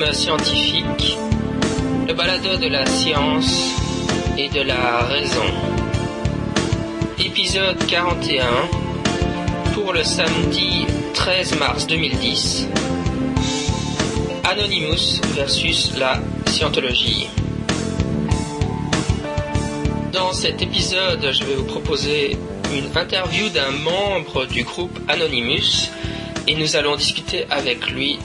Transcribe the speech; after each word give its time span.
Scientifique, 0.00 1.18
le 2.08 2.14
balado 2.14 2.56
de 2.56 2.68
la 2.68 2.84
science 2.86 3.70
et 4.36 4.48
de 4.48 4.62
la 4.62 5.02
raison. 5.04 5.44
Épisode 7.18 7.76
41 7.86 8.44
pour 9.74 9.92
le 9.92 10.02
samedi 10.02 10.86
13 11.14 11.58
mars 11.58 11.86
2010. 11.86 12.66
Anonymous 14.44 15.20
versus 15.34 15.92
la 15.96 16.18
scientologie. 16.46 17.28
Dans 20.12 20.32
cet 20.32 20.62
épisode, 20.62 21.30
je 21.30 21.44
vais 21.44 21.54
vous 21.54 21.64
proposer 21.64 22.36
une 22.74 22.96
interview 22.96 23.48
d'un 23.50 23.70
membre 23.70 24.46
du 24.46 24.64
groupe 24.64 24.98
Anonymous 25.08 25.90
et 26.48 26.54
nous 26.54 26.74
allons 26.74 26.96
discuter 26.96 27.44
avec 27.50 27.90
lui 27.90 28.18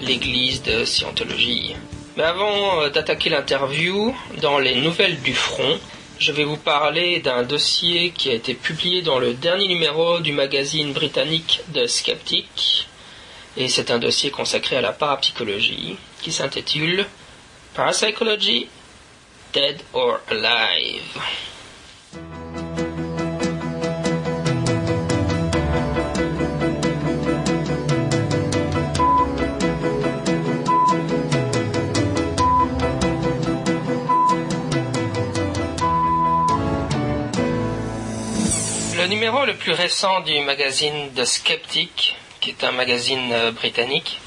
l'église 0.00 0.62
de 0.62 0.84
Scientologie. 0.84 1.74
Mais 2.16 2.22
avant 2.22 2.80
euh, 2.80 2.90
d'attaquer 2.90 3.30
l'interview, 3.30 4.14
dans 4.40 4.58
les 4.58 4.76
nouvelles 4.76 5.20
du 5.22 5.34
front, 5.34 5.78
je 6.18 6.32
vais 6.32 6.44
vous 6.44 6.56
parler 6.56 7.20
d'un 7.20 7.42
dossier 7.42 8.10
qui 8.10 8.30
a 8.30 8.34
été 8.34 8.54
publié 8.54 9.02
dans 9.02 9.18
le 9.18 9.34
dernier 9.34 9.66
numéro 9.66 10.20
du 10.20 10.32
magazine 10.32 10.92
britannique 10.92 11.60
The 11.72 11.86
Skeptic. 11.86 12.88
Et 13.56 13.68
c'est 13.68 13.90
un 13.90 13.98
dossier 13.98 14.30
consacré 14.30 14.76
à 14.76 14.80
la 14.80 14.92
parapsychologie 14.92 15.96
qui 16.22 16.32
s'intitule 16.32 17.06
Parapsychology 17.74 18.68
Dead 19.52 19.80
or 19.92 20.20
Alive. 20.30 21.20
Numéro 39.14 39.44
le 39.44 39.54
plus 39.54 39.70
récent 39.70 40.20
du 40.22 40.40
magazine 40.40 41.12
The 41.14 41.24
Skeptic, 41.24 42.16
qui 42.40 42.50
est 42.50 42.64
un 42.64 42.72
magazine 42.72 43.30
euh, 43.32 43.52
britannique, 43.52 44.18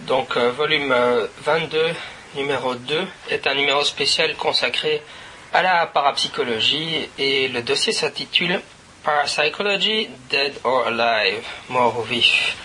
donc 0.00 0.36
euh, 0.36 0.50
volume 0.50 0.90
euh, 0.90 1.28
22, 1.44 1.94
numéro 2.34 2.74
2, 2.74 3.06
est 3.30 3.46
un 3.46 3.54
numéro 3.54 3.84
spécial 3.84 4.34
consacré 4.34 5.02
à 5.52 5.62
la 5.62 5.86
parapsychologie 5.86 7.08
et 7.16 7.46
le 7.46 7.62
dossier 7.62 7.92
s'intitule 7.92 8.60
Parapsychology 9.04 10.08
Dead 10.28 10.54
or 10.64 10.88
Alive, 10.88 11.46
mort 11.68 11.96
ou 11.96 12.02
vif. 12.02 12.56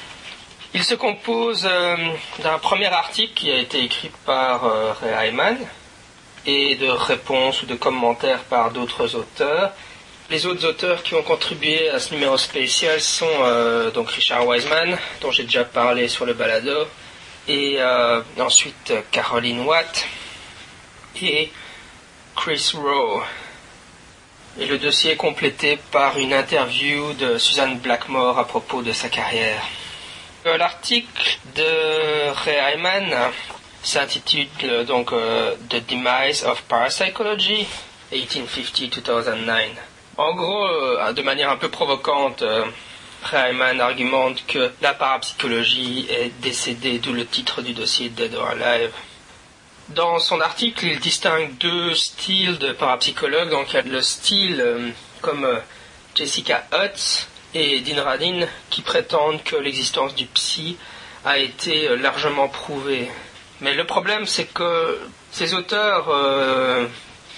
Il 0.74 0.84
se 0.84 0.96
compose 0.96 1.70
euh, 1.70 1.96
d'un 2.40 2.58
premier 2.58 2.88
article 2.88 3.34
qui 3.36 3.52
a 3.52 3.58
été 3.58 3.84
écrit 3.84 4.10
par 4.26 4.66
euh, 4.66 4.92
Ray 4.94 5.30
Hyman 5.30 5.56
et 6.48 6.76
de 6.78 6.88
réponses 6.88 7.62
ou 7.62 7.68
de 7.68 7.76
commentaires 7.76 8.44
par 8.46 8.72
d'autres 8.72 9.16
auteurs. 9.16 9.72
Les 10.34 10.48
autres 10.48 10.66
auteurs 10.66 11.04
qui 11.04 11.14
ont 11.14 11.22
contribué 11.22 11.92
à 11.92 12.00
ce 12.00 12.12
numéro 12.12 12.40
spécial 12.40 13.00
sont 13.00 13.30
euh, 13.44 13.92
Richard 13.96 14.48
Wiseman, 14.48 14.98
dont 15.22 15.30
j'ai 15.30 15.44
déjà 15.44 15.64
parlé 15.64 16.08
sur 16.08 16.26
le 16.26 16.34
balado, 16.34 16.88
et 17.48 17.76
euh, 17.78 18.20
ensuite 18.40 18.96
Caroline 19.12 19.60
Watt 19.60 20.08
et 21.22 21.52
Chris 22.36 22.72
Rowe. 22.74 23.22
Et 24.60 24.66
le 24.66 24.80
dossier 24.80 25.12
est 25.12 25.18
complété 25.18 25.78
par 25.92 26.18
une 26.18 26.34
interview 26.34 27.14
de 27.14 27.38
Suzanne 27.38 27.78
Blackmore 27.78 28.40
à 28.40 28.48
propos 28.48 28.82
de 28.82 28.92
sa 28.92 29.10
carrière. 29.10 29.62
Euh, 30.48 30.58
L'article 30.58 31.38
de 31.54 32.32
Ray 32.44 32.74
Hyman 32.74 33.16
s'intitule 33.84 34.48
The 34.58 35.88
Demise 35.88 36.44
of 36.44 36.64
Parapsychology 36.64 37.68
1850-2009. 38.12 39.93
En 40.18 40.36
gros, 40.36 40.68
euh, 40.68 41.12
de 41.14 41.22
manière 41.24 41.50
un 41.50 41.58
peu 41.58 41.70
provocante, 41.70 42.44
euh, 42.44 42.66
Hyman 43.32 43.82
argumente 43.82 44.46
que 44.46 44.72
la 44.82 44.94
parapsychologie 44.94 46.06
est 46.10 46.32
décédée, 46.42 47.00
d'où 47.00 47.14
le 47.14 47.26
titre 47.26 47.64
du 47.64 47.74
dossier 47.74 48.10
Dead 48.10 48.36
or 48.36 48.50
Alive. 48.50 48.92
Dans 49.90 50.20
son 50.20 50.40
article, 50.40 50.86
il 50.86 51.00
distingue 51.00 51.58
deux 51.58 51.96
styles 51.96 52.60
de 52.60 52.74
parapsychologues. 52.74 53.50
Donc, 53.50 53.74
il 53.74 53.76
y 53.76 53.80
a 53.80 53.82
le 53.82 54.02
style 54.04 54.62
euh, 54.62 54.90
comme 55.22 55.48
Jessica 56.14 56.68
Hutz 56.72 57.28
et 57.56 57.80
Dean 57.82 58.04
Radin 58.04 58.46
qui 58.70 58.84
prétendent 58.84 59.42
que 59.42 59.56
l'existence 59.56 60.14
du 60.14 60.26
psy 60.28 60.78
a 61.26 61.40
été 61.40 61.96
largement 61.98 62.50
prouvée. 62.50 63.10
Mais 63.62 63.74
le 63.74 63.86
problème, 63.86 64.28
c'est 64.28 64.46
que 64.46 65.00
ces 65.32 65.54
auteurs 65.54 66.10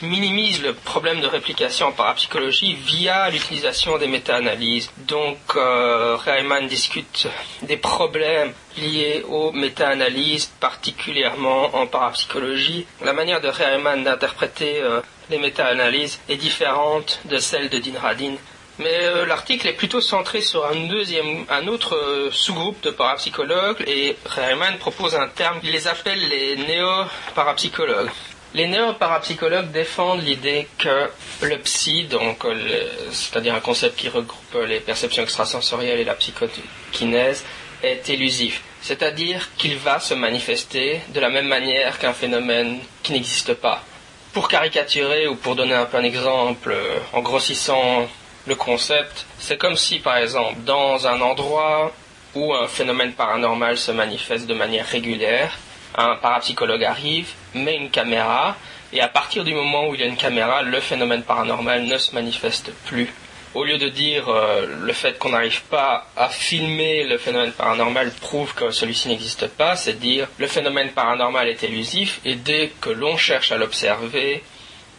minimisent 0.02 0.62
le 0.62 0.74
problème 0.74 1.22
de 1.22 1.28
réplication 1.28 1.88
en 1.88 1.92
parapsychologie 1.92 2.76
via 2.76 3.30
l'utilisation 3.30 3.98
des 3.98 4.08
méta-analyses. 4.08 4.92
Donc, 4.98 5.38
euh, 5.56 6.18
Reimann 6.18 6.68
discute 6.68 7.28
des 7.62 7.78
problèmes 7.78 8.54
liés 8.78 9.24
aux 9.28 9.52
méta-analyses, 9.52 10.52
particulièrement 10.60 11.76
en 11.76 11.88
parapsychologie. 11.88 12.86
La 13.04 13.14
manière 13.14 13.42
de 13.42 13.48
Reimann 13.48 14.04
d'interpréter 14.04 14.82
euh, 14.82 15.02
les 15.30 15.38
méta-analyses 15.38 16.20
est 16.30 16.38
différente 16.38 17.20
de 17.26 17.38
celle 17.38 17.70
de 17.70 17.80
Dean 17.80 18.00
Radin. 18.00 18.36
Mais 18.78 19.00
euh, 19.04 19.26
l'article 19.26 19.70
est 19.70 19.74
plutôt 19.74 20.02
centré 20.02 20.42
sur 20.42 20.66
un 20.66 20.88
deuxième, 20.88 21.46
un 21.50 21.68
autre 21.68 22.30
sous-groupe 22.34 22.82
de 22.82 22.90
parapsychologues 22.90 23.82
et 23.88 24.18
Reimann 24.26 24.78
propose 24.78 25.16
un 25.16 25.30
terme, 25.30 25.60
il 25.64 25.72
les 25.72 25.88
appelle 25.88 26.20
les 26.28 26.58
néo-parapsychologues. 26.58 28.12
Les 28.56 28.68
néo-parapsychologues 28.68 29.72
défendent 29.72 30.24
l'idée 30.24 30.66
que 30.78 31.10
le 31.42 31.58
psy, 31.58 32.06
donc 32.06 32.46
euh, 32.46 32.88
c'est-à-dire 33.12 33.54
un 33.54 33.60
concept 33.60 33.98
qui 33.98 34.08
regroupe 34.08 34.58
les 34.66 34.80
perceptions 34.80 35.24
extrasensorielles 35.24 36.00
et 36.00 36.06
la 36.06 36.14
psychokinèse, 36.14 37.44
est 37.84 38.10
élusif. 38.10 38.64
C'est-à-dire 38.82 39.50
qu'il 39.58 39.76
va 39.76 40.00
se 40.00 40.14
manifester 40.14 41.02
de 41.10 41.20
la 41.20 41.30
même 41.30 41.50
manière 41.50 42.00
qu'un 42.00 42.14
phénomène 42.14 42.80
qui 43.04 43.12
n'existe 43.12 43.56
pas. 43.56 43.84
Pour 44.32 44.48
caricaturer 44.48 45.28
ou 45.28 45.36
pour 45.36 45.58
donner 45.58 45.74
un 45.74 45.84
peu 45.84 45.98
un 45.98 46.04
exemple, 46.04 46.72
euh, 46.72 47.00
en 47.12 47.20
grossissant 47.20 48.08
le 48.48 48.56
concept, 48.56 49.26
c'est 49.38 49.58
comme 49.58 49.76
si 49.76 50.00
par 50.00 50.16
exemple 50.16 50.62
dans 50.66 51.08
un 51.08 51.20
endroit 51.20 51.92
où 52.34 52.54
un 52.54 52.70
phénomène 52.70 53.12
paranormal 53.12 53.78
se 53.78 53.92
manifeste 53.92 54.48
de 54.48 54.54
manière 54.54 54.86
régulière, 54.86 55.58
un 55.98 56.16
parapsychologue 56.16 56.84
arrive, 56.84 57.30
met 57.54 57.78
une 57.78 57.90
caméra, 57.90 58.56
et 58.94 59.02
à 59.02 59.08
partir 59.08 59.44
du 59.44 59.54
moment 59.54 59.88
où 59.88 59.96
il 59.96 60.02
y 60.02 60.04
a 60.04 60.08
une 60.08 60.18
caméra, 60.18 60.62
le 60.62 60.80
phénomène 60.80 61.24
paranormal 61.24 61.84
ne 61.84 61.98
se 61.98 62.14
manifeste 62.14 62.72
plus. 62.86 63.14
Au 63.54 63.64
lieu 63.64 63.78
de 63.78 63.88
dire 63.88 64.28
euh, 64.28 64.68
le 64.82 64.92
fait 64.92 65.18
qu'on 65.18 65.30
n'arrive 65.30 65.62
pas 65.64 66.08
à 66.18 66.28
filmer 66.28 67.06
le 67.06 67.18
phénomène 67.18 67.54
paranormal 67.54 68.12
prouve 68.12 68.54
que 68.54 68.70
celui-ci 68.70 69.08
n'existe 69.08 69.48
pas, 69.48 69.78
c'est 69.78 69.98
dire 69.98 70.28
le 70.38 70.48
phénomène 70.48 70.90
paranormal 70.90 71.48
est 71.48 71.64
élusif 71.64 72.20
et 72.26 72.36
dès 72.36 72.74
que 72.82 72.90
l'on 72.90 73.16
cherche 73.16 73.54
à 73.54 73.58
l'observer, 73.58 74.44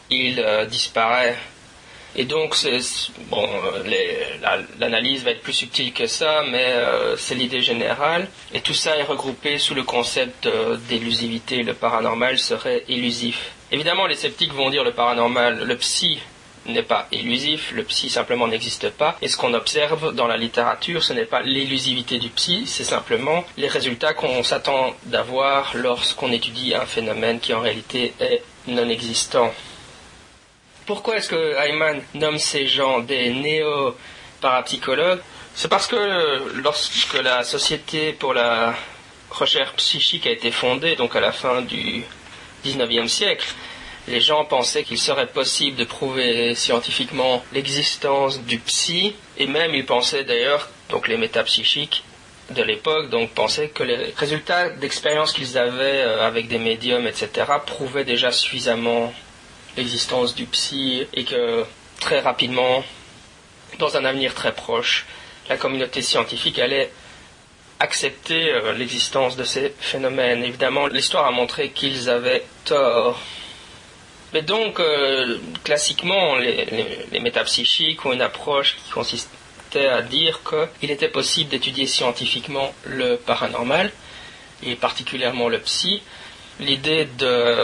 il 0.09 0.41
euh, 0.41 0.65
disparaît. 0.65 1.37
Et 2.19 2.25
donc, 2.25 2.57
bon, 3.29 3.47
l'analyse 4.79 5.23
va 5.23 5.33
être 5.33 5.43
plus 5.43 5.53
subtile 5.53 5.93
que 5.93 6.07
ça, 6.07 6.45
mais 6.51 6.65
euh, 6.65 7.15
c'est 7.17 7.35
l'idée 7.35 7.61
générale. 7.61 8.27
Et 8.55 8.63
tout 8.63 8.73
ça 8.73 8.97
est 8.97 9.03
regroupé 9.03 9.59
sous 9.59 9.75
le 9.75 9.83
concept 9.83 10.47
euh, 10.47 10.77
d'élusivité. 10.89 11.63
Le 11.63 11.75
paranormal 11.75 12.39
serait 12.39 12.85
élusif. 12.89 13.53
Évidemment, 13.71 14.07
les 14.07 14.15
sceptiques 14.15 14.55
vont 14.55 14.71
dire 14.71 14.83
le 14.83 14.93
paranormal, 14.93 15.65
le 15.65 15.77
psy 15.77 16.19
n'est 16.65 16.83
pas 16.83 17.07
élusif, 17.13 17.73
le 17.73 17.85
psy 17.85 18.09
simplement 18.09 18.49
n'existe 18.49 18.91
pas. 18.91 19.17
Et 19.21 19.29
ce 19.29 19.37
qu'on 19.37 19.55
observe 19.55 20.15
dans 20.15 20.27
la 20.27 20.39
littérature, 20.39 21.03
ce 21.03 21.13
n'est 21.13 21.27
pas 21.27 21.43
l'élusivité 21.43 22.19
du 22.19 22.31
psy, 22.31 22.65
c'est 22.67 22.85
simplement 22.85 23.45
les 23.57 23.69
résultats 23.69 24.15
qu'on 24.15 24.43
s'attend 24.43 24.95
d'avoir 25.05 25.77
lorsqu'on 25.77 26.33
étudie 26.33 26.75
un 26.75 26.87
phénomène 26.87 27.41
qui 27.41 27.53
en 27.55 27.61
réalité 27.61 28.15
est 28.21 28.43
non 28.67 28.89
existant. 28.89 29.53
Pourquoi 30.87 31.17
est-ce 31.17 31.29
que 31.29 31.69
Hyman 31.69 32.01
nomme 32.15 32.39
ces 32.39 32.69
gens 32.69 33.01
des 33.01 33.31
néo-parapsychologues? 33.31 35.21
C'est 35.57 35.67
parce 35.69 35.89
que 35.89 35.97
euh, 35.97 36.39
lorsque 36.63 37.15
la 37.15 37.43
Société 37.43 38.13
pour 38.13 38.35
la 38.35 38.73
recherche 39.31 39.73
psychique 39.77 40.29
a 40.29 40.31
été 40.31 40.53
fondée, 40.53 40.95
donc 40.95 41.17
à 41.17 41.21
la 41.21 41.33
fin 41.33 41.63
du 41.63 42.05
19e 42.65 43.09
siècle, 43.09 43.49
les 44.07 44.21
gens 44.21 44.45
pensaient 44.45 44.85
qu'il 44.85 44.99
serait 44.99 45.27
possible 45.27 45.77
de 45.77 45.85
prouver 45.85 46.55
scientifiquement 46.55 47.43
l'existence 47.53 48.41
du 48.43 48.59
psy, 48.61 49.17
et 49.39 49.49
même 49.49 49.75
ils 49.75 49.85
pensaient 49.85 50.23
d'ailleurs, 50.23 50.69
donc 50.89 51.09
les 51.09 51.17
métapsychiques 51.17 52.05
de 52.51 52.63
l'époque, 52.63 53.11
donc 53.11 53.31
pensaient 53.31 53.71
que 53.71 53.83
les 53.83 54.15
résultats 54.17 54.69
d'expériences 54.69 55.33
qu'ils 55.33 55.59
avaient 55.59 56.03
euh, 56.05 56.25
avec 56.25 56.47
des 56.47 56.59
médiums, 56.59 57.09
etc., 57.09 57.29
prouvaient 57.67 58.05
déjà 58.05 58.31
suffisamment 58.31 59.13
l'existence 59.77 60.35
du 60.35 60.47
psy 60.47 61.07
et 61.13 61.25
que 61.25 61.65
très 62.01 62.21
rapidement, 62.21 62.85
dans 63.79 63.97
un 63.97 64.05
avenir 64.05 64.35
très 64.35 64.53
proche, 64.55 65.07
la 65.49 65.57
communauté 65.57 66.03
scientifique 66.03 66.59
allait 66.59 66.91
accepter 67.79 68.53
l'existence 68.77 69.37
de 69.37 69.45
ces 69.45 69.73
phénomènes. 69.79 70.43
Évidemment, 70.43 70.87
l'histoire 70.87 71.27
a 71.27 71.31
montré 71.31 71.71
qu'ils 71.71 72.09
avaient 72.09 72.45
tort. 72.65 73.21
Mais 74.33 74.43
donc, 74.43 74.81
classiquement, 75.63 76.37
les, 76.37 76.65
les, 77.13 77.21
métapsychiques 77.21 78.05
ont 78.07 78.13
une 78.13 78.23
approche 78.23 78.77
qui 78.77 78.91
consistait 78.91 79.87
à 79.89 80.03
dire 80.03 80.41
qu'il 80.43 80.91
était 80.91 81.09
possible 81.09 81.51
d'étudier 81.51 81.87
scientifiquement 81.87 82.75
le 82.85 83.17
paranormal, 83.17 83.93
et 84.63 84.75
particulièrement 84.75 85.49
le 85.49 85.61
psy, 85.61 86.03
L'idée 86.59 87.07
de, 87.19 87.55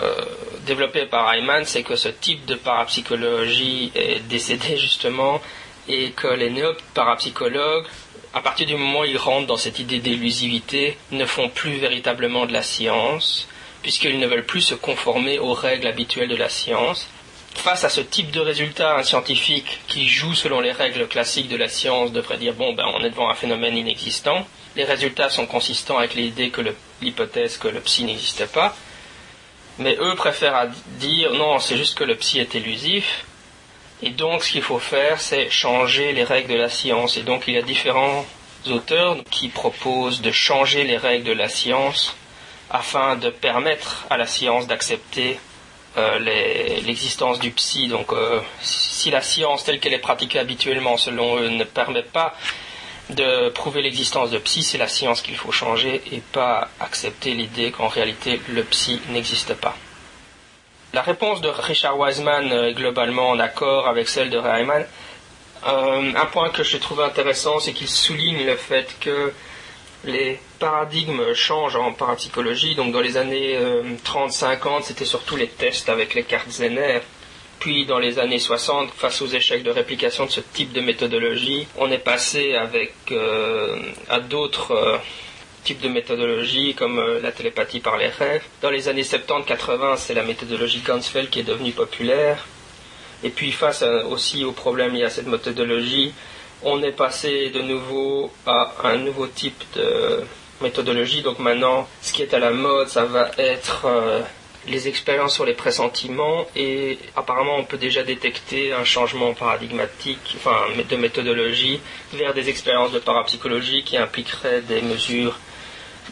développée 0.65 1.07
par 1.07 1.33
Ayman, 1.33 1.65
c'est 1.65 1.83
que 1.83 1.97
ce 1.97 2.09
type 2.09 2.45
de 2.47 2.55
parapsychologie 2.55 3.93
est 3.95 4.21
décédé 4.29 4.77
justement 4.77 5.41
et 5.89 6.11
que 6.13 6.29
les 6.29 6.51
néo-parapsychologues, 6.51 7.87
à 8.35 8.41
partir 8.41 8.67
du 8.67 8.77
moment 8.77 9.01
où 9.01 9.05
ils 9.05 9.17
rentrent 9.17 9.47
dans 9.47 9.57
cette 9.57 9.79
idée 9.79 9.99
d'illusivité, 9.99 10.97
ne 11.11 11.27
font 11.27 11.49
plus 11.49 11.77
véritablement 11.77 12.47
de 12.47 12.53
la 12.53 12.63
science, 12.63 13.49
puisqu'ils 13.83 14.19
ne 14.19 14.27
veulent 14.27 14.47
plus 14.47 14.61
se 14.61 14.75
conformer 14.75 15.39
aux 15.39 15.55
règles 15.55 15.89
habituelles 15.89 16.29
de 16.29 16.37
la 16.37 16.49
science. 16.49 17.09
Face 17.55 17.85
à 17.85 17.91
ce 17.91 18.01
type 18.01 18.31
de 18.31 18.41
résultat, 18.41 18.97
un 18.97 19.03
scientifique 19.03 19.81
qui 19.87 20.09
joue 20.09 20.35
selon 20.35 20.61
les 20.61 20.73
règles 20.73 21.07
classiques 21.07 21.49
de 21.49 21.57
la 21.57 21.69
science 21.69 22.11
devrait 22.11 22.39
dire 22.39 22.55
bon 22.55 22.73
ben 22.73 22.87
on 22.95 23.05
est 23.05 23.11
devant 23.11 23.29
un 23.29 23.35
phénomène 23.35 23.77
inexistant. 23.77 24.47
Les 24.75 24.85
résultats 24.85 25.29
sont 25.29 25.47
consistants 25.47 25.99
avec 25.99 26.15
l'idée 26.15 26.49
que 26.49 26.63
l'hypothèse 27.03 27.59
que 27.59 27.69
le 27.69 27.81
psy 27.81 28.05
n'existe 28.05 28.47
pas. 28.47 28.75
Mais 29.79 29.97
eux 30.01 30.15
préfèrent 30.15 30.69
dire 30.99 31.33
non, 31.33 31.59
c'est 31.59 31.77
juste 31.77 31.97
que 31.97 32.05
le 32.05 32.17
psy 32.17 32.39
est 32.41 32.55
élusif. 32.55 33.25
Et 34.03 34.11
donc, 34.11 34.43
ce 34.43 34.53
qu'il 34.53 34.63
faut 34.63 34.81
faire, 34.81 35.21
c'est 35.21 35.49
changer 35.49 36.13
les 36.13 36.25
règles 36.25 36.53
de 36.53 36.59
la 36.59 36.69
science. 36.69 37.17
Et 37.17 37.23
donc, 37.23 37.45
il 37.47 37.55
y 37.55 37.59
a 37.59 37.63
différents 37.63 38.27
auteurs 38.69 39.17
qui 39.31 39.49
proposent 39.49 40.21
de 40.21 40.31
changer 40.31 40.85
les 40.85 40.97
règles 40.97 41.25
de 41.25 41.33
la 41.33 41.49
science 41.49 42.17
afin 42.71 43.17
de 43.17 43.31
permettre 43.31 44.07
à 44.11 44.17
la 44.17 44.27
science 44.27 44.67
d'accepter 44.67 45.39
euh, 45.97 46.19
l'existence 46.85 47.39
du 47.39 47.51
psy. 47.51 47.87
Donc, 47.89 48.13
euh, 48.13 48.41
si 48.61 49.11
la 49.11 49.21
science 49.21 49.65
telle 49.65 49.79
qu'elle 49.79 49.93
est 49.93 49.99
pratiquée 49.99 50.39
habituellement, 50.39 50.97
selon 50.97 51.37
eux, 51.37 51.49
ne 51.49 51.65
permet 51.65 52.03
pas 52.03 52.35
de 53.15 53.49
prouver 53.51 53.83
l'existence 53.83 54.31
de 54.31 54.39
psy, 54.39 54.63
c'est 54.63 54.79
la 54.79 54.89
science 54.89 55.23
qu'il 55.23 55.37
faut 55.37 55.53
changer 55.53 56.03
et 56.13 56.21
pas 56.33 56.69
accepter 56.81 57.35
l'idée 57.35 57.71
qu'en 57.71 57.89
réalité 57.89 58.41
le 58.49 58.63
psy 58.65 59.01
n'existe 59.11 59.55
pas. 59.55 59.77
La 60.93 61.03
réponse 61.03 61.41
de 61.41 61.49
Richard 61.49 61.99
Wiseman 61.99 62.53
est 62.53 62.75
globalement 62.75 63.31
en 63.31 63.39
accord 63.39 63.89
avec 63.89 64.09
celle 64.09 64.29
de 64.29 64.37
Reimann. 64.37 64.85
Euh, 65.67 66.13
un 66.15 66.27
point 66.27 66.51
que 66.51 66.63
je 66.63 66.77
trouve 66.77 67.01
intéressant, 67.01 67.61
c'est 67.61 67.73
qu'il 67.73 67.89
souligne 67.89 68.45
le 68.45 68.57
fait 68.57 68.97
que 69.01 69.33
les 70.05 70.41
paradigmes 70.59 71.33
changent 71.35 71.77
en 71.77 71.93
parapsychologie. 71.93 72.75
Donc 72.75 72.93
dans 72.93 73.01
les 73.01 73.17
années 73.17 73.59
30-50, 74.05 74.45
euh, 74.45 74.81
c'était 74.83 75.05
surtout 75.05 75.37
les 75.37 75.49
tests 75.49 75.89
avec 75.89 76.15
les 76.15 76.25
cartes 76.25 76.51
Zener 76.51 77.01
puis 77.63 77.87
dans 77.87 78.01
les 78.01 78.19
années 78.19 78.41
60, 78.41 78.91
face 78.91 79.23
aux 79.23 79.29
échecs 79.29 79.63
de 79.63 79.71
réplication 79.71 80.27
de 80.27 80.33
ce 80.33 80.41
type 80.41 80.73
de 80.73 80.81
méthodologie, 80.81 81.69
on 81.79 81.93
est 81.93 82.05
passé 82.13 82.57
avec 82.57 82.93
euh, 83.13 83.79
à 84.09 84.19
d'autres 84.19 84.73
euh, 84.73 84.97
types 85.63 85.81
de 85.81 85.89
méthodologies 85.89 86.75
comme 86.75 86.99
euh, 86.99 87.21
la 87.23 87.31
télépathie 87.31 87.79
par 87.79 87.99
les 87.99 88.09
rêves. 88.09 88.43
Dans 88.63 88.71
les 88.71 88.89
années 88.89 89.05
70-80, 89.05 89.97
c'est 89.97 90.13
la 90.13 90.25
méthodologie 90.25 90.81
Gansfeld 90.81 91.31
qui 91.31 91.39
est 91.39 91.45
devenue 91.45 91.71
populaire. 91.71 92.49
Et 93.23 93.31
puis 93.31 93.53
face 93.53 93.85
aussi 94.11 94.45
aux 94.45 94.51
problèmes 94.51 94.95
liés 94.95 95.05
à 95.05 95.11
cette 95.11 95.29
méthodologie, 95.29 96.13
on 96.65 96.83
est 96.83 96.91
passé 96.91 97.51
de 97.51 97.63
nouveau 97.63 98.33
à 98.45 98.73
un 98.83 98.97
nouveau 98.97 99.29
type 99.29 99.63
de 99.77 100.25
méthodologie. 100.61 101.23
Donc 101.23 101.39
maintenant, 101.39 101.89
ce 102.01 102.13
qui 102.13 102.23
est 102.23 102.35
à 102.35 102.41
la 102.41 102.51
mode, 102.51 102.89
ça 102.89 103.05
va 103.05 103.31
être 103.39 103.87
les 104.69 104.89
expériences 104.89 105.35
sur 105.35 105.45
les 105.45 105.55
pressentiments 105.55 106.47
et 106.55 106.99
apparemment 107.17 107.57
on 107.57 107.65
peut 107.65 107.79
déjà 107.79 108.03
détecter 108.03 108.73
un 108.73 108.85
changement 108.85 109.35
paradigmatique, 109.35 110.37
enfin 110.37 110.57
de 110.89 110.97
méthodologie 110.97 111.81
vers 112.13 112.33
des 112.33 112.49
expériences 112.49 112.93
de 112.93 113.01
parapsychologie 113.01 113.83
qui 113.83 113.97
impliqueraient 113.97 114.63
des 114.63 114.83
mesures 114.83 115.39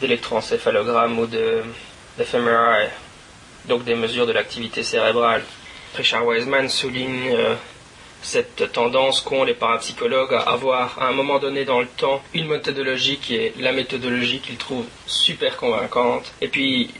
d'électroencéphalogramme 0.01 1.19
ou 1.19 1.27
de 1.27 1.63
donc 3.67 3.85
des 3.85 3.95
mesures 3.95 4.27
de 4.27 4.33
l'activité 4.33 4.83
cérébrale. 4.83 5.43
Richard 5.95 6.27
Wiseman 6.27 6.69
souligne 6.69 7.31
euh, 7.33 7.55
cette 8.23 8.73
tendance 8.73 9.21
qu'ont 9.21 9.45
les 9.45 9.55
parapsychologues 9.55 10.35
à 10.35 10.41
avoir 10.41 10.99
à 11.01 11.09
un 11.09 11.13
moment 11.13 11.39
donné 11.39 11.65
dans 11.65 11.81
le 11.81 11.87
temps 11.87 12.23
une 12.35 12.49
méthodologie 12.49 13.19
qui 13.19 13.37
est 13.37 13.55
la 13.59 13.73
méthodologie 13.73 14.41
qu'ils 14.41 14.57
trouvent 14.57 14.87
super 15.07 15.57
convaincante 15.57 16.31
et 16.41 16.49
puis 16.49 16.91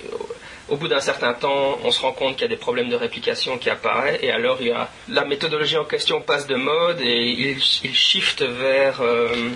au 0.71 0.77
bout 0.77 0.89
d'un 0.89 1.01
certain 1.01 1.35
temps, 1.35 1.79
on 1.85 1.91
se 1.91 2.01
rend 2.01 2.13
compte 2.13 2.35
qu'il 2.35 2.43
y 2.43 2.45
a 2.45 2.49
des 2.49 2.57
problèmes 2.57 2.89
de 2.89 2.97
réplication 2.97 3.59
qui 3.59 3.69
apparaissent, 3.69 4.21
et 4.23 4.31
alors 4.31 4.59
la 5.09 5.25
méthodologie 5.25 5.77
en 5.77 5.85
question 5.85 6.21
passe 6.21 6.47
de 6.47 6.55
mode 6.55 7.01
et 7.01 7.27
il, 7.31 7.59
il 7.83 7.95
shift 7.95 8.43
vers, 8.43 9.01
euh, 9.01 9.51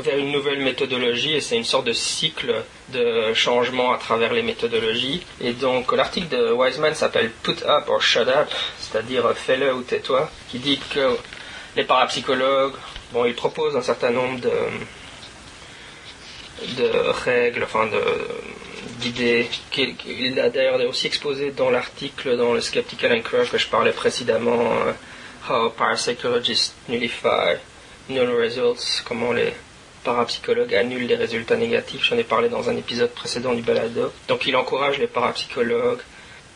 vers 0.00 0.16
une 0.16 0.32
nouvelle 0.32 0.58
méthodologie, 0.60 1.34
et 1.34 1.40
c'est 1.42 1.56
une 1.56 1.64
sorte 1.64 1.86
de 1.86 1.92
cycle 1.92 2.54
de 2.88 3.34
changement 3.34 3.92
à 3.92 3.98
travers 3.98 4.32
les 4.32 4.42
méthodologies. 4.42 5.22
Et 5.40 5.52
donc 5.52 5.92
l'article 5.92 6.28
de 6.28 6.52
Wiseman 6.52 6.94
s'appelle 6.94 7.30
Put 7.42 7.62
Up 7.66 7.84
or 7.88 8.00
Shut 8.00 8.28
Up, 8.28 8.48
c'est-à-dire 8.78 9.30
fais-le 9.36 9.74
ou 9.74 9.82
tais-toi, 9.82 10.30
qui 10.50 10.58
dit 10.58 10.80
que 10.94 11.16
les 11.76 11.84
parapsychologues, 11.84 12.76
bon, 13.12 13.26
ils 13.26 13.34
proposent 13.34 13.76
un 13.76 13.82
certain 13.82 14.10
nombre 14.10 14.40
de, 14.40 14.50
de 16.82 16.88
règles, 17.24 17.64
enfin 17.64 17.86
de 17.86 18.00
d'idées. 18.96 19.48
qu'il 19.70 20.40
a 20.40 20.50
d'ailleurs 20.50 20.80
aussi 20.88 21.06
exposé 21.06 21.50
dans 21.50 21.70
l'article 21.70 22.36
dans 22.36 22.52
le 22.52 22.60
Skeptical 22.60 23.12
Anchor 23.12 23.48
que 23.50 23.58
je 23.58 23.68
parlais 23.68 23.92
précédemment, 23.92 24.72
euh, 24.86 24.92
How 25.48 25.70
Parapsychologists 25.70 26.74
Nullify 26.88 27.56
Null 28.08 28.30
Results, 28.30 29.02
comment 29.04 29.32
les 29.32 29.52
parapsychologues 30.04 30.74
annulent 30.74 31.06
des 31.06 31.16
résultats 31.16 31.56
négatifs. 31.56 32.04
J'en 32.04 32.18
ai 32.18 32.24
parlé 32.24 32.48
dans 32.48 32.68
un 32.68 32.76
épisode 32.76 33.10
précédent 33.10 33.54
du 33.54 33.62
balado. 33.62 34.12
Donc 34.28 34.46
il 34.46 34.54
encourage 34.54 34.98
les 34.98 35.06
parapsychologues 35.06 36.02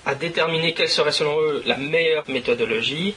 à 0.06 0.14
déterminer 0.14 0.74
quelle 0.74 0.88
serait 0.88 1.12
selon 1.12 1.40
eux 1.40 1.62
la 1.66 1.76
meilleure 1.76 2.24
méthodologie, 2.28 3.14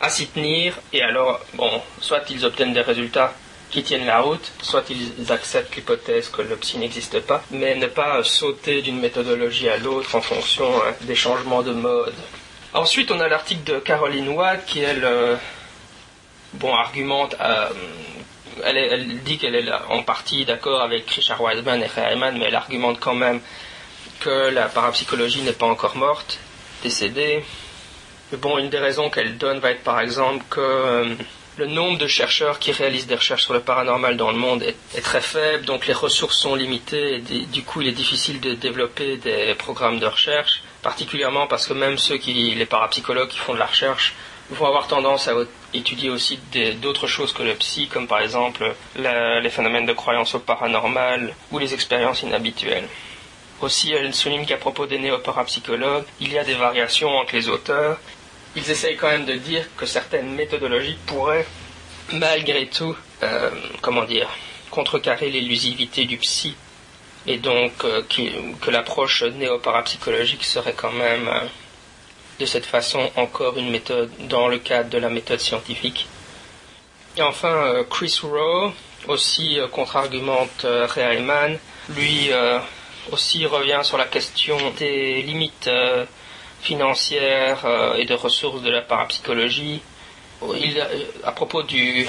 à 0.00 0.08
s'y 0.08 0.26
tenir, 0.26 0.78
et 0.92 1.02
alors, 1.02 1.40
bon, 1.54 1.70
soit 2.00 2.28
ils 2.30 2.44
obtiennent 2.44 2.72
des 2.72 2.80
résultats 2.80 3.34
qui 3.74 3.82
tiennent 3.82 4.06
la 4.06 4.20
route, 4.20 4.52
soit 4.62 4.84
ils 4.88 5.32
acceptent 5.32 5.74
l'hypothèse 5.74 6.28
que 6.28 6.42
le 6.42 6.54
psy 6.54 6.78
n'existe 6.78 7.18
pas, 7.18 7.42
mais 7.50 7.74
ne 7.74 7.88
pas 7.88 8.22
sauter 8.22 8.82
d'une 8.82 9.00
méthodologie 9.00 9.68
à 9.68 9.78
l'autre 9.78 10.14
en 10.14 10.20
fonction 10.20 10.64
hein, 10.76 10.94
des 11.00 11.16
changements 11.16 11.62
de 11.62 11.72
mode. 11.72 12.14
Ensuite, 12.72 13.10
on 13.10 13.18
a 13.18 13.26
l'article 13.26 13.64
de 13.64 13.80
Caroline 13.80 14.28
Watt 14.28 14.64
qui, 14.64 14.78
elle, 14.78 15.04
euh, 15.04 15.34
bon, 16.52 16.72
argumente, 16.72 17.34
euh, 17.40 17.68
elle, 18.62 19.18
dit 19.24 19.38
qu'elle 19.38 19.56
est 19.56 19.68
en 19.88 20.04
partie 20.04 20.44
d'accord 20.44 20.80
avec 20.80 21.10
Richard 21.10 21.42
Wiseman 21.42 21.82
et 21.82 21.86
Reimann, 21.86 22.38
mais 22.38 22.44
elle 22.44 22.54
argumente 22.54 23.00
quand 23.00 23.16
même 23.16 23.40
que 24.20 24.50
la 24.50 24.68
parapsychologie 24.68 25.42
n'est 25.42 25.52
pas 25.52 25.66
encore 25.66 25.96
morte, 25.96 26.38
décédée. 26.84 27.44
bon, 28.34 28.56
une 28.58 28.70
des 28.70 28.78
raisons 28.78 29.10
qu'elle 29.10 29.36
donne 29.36 29.58
va 29.58 29.72
être 29.72 29.82
par 29.82 29.98
exemple 29.98 30.44
que 30.48 30.60
euh, 30.60 31.14
le 31.56 31.66
nombre 31.66 31.98
de 31.98 32.06
chercheurs 32.06 32.58
qui 32.58 32.72
réalisent 32.72 33.06
des 33.06 33.14
recherches 33.14 33.44
sur 33.44 33.54
le 33.54 33.60
paranormal 33.60 34.16
dans 34.16 34.30
le 34.30 34.36
monde 34.36 34.62
est, 34.62 35.00
très 35.00 35.20
faible, 35.20 35.64
donc 35.64 35.86
les 35.86 35.92
ressources 35.92 36.38
sont 36.38 36.54
limitées, 36.54 37.22
et 37.30 37.46
du 37.46 37.62
coup 37.62 37.80
il 37.82 37.88
est 37.88 37.92
difficile 37.92 38.40
de 38.40 38.54
développer 38.54 39.16
des 39.18 39.54
programmes 39.54 39.98
de 39.98 40.06
recherche, 40.06 40.62
particulièrement 40.82 41.46
parce 41.46 41.66
que 41.66 41.72
même 41.72 41.98
ceux 41.98 42.16
qui, 42.16 42.32
les 42.54 42.66
parapsychologues 42.66 43.28
qui 43.28 43.38
font 43.38 43.54
de 43.54 43.58
la 43.58 43.66
recherche, 43.66 44.14
vont 44.50 44.66
avoir 44.66 44.86
tendance 44.88 45.28
à 45.28 45.32
étudier 45.72 46.10
aussi 46.10 46.38
d'autres 46.82 47.06
choses 47.06 47.32
que 47.32 47.42
le 47.42 47.54
psy, 47.54 47.88
comme 47.88 48.06
par 48.06 48.20
exemple 48.20 48.74
les 48.96 49.50
phénomènes 49.50 49.86
de 49.86 49.92
croyance 49.92 50.34
au 50.34 50.40
paranormal 50.40 51.34
ou 51.50 51.58
les 51.58 51.72
expériences 51.72 52.22
inhabituelles. 52.22 52.88
Aussi, 53.62 53.92
elle 53.92 54.12
souligne 54.12 54.44
qu'à 54.44 54.56
propos 54.56 54.86
des 54.86 54.98
néoparapsychologues, 54.98 56.04
il 56.20 56.32
y 56.32 56.38
a 56.38 56.44
des 56.44 56.54
variations 56.54 57.16
entre 57.16 57.34
les 57.34 57.48
auteurs 57.48 57.98
ils 58.56 58.70
essayent 58.70 58.96
quand 58.96 59.08
même 59.08 59.24
de 59.24 59.34
dire 59.34 59.64
que 59.76 59.86
certaines 59.86 60.34
méthodologies 60.34 60.98
pourraient, 61.06 61.46
malgré 62.12 62.66
tout, 62.66 62.96
euh, 63.22 63.50
comment 63.80 64.04
dire, 64.04 64.28
contrecarrer 64.70 65.30
l'illusivité 65.30 66.04
du 66.04 66.18
psy, 66.18 66.54
et 67.26 67.38
donc 67.38 67.72
euh, 67.84 68.02
que 68.60 68.70
l'approche 68.70 69.22
néoparapsychologique 69.22 70.44
serait 70.44 70.74
quand 70.74 70.92
même, 70.92 71.28
euh, 71.28 71.40
de 72.40 72.46
cette 72.46 72.66
façon, 72.66 73.10
encore 73.16 73.56
une 73.58 73.70
méthode 73.70 74.10
dans 74.28 74.48
le 74.48 74.58
cadre 74.58 74.90
de 74.90 74.98
la 74.98 75.08
méthode 75.08 75.40
scientifique. 75.40 76.06
Et 77.16 77.22
enfin, 77.22 77.84
Chris 77.88 78.18
Rowe, 78.24 78.72
aussi 79.06 79.58
contre-argumente 79.70 80.64
Reimann, 80.64 81.56
lui 81.90 82.30
aussi 83.12 83.46
revient 83.46 83.82
sur 83.84 83.98
la 83.98 84.06
question 84.06 84.58
des 84.76 85.22
limites 85.22 85.70
financière 86.64 87.66
euh, 87.66 87.94
et 87.94 88.06
de 88.06 88.14
ressources 88.14 88.62
de 88.62 88.70
la 88.70 88.80
parapsychologie. 88.80 89.82
Il, 90.56 90.84
à 91.22 91.32
propos 91.32 91.62
du, 91.62 92.08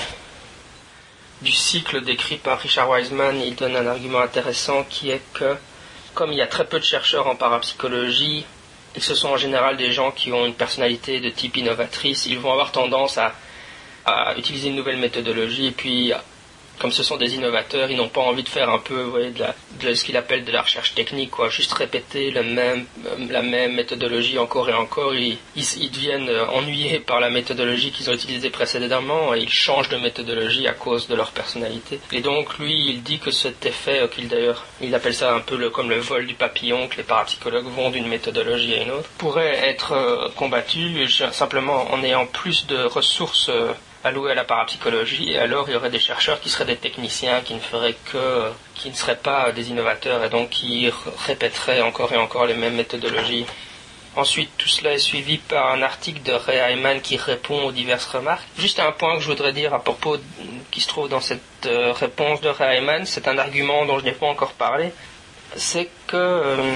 cycle 1.43 2.01
décrit 2.01 2.37
par 2.37 2.59
Richard 2.59 2.89
Wiseman, 2.89 3.41
il 3.41 3.55
donne 3.55 3.75
un 3.75 3.85
argument 3.85 4.19
intéressant 4.19 4.83
qui 4.89 5.11
est 5.11 5.21
que 5.33 5.55
comme 6.13 6.31
il 6.31 6.37
y 6.37 6.41
a 6.41 6.47
très 6.47 6.65
peu 6.65 6.79
de 6.79 6.85
chercheurs 6.85 7.27
en 7.27 7.35
parapsychologie, 7.35 8.45
et 8.95 8.99
ce 9.01 9.13
sont 9.13 9.27
en 9.27 9.37
général 9.37 9.75
des 9.75 9.91
gens 9.91 10.11
qui 10.11 10.31
ont 10.31 10.45
une 10.45 10.53
personnalité 10.53 11.19
de 11.19 11.29
type 11.29 11.57
innovatrice, 11.57 12.25
ils 12.25 12.39
vont 12.39 12.53
avoir 12.53 12.71
tendance 12.71 13.17
à, 13.17 13.33
à 14.05 14.35
utiliser 14.37 14.69
une 14.69 14.75
nouvelle 14.75 14.97
méthodologie 14.97 15.67
et 15.67 15.71
puis 15.71 16.13
comme 16.79 16.91
ce 16.91 17.03
sont 17.03 17.17
des 17.17 17.35
innovateurs, 17.35 17.89
ils 17.89 17.97
n'ont 17.97 18.09
pas 18.09 18.21
envie 18.21 18.43
de 18.43 18.49
faire 18.49 18.69
un 18.69 18.79
peu 18.79 19.31
de, 19.81 19.93
ce 19.93 20.03
qu'ils 20.03 20.17
appellent 20.17 20.45
de 20.45 20.51
la 20.51 20.61
recherche 20.61 20.93
technique, 20.93 21.31
quoi. 21.31 21.49
Juste 21.49 21.73
répéter 21.73 22.31
même, 22.31 22.85
la 23.29 23.41
même 23.41 23.75
méthodologie 23.75 24.37
encore 24.37 24.69
et 24.69 24.73
encore. 24.73 25.13
Ils, 25.15 25.37
deviennent 25.91 26.29
euh, 26.29 26.45
ennuyés 26.47 26.99
par 26.99 27.19
la 27.19 27.29
méthodologie 27.29 27.91
qu'ils 27.91 28.09
ont 28.09 28.13
utilisée 28.13 28.49
précédemment 28.49 29.33
et 29.33 29.39
ils 29.39 29.49
changent 29.49 29.89
de 29.89 29.97
méthodologie 29.97 30.67
à 30.67 30.73
cause 30.73 31.07
de 31.07 31.15
leur 31.15 31.31
personnalité. 31.31 31.99
Et 32.11 32.21
donc 32.21 32.57
lui, 32.57 32.89
il 32.89 33.03
dit 33.03 33.19
que 33.19 33.31
cet 33.31 33.65
effet, 33.65 34.01
euh, 34.01 34.07
qu'il 34.07 34.27
d'ailleurs, 34.27 34.65
il 34.81 34.93
appelle 34.95 35.13
ça 35.13 35.33
un 35.33 35.39
peu 35.39 35.69
comme 35.69 35.89
le 35.89 35.99
vol 35.99 36.27
du 36.27 36.33
papillon, 36.33 36.87
que 36.87 36.97
les 36.97 37.03
parapsychologues 37.03 37.65
vont 37.65 37.89
d'une 37.89 38.07
méthodologie 38.07 38.73
à 38.75 38.83
une 38.83 38.91
autre, 38.91 39.09
pourrait 39.17 39.67
être 39.67 39.93
euh, 39.93 40.29
combattu 40.35 41.07
simplement 41.31 41.91
en 41.93 42.03
ayant 42.03 42.25
plus 42.25 42.67
de 42.67 42.83
ressources 42.83 43.49
alloués 44.05 44.31
à 44.31 44.35
la 44.35 44.43
parapsychologie, 44.43 45.31
et 45.31 45.39
alors 45.39 45.67
il 45.67 45.73
y 45.73 45.75
aurait 45.75 45.89
des 45.89 45.99
chercheurs 45.99 46.39
qui 46.39 46.49
seraient 46.49 46.65
des 46.65 46.75
techniciens, 46.77 47.41
qui 47.41 47.55
ne 47.55 47.59
feraient 47.59 47.97
que, 48.11 48.51
qui 48.75 48.89
ne 48.89 48.95
seraient 48.95 49.17
pas 49.17 49.51
des 49.51 49.71
innovateurs, 49.71 50.23
et 50.23 50.29
donc 50.29 50.51
qui 50.51 50.91
répéteraient 51.25 51.81
encore 51.81 52.13
et 52.13 52.17
encore 52.17 52.45
les 52.45 52.53
mêmes 52.53 52.75
méthodologies. 52.75 53.47
Ensuite, 54.15 54.51
tout 54.57 54.69
cela 54.69 54.93
est 54.93 54.99
suivi 54.99 55.39
par 55.39 55.71
un 55.71 55.81
article 55.81 56.21
de 56.21 56.31
Ray 56.31 56.73
Hyman 56.73 57.01
qui 57.01 57.17
répond 57.17 57.65
aux 57.65 57.71
diverses 57.73 58.05
remarques. 58.05 58.47
Juste 58.57 58.79
un 58.79 58.93
point 58.93 59.15
que 59.15 59.21
je 59.21 59.27
voudrais 59.27 59.51
dire 59.51 59.73
à 59.73 59.79
propos 59.79 60.17
qui 60.71 60.79
se 60.79 60.87
trouve 60.87 61.09
dans 61.09 61.19
cette 61.19 61.41
euh, 61.65 61.91
réponse 61.91 62.39
de 62.39 62.47
Ray 62.47 62.77
Hyman, 62.77 63.05
c'est 63.05 63.27
un 63.27 63.37
argument 63.37 63.85
dont 63.85 63.99
je 63.99 64.05
n'ai 64.05 64.13
pas 64.13 64.27
encore 64.27 64.53
parlé, 64.53 64.91
c'est 65.57 65.89
que 66.07 66.15
euh, 66.15 66.75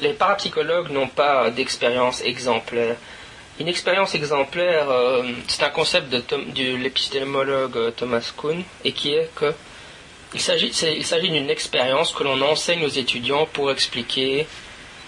les 0.00 0.14
parapsychologues 0.14 0.90
n'ont 0.90 1.06
pas 1.08 1.50
d'expérience 1.50 2.22
exemplaire. 2.22 2.96
Une 3.60 3.68
expérience 3.68 4.14
exemplaire, 4.14 4.88
euh, 4.88 5.22
c'est 5.48 5.64
un 5.64 5.70
concept 5.70 6.10
de, 6.10 6.18
de 6.18 6.76
l'épistémologue 6.76 7.76
euh, 7.76 7.90
Thomas 7.90 8.32
Kuhn, 8.36 8.62
et 8.84 8.92
qui 8.92 9.14
est 9.14 9.30
que 9.34 9.52
il 10.34 10.40
s'agit, 10.40 11.30
d'une 11.30 11.50
expérience 11.50 12.12
que 12.12 12.22
l'on 12.22 12.40
enseigne 12.42 12.84
aux 12.84 12.88
étudiants 12.88 13.46
pour 13.50 13.70
expliquer 13.72 14.46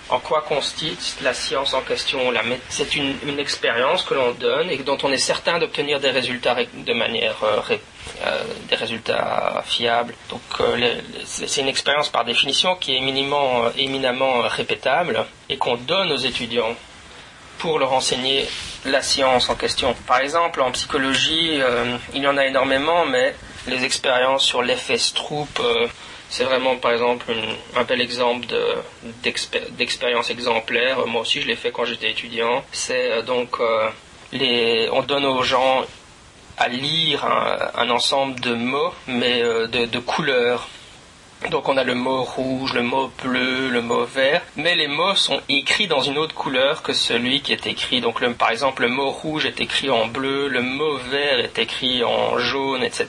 en 0.09 0.19
quoi 0.19 0.41
consiste 0.41 1.21
la 1.21 1.35
science 1.35 1.75
en 1.75 1.83
question. 1.83 2.19
C'est 2.71 2.97
une, 2.97 3.39
expérience 3.39 4.03
que 4.03 4.15
l'on 4.15 4.33
donne 4.33 4.71
et 4.71 4.79
dont 4.79 4.97
on 5.03 5.13
est 5.13 5.19
certain 5.19 5.59
d'obtenir 5.59 6.01
des 6.01 6.11
résultats 6.11 6.57
de 6.75 6.93
manière 6.95 7.37
euh, 7.45 8.43
des 8.69 8.77
résultats 8.77 9.63
fiables. 9.67 10.15
Donc 10.31 10.41
c'est 11.25 11.61
une 11.61 11.69
expérience 11.69 12.09
par 12.09 12.25
définition 12.25 12.75
qui 12.77 12.95
est 12.95 12.99
éminemment 13.77 14.41
répétable 14.49 15.25
et 15.51 15.59
qu'on 15.59 15.77
donne 15.77 16.11
aux 16.13 16.17
étudiants 16.17 16.75
pour 17.61 17.79
leur 17.79 17.93
enseigner 17.93 18.47
la 18.87 19.03
science 19.03 19.51
en 19.51 19.55
question. 19.55 19.95
Par 20.07 20.21
exemple, 20.21 20.61
en 20.63 20.73
psychologie, 20.73 21.61
euh, 21.61 21.97
il 22.15 22.23
y 22.23 22.27
en 22.27 22.37
a 22.37 22.47
énormément, 22.47 23.05
mais 23.05 23.35
les 23.69 23.85
expériences 23.85 24.45
sur 24.45 24.63
l'effet 24.63 24.97
Stroop, 24.97 25.61
euh, 25.61 25.87
c'est 26.31 26.45
vraiment, 26.45 26.77
par 26.77 26.93
exemple, 26.93 27.27
un 27.77 27.85
bel 27.85 28.01
exemple 28.01 28.47
d'expérience 29.77 30.31
exemplaire. 30.31 31.07
Moi 31.07 31.21
aussi, 31.21 31.43
je 31.43 31.47
l'ai 31.47 31.57
fait 31.57 31.71
quand 31.71 31.85
j'étais 31.85 32.11
étudiant. 32.11 32.65
C'est 32.73 33.11
euh, 33.11 33.23
donc, 33.23 33.59
on 33.61 35.03
donne 35.03 35.27
aux 35.27 35.43
gens 35.43 35.85
à 36.57 36.69
lire 36.69 37.25
un, 37.75 37.91
ensemble 37.91 38.41
de 38.41 38.55
mots, 38.55 38.95
mais 39.07 39.43
de 39.43 39.99
couleurs. 39.99 40.69
Donc 41.49 41.69
on 41.69 41.77
a 41.79 41.85
le 41.85 41.95
mot 41.95 42.23
rouge, 42.23 42.75
le 42.75 42.83
mot 42.83 43.11
bleu, 43.23 43.71
le 43.71 43.81
mot 43.81 44.05
vert, 44.05 44.43
mais 44.57 44.75
les 44.75 44.89
mots 44.89 45.15
sont 45.15 45.41
écrits 45.49 45.87
dans 45.87 46.03
une 46.03 46.19
autre 46.19 46.35
couleur 46.35 46.83
que 46.83 46.93
celui 46.93 47.41
qui 47.41 47.53
est 47.53 47.67
écrit. 47.67 48.03
Donc 48.03 48.23
par 48.35 48.51
exemple 48.51 48.83
le 48.83 48.89
mot 48.89 49.11
rouge 49.11 49.47
est 49.47 49.61
écrit 49.61 49.89
en 49.89 50.07
bleu, 50.07 50.49
le 50.49 50.61
mot 50.61 50.97
vert 51.11 51.39
est 51.39 51.59
écrit 51.59 52.05
en 52.05 52.39
jaune, 52.39 52.85
etc. 52.85 53.09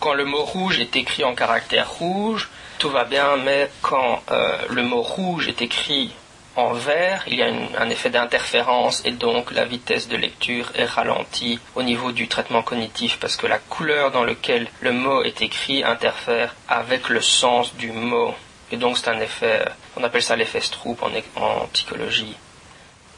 Quand 0.00 0.12
le 0.12 0.26
mot 0.26 0.44
rouge 0.44 0.78
est 0.80 0.96
écrit 0.96 1.24
en 1.24 1.34
caractère 1.34 1.90
rouge, 1.90 2.50
tout 2.78 2.90
va 2.90 3.04
bien, 3.04 3.36
mais 3.38 3.70
quand 3.80 4.22
euh, 4.30 4.56
le 4.68 4.82
mot 4.82 5.02
rouge 5.02 5.48
est 5.48 5.62
écrit 5.62 6.12
en 6.58 6.72
vert, 6.72 7.22
il 7.28 7.36
y 7.36 7.42
a 7.42 7.46
un 7.78 7.88
effet 7.88 8.10
d'interférence 8.10 9.02
et 9.04 9.12
donc 9.12 9.52
la 9.52 9.64
vitesse 9.64 10.08
de 10.08 10.16
lecture 10.16 10.72
est 10.74 10.86
ralentie 10.86 11.60
au 11.76 11.84
niveau 11.84 12.10
du 12.10 12.26
traitement 12.26 12.62
cognitif 12.62 13.18
parce 13.20 13.36
que 13.36 13.46
la 13.46 13.58
couleur 13.58 14.10
dans 14.10 14.24
laquelle 14.24 14.66
le 14.80 14.90
mot 14.90 15.22
est 15.22 15.40
écrit 15.40 15.84
interfère 15.84 16.56
avec 16.68 17.10
le 17.10 17.20
sens 17.20 17.76
du 17.76 17.92
mot. 17.92 18.34
Et 18.72 18.76
donc 18.76 18.98
c'est 18.98 19.08
un 19.08 19.20
effet, 19.20 19.66
on 19.96 20.02
appelle 20.02 20.22
ça 20.22 20.34
l'effet 20.34 20.60
Stroop 20.60 21.00
en, 21.36 21.66
psychologie. 21.72 22.34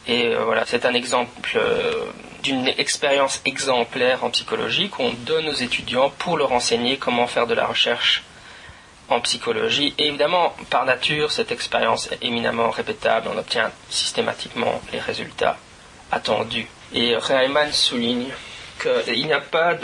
Et 0.06 0.26
euh, 0.26 0.44
voilà, 0.44 0.64
c'est 0.66 0.84
un 0.84 0.92
exemple 0.92 1.52
euh, 1.56 2.04
d'une 2.42 2.68
expérience 2.68 3.40
exemplaire 3.46 4.22
en 4.22 4.28
psychologie 4.28 4.90
qu'on 4.90 5.12
donne 5.12 5.48
aux 5.48 5.54
étudiants 5.54 6.10
pour 6.18 6.36
leur 6.36 6.52
enseigner 6.52 6.98
comment 6.98 7.26
faire 7.26 7.46
de 7.46 7.54
la 7.54 7.66
recherche 7.66 8.22
en 9.10 9.20
psychologie. 9.20 9.94
Et 9.98 10.08
évidemment, 10.08 10.54
par 10.70 10.84
nature, 10.84 11.30
cette 11.30 11.52
expérience 11.52 12.10
est 12.12 12.22
éminemment 12.22 12.70
répétable. 12.70 13.28
On 13.32 13.38
obtient 13.38 13.70
systématiquement 13.90 14.80
les 14.92 15.00
résultats 15.00 15.58
attendus. 16.10 16.68
Et 16.94 17.16
Reimann 17.16 17.72
souligne 17.72 18.28
qu'il 18.80 19.26
n'y 19.26 19.32
a 19.32 19.40
pas 19.40 19.74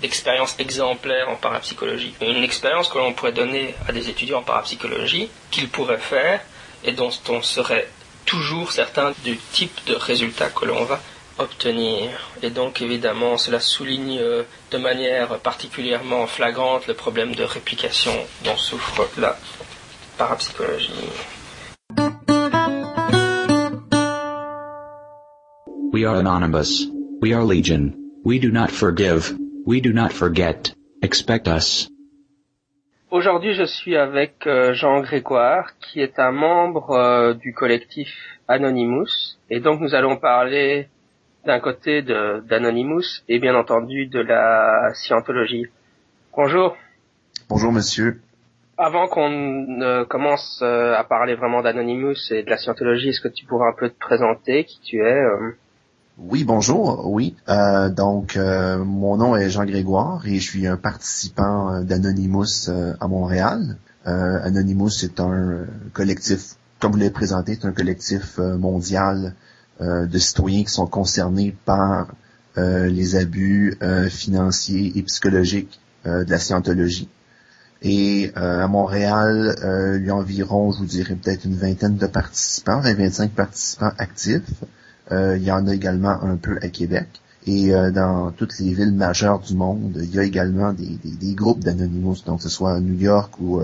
d'expérience 0.00 0.56
exemplaire 0.58 1.28
en 1.28 1.36
parapsychologie. 1.36 2.14
Une 2.20 2.42
expérience 2.42 2.88
que 2.88 2.98
l'on 2.98 3.12
pourrait 3.12 3.32
donner 3.32 3.74
à 3.88 3.92
des 3.92 4.08
étudiants 4.08 4.40
en 4.40 4.42
parapsychologie, 4.42 5.30
qu'ils 5.50 5.68
pourraient 5.68 5.98
faire 5.98 6.40
et 6.84 6.92
dont 6.92 7.10
on 7.28 7.42
serait 7.42 7.88
toujours 8.26 8.72
certain 8.72 9.12
du 9.24 9.36
type 9.36 9.78
de 9.86 9.94
résultat 9.94 10.48
que 10.50 10.64
l'on 10.64 10.84
va 10.84 11.00
obtenir. 11.38 12.10
Et 12.42 12.50
donc 12.50 12.82
évidemment, 12.82 13.36
cela 13.36 13.60
souligne 13.60 14.18
euh, 14.20 14.42
de 14.70 14.78
manière 14.78 15.38
particulièrement 15.40 16.26
flagrante 16.26 16.86
le 16.86 16.94
problème 16.94 17.34
de 17.34 17.44
réplication 17.44 18.12
dont 18.44 18.56
souffre 18.56 19.08
la 19.18 19.36
parapsychologie. 20.18 20.92
We 25.92 26.04
are 26.06 26.16
anonymous. 26.16 26.88
We 27.20 27.34
are 27.34 27.44
legion. 27.44 27.94
We 28.24 28.38
do 28.40 28.50
not 28.50 28.70
forgive. 28.70 29.36
We 29.66 29.80
do 29.80 29.92
not 29.92 30.12
forget. 30.12 30.74
Expect 31.02 31.48
us. 31.48 31.88
Aujourd'hui, 33.10 33.52
je 33.52 33.64
suis 33.64 33.94
avec 33.96 34.46
euh, 34.46 34.72
Jean 34.72 35.02
Grégoire, 35.02 35.76
qui 35.78 36.00
est 36.00 36.18
un 36.18 36.32
membre 36.32 36.92
euh, 36.92 37.34
du 37.34 37.52
collectif 37.52 38.08
Anonymous. 38.48 39.36
Et 39.50 39.60
donc, 39.60 39.80
nous 39.80 39.94
allons 39.94 40.16
parler 40.16 40.88
d'un 41.44 41.60
côté 41.60 42.02
d'Anonymous 42.02 43.22
et 43.28 43.38
bien 43.38 43.54
entendu 43.54 44.06
de 44.06 44.20
la 44.20 44.92
scientologie. 44.94 45.66
Bonjour. 46.36 46.76
Bonjour 47.48 47.72
monsieur. 47.72 48.20
Avant 48.78 49.06
qu'on 49.06 49.28
ne 49.28 50.04
commence 50.04 50.60
euh, 50.62 50.94
à 50.94 51.04
parler 51.04 51.34
vraiment 51.34 51.62
d'Anonymous 51.62 52.30
et 52.30 52.42
de 52.42 52.50
la 52.50 52.56
scientologie, 52.56 53.10
est-ce 53.10 53.20
que 53.20 53.28
tu 53.28 53.44
pourrais 53.44 53.68
un 53.68 53.74
peu 53.78 53.90
te 53.90 53.98
présenter 53.98 54.64
qui 54.64 54.80
tu 54.80 54.96
es 54.98 55.22
euh? 55.22 55.56
Oui, 56.18 56.44
bonjour, 56.44 57.10
oui. 57.10 57.36
Euh, 57.48 57.88
donc, 57.88 58.36
mon 58.36 59.16
nom 59.16 59.36
est 59.36 59.50
Jean 59.50 59.64
Grégoire 59.64 60.26
et 60.26 60.36
je 60.36 60.50
suis 60.50 60.66
un 60.66 60.76
participant 60.76 61.82
d'Anonymous 61.82 62.70
à 63.00 63.08
Montréal. 63.08 63.76
Anonymous 64.04 65.04
est 65.04 65.20
un 65.20 65.66
collectif, 65.92 66.56
comme 66.80 66.92
vous 66.92 66.98
l'avez 66.98 67.10
présenté, 67.10 67.54
c'est 67.54 67.66
un 67.66 67.72
collectif 67.72 68.38
mondial 68.38 69.26
euh, 69.26 69.51
de 69.80 70.18
citoyens 70.18 70.64
qui 70.64 70.70
sont 70.70 70.86
concernés 70.86 71.56
par 71.64 72.08
euh, 72.58 72.86
les 72.86 73.16
abus 73.16 73.78
euh, 73.82 74.10
financiers 74.10 74.92
et 74.94 75.02
psychologiques 75.02 75.80
de 76.04 76.28
la 76.28 76.38
scientologie. 76.38 77.08
Et 77.80 78.32
à 78.34 78.66
Montréal, 78.66 79.54
il 80.00 80.04
y 80.04 80.10
a 80.10 80.16
environ, 80.16 80.72
je 80.72 80.78
vous 80.78 80.84
dirais 80.84 81.14
peut-être 81.14 81.44
une 81.44 81.54
vingtaine 81.54 81.96
de 81.96 82.08
participants, 82.08 82.80
20-25 82.80 83.28
participants 83.28 83.92
actifs. 83.98 84.64
il 85.12 85.42
y 85.42 85.52
en 85.52 85.68
a 85.68 85.74
également 85.74 86.20
un 86.24 86.36
peu 86.36 86.58
à 86.60 86.68
Québec. 86.68 87.06
Et 87.46 87.70
dans 87.92 88.32
toutes 88.32 88.58
les 88.58 88.74
villes 88.74 88.92
majeures 88.92 89.38
du 89.38 89.54
monde, 89.54 89.96
il 90.02 90.12
y 90.12 90.18
a 90.18 90.24
également 90.24 90.72
des, 90.72 91.34
groupes 91.34 91.60
d'anonymous, 91.60 92.24
donc 92.26 92.42
ce 92.42 92.48
soit 92.48 92.72
à 92.72 92.80
New 92.80 92.98
York 92.98 93.32
ou 93.40 93.60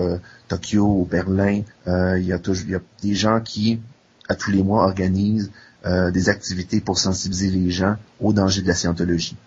Tokyo 0.47 1.01
ou 1.01 1.05
Berlin. 1.05 1.63
il, 1.85 2.23
y 2.25 2.31
a 2.31 2.39
toujours, 2.39 2.67
il 2.67 2.71
y 2.71 2.75
a 2.75 2.81
des 3.03 3.15
gens 3.15 3.41
qui, 3.41 3.81
à 4.29 4.35
tous 4.35 4.51
les 4.51 4.63
mois, 4.63 4.85
organisent 4.85 5.51
euh, 5.85 6.11
des 6.11 6.29
activités 6.29 6.81
pour 6.81 6.97
sensibiliser 6.97 7.49
les 7.57 7.71
gens 7.71 7.95
aux 8.19 8.33
dangers 8.33 8.61
de 8.61 8.67
la 8.67 8.73
scientologie. 8.73 9.37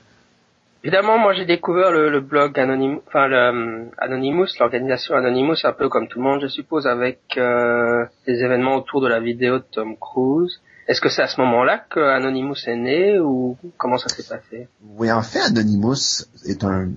Évidemment, 0.85 1.19
moi 1.19 1.33
j'ai 1.33 1.45
découvert 1.45 1.93
le, 1.93 2.21
blog 2.21 2.59
Anonymous, 2.59 3.03
enfin 3.07 3.29
le, 3.29 3.37
euh, 3.37 3.85
Anonymous, 3.99 4.47
l'organisation 4.59 5.15
Anonymous, 5.15 5.57
un 5.65 5.73
peu 5.73 5.89
comme 5.89 6.09
tout 6.09 6.19
le 6.19 6.25
monde, 6.25 6.41
je 6.43 6.49
suppose, 6.49 6.87
avec 6.87 7.21
euh, 7.37 8.05
des 8.27 8.43
événements 8.43 8.77
autour 8.77 9.01
de 9.01 9.07
la 9.09 9.21
vidéo 9.21 9.59
de 9.59 9.65
Tom 9.71 9.97
Cruise. 9.97 10.61
Est-ce 10.89 11.01
que 11.01 11.09
c'est 11.09 11.23
à 11.23 11.29
ce 11.29 11.41
moment-là 11.41 11.85
que 11.89 12.01
Anonymous 12.01 12.57
est 12.67 12.77
né 12.77 13.21
ou 13.21 13.57
comment 13.79 13.99
ça 13.99 14.09
s'est 14.09 14.25
passé? 14.25 14.67
Oui, 14.97 15.12
en 15.12 15.23
fait, 15.23 15.41
Anonymous 15.41 16.27
est 16.47 16.65
un 16.65 16.89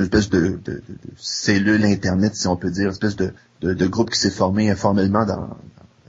une 0.00 0.06
espèce 0.06 0.30
de, 0.30 0.58
de, 0.64 0.72
de, 0.72 0.82
cellule 1.16 1.84
Internet, 1.84 2.34
si 2.34 2.48
on 2.48 2.56
peut 2.56 2.70
dire, 2.70 2.86
une 2.86 2.92
espèce 2.92 3.16
de, 3.16 3.34
de, 3.60 3.86
groupe 3.86 4.10
qui 4.10 4.18
s'est 4.18 4.30
formé 4.30 4.70
informellement 4.70 5.26
dans, 5.26 5.50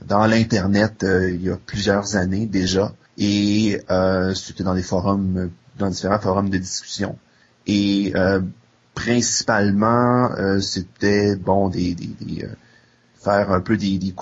dans 0.06 0.26
l'Internet 0.26 1.04
euh, 1.04 1.30
il 1.30 1.42
y 1.42 1.50
a 1.50 1.56
plusieurs 1.56 2.16
années 2.16 2.46
déjà. 2.46 2.92
Et 3.18 3.80
euh, 3.90 4.34
c'était 4.34 4.64
dans 4.64 4.74
des 4.74 4.82
forums, 4.82 5.50
dans 5.78 5.90
différents 5.90 6.18
forums 6.18 6.50
de 6.50 6.58
discussion. 6.58 7.18
Et 7.66 8.12
euh, 8.16 8.40
principalement, 8.94 10.30
euh, 10.32 10.60
c'était 10.60 11.36
bon 11.36 11.68
des, 11.68 11.94
des, 11.94 12.48
faire 13.22 13.52
un 13.52 13.60
peu 13.60 13.76
des, 13.76 13.98
des 13.98 14.14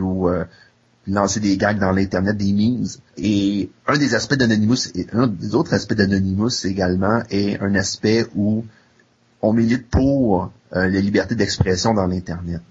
ou 0.00 0.28
lancer 1.06 1.40
des 1.40 1.56
gags 1.56 1.78
dans 1.78 1.92
l'internet, 1.92 2.36
des 2.36 2.52
memes. 2.52 2.86
Et 3.16 3.70
un 3.86 3.98
des 3.98 4.14
aspects 4.14 4.34
d'Anonymous, 4.34 4.92
un 5.12 5.26
des 5.26 5.54
autres 5.54 5.74
aspects 5.74 5.94
d'Anonymous 5.94 6.64
également 6.64 7.22
est 7.30 7.60
un 7.60 7.74
aspect 7.74 8.26
où 8.34 8.64
on 9.42 9.52
milite 9.52 9.88
pour 9.88 10.50
euh, 10.76 10.88
la 10.88 11.00
liberté 11.00 11.34
d'expression 11.34 11.94
dans 11.94 12.06
l'internet. 12.06 12.62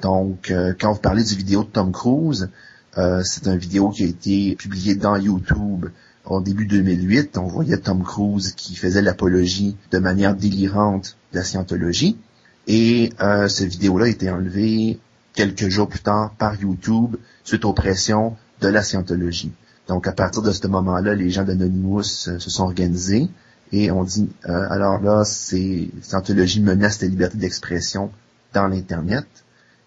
Donc, 0.00 0.50
euh, 0.50 0.74
quand 0.78 0.92
vous 0.92 1.00
parlez 1.00 1.24
du 1.24 1.34
vidéo 1.34 1.64
de 1.64 1.68
Tom 1.68 1.92
Cruise, 1.92 2.50
euh, 2.98 3.22
c'est 3.24 3.46
une 3.46 3.56
vidéo 3.56 3.90
qui 3.90 4.04
a 4.04 4.06
été 4.06 4.56
publiée 4.56 4.94
dans 4.94 5.16
YouTube 5.16 5.86
au 6.24 6.40
début 6.40 6.66
2008. 6.66 7.38
On 7.38 7.46
voyait 7.46 7.78
Tom 7.78 8.02
Cruise 8.02 8.52
qui 8.52 8.76
faisait 8.76 9.02
l'apologie 9.02 9.76
de 9.90 9.98
manière 9.98 10.34
délirante 10.34 11.16
de 11.32 11.38
la 11.38 11.44
scientologie. 11.44 12.18
Et 12.66 13.10
cette 13.48 13.68
vidéo-là 13.68 14.06
a 14.06 14.08
été 14.08 14.30
enlevée 14.30 14.98
quelques 15.34 15.68
jours 15.68 15.88
plus 15.88 16.00
tard 16.00 16.32
par 16.38 16.58
YouTube 16.58 17.16
suite 17.42 17.66
aux 17.66 17.74
pressions 17.74 18.36
de 18.60 18.68
la 18.68 18.82
scientologie. 18.82 19.52
Donc 19.88 20.06
à 20.06 20.12
partir 20.12 20.42
de 20.42 20.52
ce 20.52 20.66
moment-là, 20.68 21.14
les 21.14 21.30
gens 21.30 21.44
d'Anonymous 21.44 22.28
euh, 22.28 22.38
se 22.38 22.50
sont 22.50 22.64
organisés 22.64 23.28
et 23.72 23.90
ont 23.90 24.04
dit 24.04 24.30
euh, 24.48 24.66
alors 24.70 25.00
là, 25.00 25.24
c'est 25.24 25.90
scientologie 26.00 26.60
menace 26.60 27.02
la 27.02 27.08
liberté 27.08 27.36
d'expression 27.36 28.10
dans 28.54 28.68
l'internet. 28.68 29.26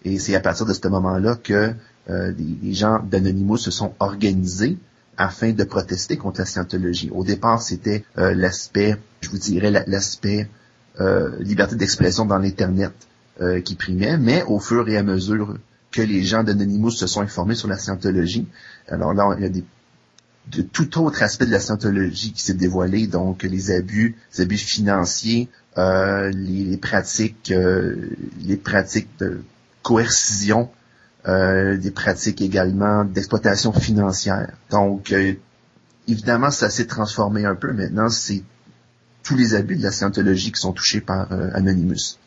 Et 0.04 0.18
c'est 0.18 0.34
à 0.34 0.40
partir 0.40 0.66
de 0.66 0.72
ce 0.72 0.88
moment-là 0.88 1.36
que 1.36 1.72
euh, 2.10 2.32
les, 2.62 2.74
gens 2.74 3.00
d'Anonymous 3.00 3.58
se 3.58 3.70
sont 3.70 3.94
organisés 3.98 4.78
afin 5.16 5.52
de 5.52 5.64
protester 5.64 6.16
contre 6.16 6.40
la 6.40 6.46
scientologie. 6.46 7.10
Au 7.12 7.24
départ, 7.24 7.60
c'était 7.60 8.04
l'aspect, 8.16 8.96
je 9.20 9.30
vous 9.30 9.38
dirais, 9.38 9.72
l'aspect 9.88 10.48
liberté 11.40 11.74
d'expression 11.74 12.24
dans 12.24 12.38
l'internet 12.38 12.92
euh, 13.40 13.60
qui 13.60 13.76
primait, 13.76 14.18
mais 14.18 14.42
au 14.48 14.58
fur 14.58 14.88
et 14.88 14.96
à 14.96 15.04
mesure 15.04 15.56
que 15.92 16.02
les 16.02 16.24
gens 16.24 16.42
d'Anonymous 16.42 16.90
se 16.90 17.06
sont 17.06 17.20
informés 17.20 17.54
sur 17.54 17.68
la 17.68 17.78
scientologie, 17.78 18.48
alors 18.88 19.14
là, 19.14 19.32
il 19.38 19.42
y 19.44 19.46
a 19.46 19.48
des 19.48 19.64
de 20.50 20.62
tout 20.62 21.00
autre 21.00 21.22
aspect 21.22 21.46
de 21.46 21.52
la 21.52 21.60
scientologie 21.60 22.32
qui 22.32 22.42
s'est 22.42 22.54
dévoilé, 22.54 23.06
donc 23.06 23.44
les 23.44 23.70
abus, 23.70 24.16
les 24.34 24.40
abus 24.40 24.56
financiers, 24.56 25.48
euh, 25.76 26.32
les, 26.34 26.76
pratiques, 26.78 27.52
euh, 27.52 27.94
les 28.44 28.56
pratiques 28.56 29.10
de 29.20 29.42
coercition, 29.82 30.70
euh, 31.26 31.76
des 31.76 31.90
pratiques 31.90 32.40
également 32.40 33.04
d'exploitation 33.04 33.72
financière. 33.72 34.52
Donc, 34.70 35.14
évidemment, 36.06 36.50
ça 36.50 36.70
s'est 36.70 36.86
transformé 36.86 37.44
un 37.44 37.54
peu. 37.54 37.72
Maintenant, 37.72 38.08
c'est 38.08 38.42
tous 39.24 39.36
les 39.36 39.54
abus 39.54 39.76
de 39.76 39.82
la 39.82 39.90
scientologie 39.90 40.52
qui 40.52 40.60
sont 40.60 40.72
touchés 40.72 41.00
par 41.00 41.30
Anonymous. 41.54 42.18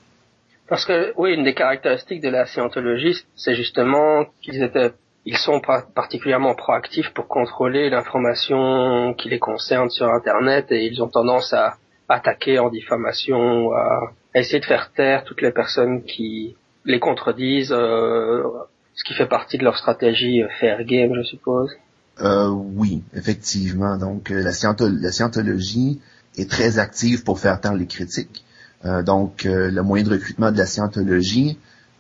Parce 0.68 0.86
que 0.86 1.14
oui, 1.18 1.34
une 1.34 1.44
des 1.44 1.54
caractéristiques 1.54 2.22
de 2.22 2.30
la 2.30 2.46
scientologie, 2.46 3.26
c'est 3.36 3.56
justement 3.56 4.26
qu'ils 4.42 4.62
étaient 4.62 4.94
ils 5.26 5.38
sont 5.38 5.62
particulièrement 5.94 6.56
proactifs 6.56 7.12
pour 7.14 7.28
contrôler 7.28 7.90
l'information 7.90 9.14
qui 9.14 9.30
les 9.30 9.40
concerne 9.40 9.90
sur 9.90 10.08
Internet 10.08 10.72
et 10.72 10.86
ils 10.86 11.02
ont 11.02 11.10
tendance 11.10 11.54
à 11.54 11.76
attaquer 12.10 12.60
en 12.60 12.70
diffamation, 12.70 13.72
à, 13.72 14.12
essayer 14.34 14.60
de 14.60 14.66
faire 14.66 14.92
taire 14.94 15.24
toutes 15.24 15.42
les 15.42 15.52
personnes 15.52 16.04
qui 16.04 16.56
les 16.86 17.00
contredisent, 17.00 17.72
euh, 17.72 18.44
ce 18.96 19.04
qui 19.04 19.14
fait 19.14 19.28
partie 19.28 19.58
de 19.58 19.64
leur 19.64 19.78
stratégie 19.78 20.44
euh, 20.44 20.48
fair 20.60 20.84
game, 20.84 21.14
je 21.16 21.24
suppose. 21.24 21.72
Euh, 22.22 22.50
oui, 22.50 23.04
effectivement. 23.16 23.98
Donc 23.98 24.32
euh, 24.32 24.44
la, 24.44 24.52
scientologie 25.12 26.00
est 26.38 26.50
très 26.50 26.80
active 26.80 27.24
pour 27.24 27.40
faire 27.40 27.60
taire 27.60 27.74
les 27.74 27.88
critiques. 27.88 28.44
Euh, 28.86 29.04
donc, 29.04 29.46
euh, 29.46 29.70
le 29.70 29.84
moyen 29.84 30.04
de 30.04 30.12
recrutement 30.12 30.52
de 30.52 30.58
la 30.58 30.66
scientologie, 30.66 31.58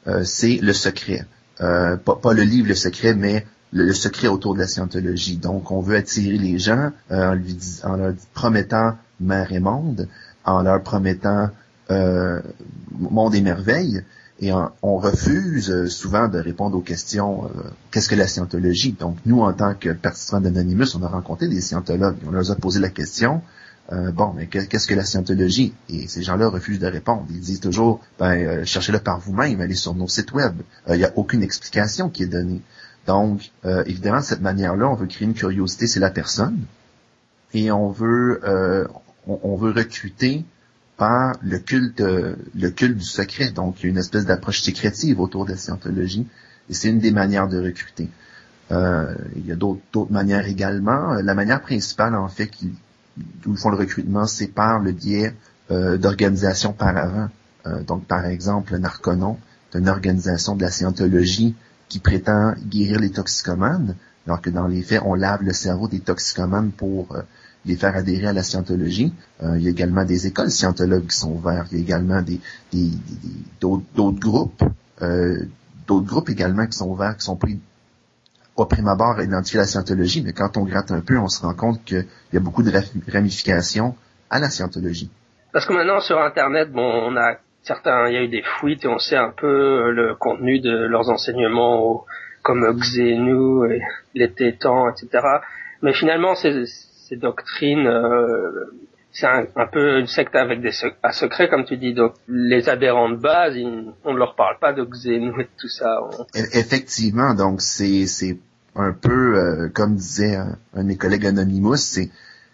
euh, 0.08 0.24
c'est 0.24 0.58
le 0.62 0.74
secret. 0.74 1.26
Pas, 1.58 2.34
le 2.34 2.42
livre 2.42 2.68
Le 2.68 2.74
Secret, 2.74 3.14
mais 3.14 3.46
le, 3.72 3.94
secret 3.94 4.28
autour 4.28 4.56
de 4.56 4.60
la 4.60 4.68
scientologie. 4.68 5.38
Donc, 5.38 5.70
on 5.70 5.80
veut 5.80 5.96
attirer 5.96 6.40
les 6.40 6.58
gens 6.58 6.90
en, 7.12 7.38
en 7.84 7.96
leur 7.98 8.14
promettant 8.34 8.98
mer 9.20 9.52
et 9.52 9.60
monde, 9.60 10.08
en 10.44 10.64
leur 10.64 10.82
promettant 10.82 11.52
monde 11.88 13.36
et 13.36 13.42
merveille, 13.42 14.04
et 14.42 14.52
on, 14.52 14.98
refuse 14.98 15.88
souvent 15.88 16.28
de 16.28 16.40
répondre 16.40 16.76
aux 16.76 16.82
questions 16.82 17.50
qu'est-ce 17.92 18.10
que 18.10 18.16
la 18.16 18.28
scientologie? 18.28 18.94
Donc 19.00 19.18
nous, 19.26 19.42
en 19.42 19.54
tant 19.54 19.76
que 19.76 19.90
participants 19.90 20.42
d'Anonymous, 20.42 20.96
on 20.96 21.04
a 21.04 21.08
rencontré 21.08 21.48
des 21.48 21.62
scientologues, 21.62 22.18
on 22.28 22.32
leur 22.32 22.50
a 22.50 22.56
posé 22.56 22.80
la 22.80 22.90
question 22.90 23.42
euh, 23.92 24.12
bon, 24.12 24.34
mais 24.34 24.48
qu'est-ce 24.48 24.88
que 24.88 24.94
la 24.94 25.04
scientologie? 25.04 25.74
Et 25.90 26.08
ces 26.08 26.24
gens-là 26.24 26.48
refusent 26.48 26.80
de 26.80 26.88
répondre. 26.88 27.26
Ils 27.30 27.42
disent 27.42 27.60
toujours, 27.60 28.00
ben, 28.20 28.36
euh, 28.36 28.66
cherchez-le 28.66 29.00
par 29.00 29.20
vous-même, 29.20 29.60
allez 29.60 29.76
sur 29.76 29.94
nos 29.96 30.08
sites 30.08 30.32
web. 30.32 30.54
Il 30.88 30.94
euh, 30.94 30.98
n'y 30.98 31.04
a 31.04 31.12
aucune 31.18 31.44
explication 31.44 32.10
qui 32.10 32.24
est 32.24 32.28
donnée. 32.28 32.62
Donc, 33.08 33.52
évidemment, 33.88 34.20
de 34.20 34.24
cette 34.24 34.42
manière-là, 34.42 34.88
on 34.88 34.94
veut 34.94 35.08
créer 35.08 35.28
une 35.28 35.34
curiosité, 35.34 35.88
c'est 35.88 36.00
la 36.00 36.12
personne, 36.12 36.60
et 37.52 37.72
on 37.72 37.90
veut, 37.90 38.40
on, 39.26 39.56
veut 39.56 39.72
recruter 39.72 40.46
par 41.02 41.34
le 41.42 41.58
culte, 41.58 42.00
le 42.00 42.70
culte 42.70 42.98
du 42.98 43.04
secret. 43.04 43.50
Donc, 43.50 43.80
il 43.80 43.86
y 43.86 43.88
a 43.88 43.90
une 43.90 43.98
espèce 43.98 44.26
d'approche 44.26 44.62
sécrétive 44.62 45.20
autour 45.20 45.46
de 45.46 45.52
la 45.52 45.58
scientologie, 45.58 46.28
et 46.70 46.76
c'est 46.76 46.90
une 46.90 47.00
des 47.00 47.12
manières 47.12 47.48
de 47.48 47.60
recruter. 47.60 48.08
il 48.70 49.46
y 49.46 49.52
a 49.52 49.56
d'autres 49.56 50.12
manières 50.12 50.46
également. 50.46 51.14
La 51.14 51.34
manière 51.34 51.62
principale, 51.62 52.14
en 52.14 52.28
fait, 52.28 52.48
qui, 52.48 52.72
d'où 53.18 53.54
ils 53.54 53.58
font 53.58 53.70
le 53.70 53.78
recrutement, 53.78 54.26
c'est 54.26 54.48
par 54.48 54.80
le 54.80 54.92
biais 54.92 55.34
euh, 55.72 55.98
d'organisations 55.98 56.74
par 56.74 56.98
avant. 56.98 57.30
Euh, 57.66 57.82
donc, 57.84 58.06
par 58.06 58.26
exemple, 58.26 58.78
Narconon, 58.78 59.38
une 59.74 59.88
organisation 59.88 60.56
de 60.56 60.64
la 60.64 60.72
scientologie 60.72 61.56
qui 61.88 62.00
prétend 62.00 62.54
guérir 62.66 63.00
les 63.00 63.12
toxicomanes, 63.12 63.96
alors 64.28 64.42
que 64.42 64.50
dans 64.50 64.68
les 64.68 64.82
faits, 64.82 65.02
on 65.06 65.14
lave 65.14 65.44
le 65.44 65.54
cerveau 65.54 65.88
des 65.88 66.00
toxicomanes 66.00 66.72
pour 66.72 67.16
euh, 67.16 67.22
les 67.66 67.76
faire 67.76 67.96
adhérer 67.96 68.28
à 68.28 68.34
la 68.34 68.44
scientologie. 68.44 69.14
il 69.42 69.62
y 69.62 69.68
a 69.68 69.72
également 69.72 70.04
des 70.04 70.28
écoles 70.28 70.50
scientologues 70.50 71.08
qui 71.08 71.18
sont 71.18 71.32
ouvertes. 71.32 71.68
Il 71.72 71.78
y 71.78 71.82
a 71.82 71.84
également 71.84 72.22
des, 72.22 72.40
d'autres, 73.60 74.20
groupes, 74.20 74.64
d'autres 75.88 76.08
groupes 76.08 76.30
également 76.30 76.66
qui 76.66 76.78
sont 76.78 76.90
ouverts, 76.90 77.18
qui 77.18 77.26
sont 77.26 77.36
pris 77.36 77.60
au 78.56 78.66
prime 78.66 78.88
abord 78.88 79.22
identifier 79.22 79.60
la 79.60 79.66
scientologie, 79.66 80.22
mais 80.24 80.34
quand 80.34 80.58
on 80.58 80.64
gratte 80.64 80.92
un 80.92 81.02
peu, 81.02 81.18
on 81.18 81.28
se 81.28 81.42
rend 81.42 81.54
compte 81.54 81.84
qu'il 81.84 82.06
y 82.34 82.38
a 82.38 82.40
beaucoup 82.40 82.64
de 82.64 82.72
ramifications 83.12 83.96
à 84.30 84.40
la 84.40 84.50
scientologie. 84.50 85.10
Parce 85.54 85.66
que 85.66 85.74
maintenant 85.74 86.00
sur 86.00 86.20
Internet, 86.20 86.72
bon, 86.72 86.82
on 86.82 87.16
a 87.18 87.38
certains, 87.64 88.08
il 88.08 88.14
y 88.14 88.18
a 88.18 88.24
eu 88.24 88.28
des 88.28 88.44
fuites 88.60 88.86
et 88.86 88.88
on 88.88 89.00
sait 89.00 89.18
un 89.18 89.32
peu 89.36 89.92
le 89.92 90.16
contenu 90.16 90.60
de 90.60 90.72
leurs 90.72 91.10
enseignements, 91.10 92.06
comme 92.44 92.66
Xenu, 92.78 93.72
et 93.72 93.82
les 94.16 94.32
Tétans, 94.32 94.90
etc. 94.90 95.26
Mais 95.82 95.94
finalement, 95.94 96.36
ces, 96.36 96.66
ces 97.12 97.18
doctrines, 97.18 97.88
euh, 97.88 98.72
c'est 99.12 99.28
un, 99.28 99.68
peu 99.72 100.00
une 100.00 100.08
secte 100.08 100.36
avec 100.36 100.62
des 100.62 100.72
à 101.04 101.12
secret, 101.12 101.50
comme 101.50 101.66
tu 101.66 101.76
dis. 101.76 101.94
Donc, 101.94 102.14
les 102.30 102.70
adhérents 102.70 103.10
de 103.10 103.18
base, 103.18 103.56
on 104.06 104.14
ne 104.14 104.18
leur 104.18 104.36
parle 104.36 104.58
pas 104.60 104.72
de 104.72 104.84
Xenu 104.84 105.42
et 105.42 105.50
tout 105.60 105.68
ça. 105.68 106.00
Effectivement, 106.34 107.34
donc 107.34 107.62
c'est 107.62 108.06
un 108.76 108.94
peu, 108.94 109.38
euh, 109.38 109.70
comme 109.74 109.96
disait 109.96 110.36
un, 110.36 110.58
de 110.76 110.84
mes 110.84 110.96
collègues 110.96 111.26
Anonymous, 111.26 111.76
c'est 111.78 112.10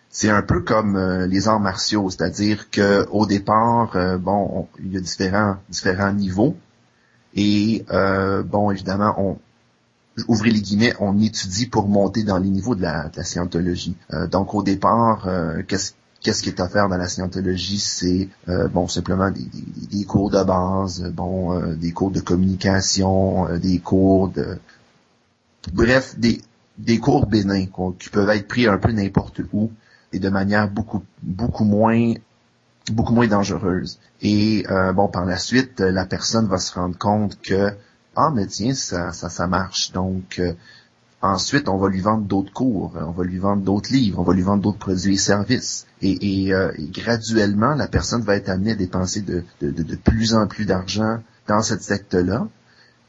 c'est 0.10 0.30
un 0.30 0.42
peu 0.42 0.62
comme 0.62 0.96
euh, 0.96 1.28
les 1.28 1.48
arts 1.48 1.60
martiaux, 1.60 2.10
c'est-à-dire 2.10 2.72
que 2.72 3.06
au 3.12 3.28
départ, 3.28 3.96
euh, 3.96 4.18
bon, 4.18 4.68
il 4.80 4.94
y 4.94 4.98
a 4.98 5.00
différents 5.00 5.58
différents 5.70 6.14
niveaux 6.14 6.56
et 7.36 7.86
bon, 8.46 8.72
évidemment, 8.72 9.14
on 9.20 9.38
ouvrez 10.28 10.52
les 10.52 10.62
guillemets, 10.62 10.94
on 11.00 11.20
étudie 11.20 11.68
pour 11.68 11.88
monter 11.88 12.24
dans 12.24 12.38
les 12.38 12.50
niveaux 12.50 12.76
de 12.76 12.82
la, 12.82 13.10
de 13.10 13.18
la 13.18 13.24
scientologie. 13.24 13.96
donc 14.32 14.54
au 14.54 14.64
départ, 14.64 15.28
qu'est-ce 15.68 15.94
qu'est-ce 16.22 16.42
qui 16.42 16.50
est 16.50 16.60
offert 16.60 16.90
dans 16.90 16.98
la 16.98 17.08
scientologie, 17.08 17.78
c'est 17.78 18.28
bon 18.74 18.88
simplement 18.88 19.30
des, 19.30 19.46
des, 19.92 20.04
cours 20.06 20.32
de 20.32 20.44
base, 20.44 21.04
bon 21.14 21.76
des 21.76 21.92
cours 21.92 22.12
de 22.12 22.20
communication, 22.20 23.48
des 23.60 23.80
cours 23.80 24.30
de 24.30 24.58
bref, 25.74 26.18
des, 26.18 26.42
des 26.78 27.00
cours 27.00 27.26
bénins 27.28 27.66
qui 28.00 28.10
peuvent 28.10 28.30
être 28.30 28.48
pris 28.48 28.68
un 28.68 28.78
peu 28.78 28.92
n'importe 28.92 29.42
où 29.54 29.72
et 30.14 30.20
de 30.20 30.30
manière 30.30 30.70
beaucoup 30.70 31.04
beaucoup 31.22 31.66
moins 31.66 32.14
beaucoup 32.92 33.14
moins 33.14 33.28
dangereuse. 33.28 34.00
Et 34.22 34.66
euh, 34.70 34.94
bon, 34.94 35.08
par 35.08 35.26
la 35.26 35.38
suite, 35.38 35.82
la 35.82 36.06
personne 36.06 36.48
va 36.48 36.58
se 36.58 36.74
rendre 36.74 36.98
compte 36.98 37.40
que 37.42 37.74
ah 38.18 38.32
mais 38.34 38.48
tiens, 38.48 38.74
ça 38.74 39.14
ça, 39.14 39.30
ça 39.30 39.48
marche. 39.48 39.92
Donc 39.94 40.40
euh, 40.40 40.54
Ensuite, 41.22 41.68
on 41.68 41.78
va 41.78 41.90
lui 41.90 42.02
vendre 42.02 42.26
d'autres 42.26 42.54
cours, 42.54 42.94
on 42.96 43.12
va 43.12 43.24
lui 43.24 43.40
vendre 43.40 43.64
d'autres 43.64 43.92
livres, 43.92 44.20
on 44.20 44.24
va 44.24 44.36
lui 44.36 44.44
vendre 44.44 44.62
d'autres 44.62 44.78
produits 44.78 45.16
et 45.16 45.18
services. 45.18 45.88
Et, 46.04 46.54
euh, 46.54 46.72
graduellement, 46.94 47.74
la 47.74 47.88
personne 47.88 48.22
va 48.22 48.36
être 48.36 48.50
amenée 48.50 48.74
à 48.74 48.76
dépenser 48.76 49.22
de, 49.22 49.44
de, 49.62 49.96
plus 49.96 50.36
en 50.36 50.46
plus 50.46 50.66
d'argent 50.66 51.20
dans 51.48 51.64
cette 51.64 51.82
secte-là. 51.82 52.48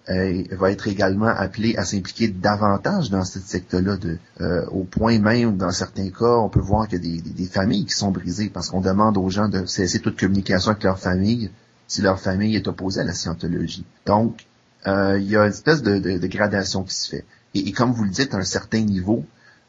Elle 0.07 0.49
va 0.57 0.71
être 0.71 0.88
également 0.88 1.27
appelée 1.27 1.77
à 1.77 1.85
s'impliquer 1.85 2.29
davantage 2.29 3.11
dans 3.11 3.25
cette 3.25 3.42
secte-là, 3.42 3.99
euh, 4.40 4.64
au 4.68 4.85
point 4.85 5.18
même, 5.18 5.59
dans 5.59 5.71
certains 5.71 6.09
cas, 6.09 6.38
on 6.38 6.49
peut 6.49 6.61
voir 6.61 6.88
qu'il 6.88 7.05
y 7.05 7.18
a 7.18 7.21
des, 7.21 7.31
des, 7.31 7.47
familles 7.47 7.85
qui 7.85 7.94
sont 7.94 8.11
brisées 8.11 8.49
parce 8.49 8.71
qu'on 8.71 8.81
demande 8.81 9.18
aux 9.18 9.29
gens 9.29 9.51
de 9.51 9.66
cesser 9.66 10.01
toute 10.01 10.18
communication 10.18 10.71
avec 10.71 10.83
leur 10.83 10.99
famille 10.99 11.51
si 11.88 12.01
leur 12.01 12.21
famille 12.21 12.57
est 12.57 12.68
opposée 12.68 13.03
à 13.03 13.05
la 13.05 13.12
scientologie. 13.12 13.85
Donc, 14.07 14.47
euh, 14.86 15.18
il 15.18 15.28
y 15.28 15.36
a 15.36 15.42
une 15.42 15.50
espèce 15.50 15.82
de, 15.82 15.98
de, 15.98 16.26
gradation 16.26 16.82
qui 16.84 16.94
se 16.94 17.08
fait. 17.08 17.24
Et, 17.54 17.72
comme 17.72 17.92
vous 17.92 18.04
le 18.04 18.10
dites, 18.10 18.34
à 18.34 18.38
un 18.38 18.44
certain 18.44 18.80
niveau, 18.80 19.24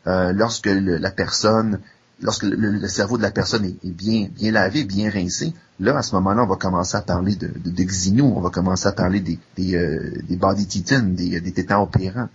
euh, 0.07 0.31
lorsque 0.33 0.67
la 0.67 1.11
personne, 1.11 1.79
lorsque 2.21 2.43
le, 2.43 2.87
cerveau 2.87 3.17
de 3.17 3.23
la 3.23 3.31
personne 3.31 3.65
est, 3.65 3.91
bien, 3.91 4.27
bien 4.31 4.51
lavé, 4.51 4.83
bien 4.83 5.09
rincé, 5.09 5.53
là, 5.79 5.97
à 5.97 6.03
ce 6.03 6.15
moment-là, 6.15 6.43
on 6.43 6.47
va 6.47 6.55
commencer 6.55 6.97
à 6.97 7.01
parler 7.01 7.35
de, 7.35 7.47
de, 7.47 8.21
on 8.21 8.41
va 8.41 8.49
commencer 8.49 8.87
à 8.87 8.91
parler 8.91 9.19
des, 9.19 9.39
des, 9.57 9.75
euh, 9.75 10.21
des 10.27 10.35
body 10.35 10.67
titans, 10.67 11.15
des, 11.15 11.39
des 11.41 11.51
tétans 11.51 11.81
opérants. 11.81 12.29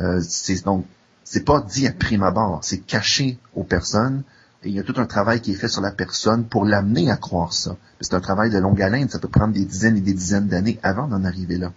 Euh, 0.00 0.20
c'est 0.26 0.64
donc, 0.64 0.86
c'est 1.24 1.44
pas 1.44 1.60
dit 1.60 1.86
à 1.86 1.92
prime 1.92 2.22
abord, 2.22 2.60
c'est 2.62 2.78
caché 2.78 3.38
aux 3.54 3.64
personnes. 3.64 4.22
Et 4.62 4.68
il 4.68 4.74
y 4.74 4.80
a 4.80 4.82
tout 4.82 4.94
un 4.96 5.06
travail 5.06 5.40
qui 5.40 5.52
est 5.52 5.56
fait 5.56 5.68
sur 5.68 5.80
la 5.80 5.90
personne 5.90 6.44
pour 6.44 6.64
l'amener 6.64 7.10
à 7.10 7.16
croire 7.16 7.52
ça. 7.52 7.76
C'est 8.00 8.14
un 8.14 8.20
travail 8.20 8.50
de 8.50 8.58
longue 8.58 8.82
haleine, 8.82 9.08
ça 9.08 9.18
peut 9.18 9.28
prendre 9.28 9.54
des 9.54 9.64
dizaines 9.64 9.96
et 9.96 10.00
des 10.00 10.12
dizaines 10.12 10.48
d'années 10.48 10.78
avant 10.82 11.06
d'en 11.06 11.24
arriver 11.24 11.56
là. 11.56 11.72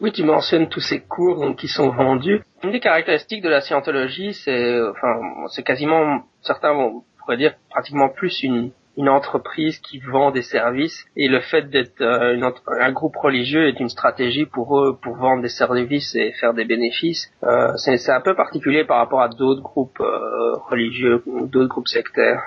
Oui, 0.00 0.12
tu 0.12 0.24
mentionnes 0.24 0.68
tous 0.68 0.80
ces 0.80 1.00
cours 1.00 1.54
qui 1.56 1.68
sont 1.68 1.90
vendus. 1.90 2.42
Une 2.62 2.72
des 2.72 2.80
caractéristiques 2.80 3.42
de 3.42 3.48
la 3.48 3.60
scientologie, 3.60 4.34
c'est, 4.34 4.80
enfin, 4.90 5.20
c'est 5.48 5.62
quasiment, 5.62 6.24
certains 6.42 6.72
vont, 6.72 7.04
pourraient 7.18 7.36
dire 7.36 7.54
pratiquement 7.70 8.08
plus 8.08 8.42
une, 8.42 8.72
une 8.96 9.08
entreprise 9.08 9.78
qui 9.78 9.98
vend 9.98 10.30
des 10.30 10.42
services 10.42 11.04
et 11.16 11.28
le 11.28 11.40
fait 11.40 11.68
d'être 11.70 12.00
euh, 12.00 12.50
un 12.80 12.92
groupe 12.92 13.16
religieux 13.16 13.68
est 13.68 13.80
une 13.80 13.88
stratégie 13.88 14.46
pour 14.46 14.78
eux 14.78 14.98
pour 15.00 15.16
vendre 15.16 15.42
des 15.42 15.48
services 15.48 16.14
et 16.14 16.32
faire 16.32 16.54
des 16.54 16.64
bénéfices. 16.64 17.30
Euh, 17.42 17.72
c'est 17.76 18.10
un 18.10 18.20
peu 18.20 18.34
particulier 18.36 18.84
par 18.84 18.98
rapport 18.98 19.22
à 19.22 19.28
d'autres 19.28 19.62
groupes 19.62 20.00
euh, 20.00 20.56
religieux 20.70 21.22
d'autres 21.26 21.68
groupes 21.68 21.88
sectaires. 21.88 22.40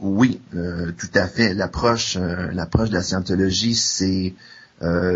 Oui, 0.00 0.40
euh, 0.54 0.90
tout 0.98 1.18
à 1.18 1.28
fait. 1.28 1.54
L'approche, 1.54 2.18
l'approche 2.52 2.90
de 2.90 2.94
la 2.94 3.02
scientologie, 3.02 3.74
c'est 3.74 4.34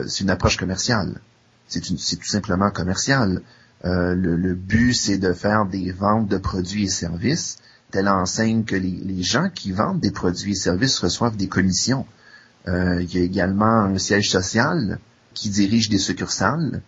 c'est 0.07 0.24
une 0.24 0.31
approche 0.31 0.57
commerciale 0.57 1.20
c'est 1.69 1.81
tout 1.81 2.27
simplement 2.27 2.71
commercial. 2.71 3.43
Euh, 3.85 4.15
le, 4.15 4.55
but, 4.55 4.95
c'est 4.95 5.19
de 5.19 5.33
faire 5.33 5.67
des 5.67 5.93
ventes 5.93 6.29
de 6.29 6.39
produits 6.39 6.85
et 6.85 6.89
services, 6.89 7.59
telle 7.91 8.09
enseigne 8.09 8.65
que 8.65 8.75
les, 8.77 9.23
gens 9.23 9.51
qui 9.55 9.73
vendent 9.73 10.01
des 10.01 10.11
produits 10.11 10.53
et 10.53 10.57
services 10.57 10.99
reçoivent 10.99 11.37
des 11.37 11.49
commissions. 11.49 12.07
Euh, 12.67 13.03
il 13.03 13.15
y 13.15 13.21
a 13.21 13.23
également 13.23 13.83
un 13.83 13.99
siège 13.99 14.31
social 14.31 14.99
qui 15.35 15.49
dirige 15.49 15.89
des 15.89 15.99
succursales. 15.99 16.83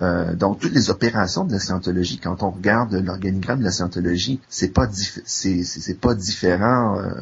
Euh, 0.00 0.34
donc 0.34 0.58
toutes 0.58 0.72
les 0.72 0.90
opérations 0.90 1.44
de 1.44 1.52
la 1.52 1.60
scientologie, 1.60 2.18
quand 2.18 2.42
on 2.42 2.50
regarde 2.50 2.94
l'organigramme 2.94 3.60
de 3.60 3.64
la 3.64 3.70
scientologie, 3.70 4.40
c'est 4.48 4.72
pas 4.72 4.88
c'est 4.90 6.00
pas 6.00 6.14
différent 6.14 6.98
euh, 6.98 7.12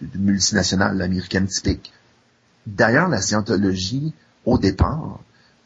d'une 0.00 0.24
multinationale 0.24 1.00
américaine 1.00 1.46
typique. 1.46 1.92
D'ailleurs, 2.66 3.08
la 3.08 3.20
scientologie, 3.20 4.12
au 4.44 4.58
départ, 4.58 5.20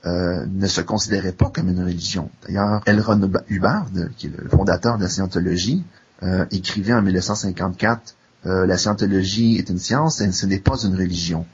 euh, 0.07 0.47
ne 0.47 0.67
se 0.67 0.81
considérait 0.81 1.33
pas 1.33 1.51
comme 1.51 1.69
une 1.69 1.85
religion. 1.85 2.31
D'ailleurs, 2.47 2.81
L. 2.87 3.03
Ron 3.03 3.31
Hubbard, 3.49 3.87
qui 4.17 4.29
est 4.29 4.33
le 4.35 4.49
fondateur 4.49 4.97
de 4.97 5.03
la 5.03 5.11
scientologie, 5.11 5.85
euh, 6.23 6.47
écrivait 6.51 6.95
en 6.95 7.03
1954 7.03 8.15
euh, 8.47 8.65
La 8.65 8.79
scientologie 8.79 9.59
est 9.59 9.69
une 9.69 9.79
science 9.79 10.23
et 10.23 10.33
ce 10.33 10.47
n'est 10.47 10.59
pas 10.59 10.79
une 10.85 10.97
religion. 10.97 11.45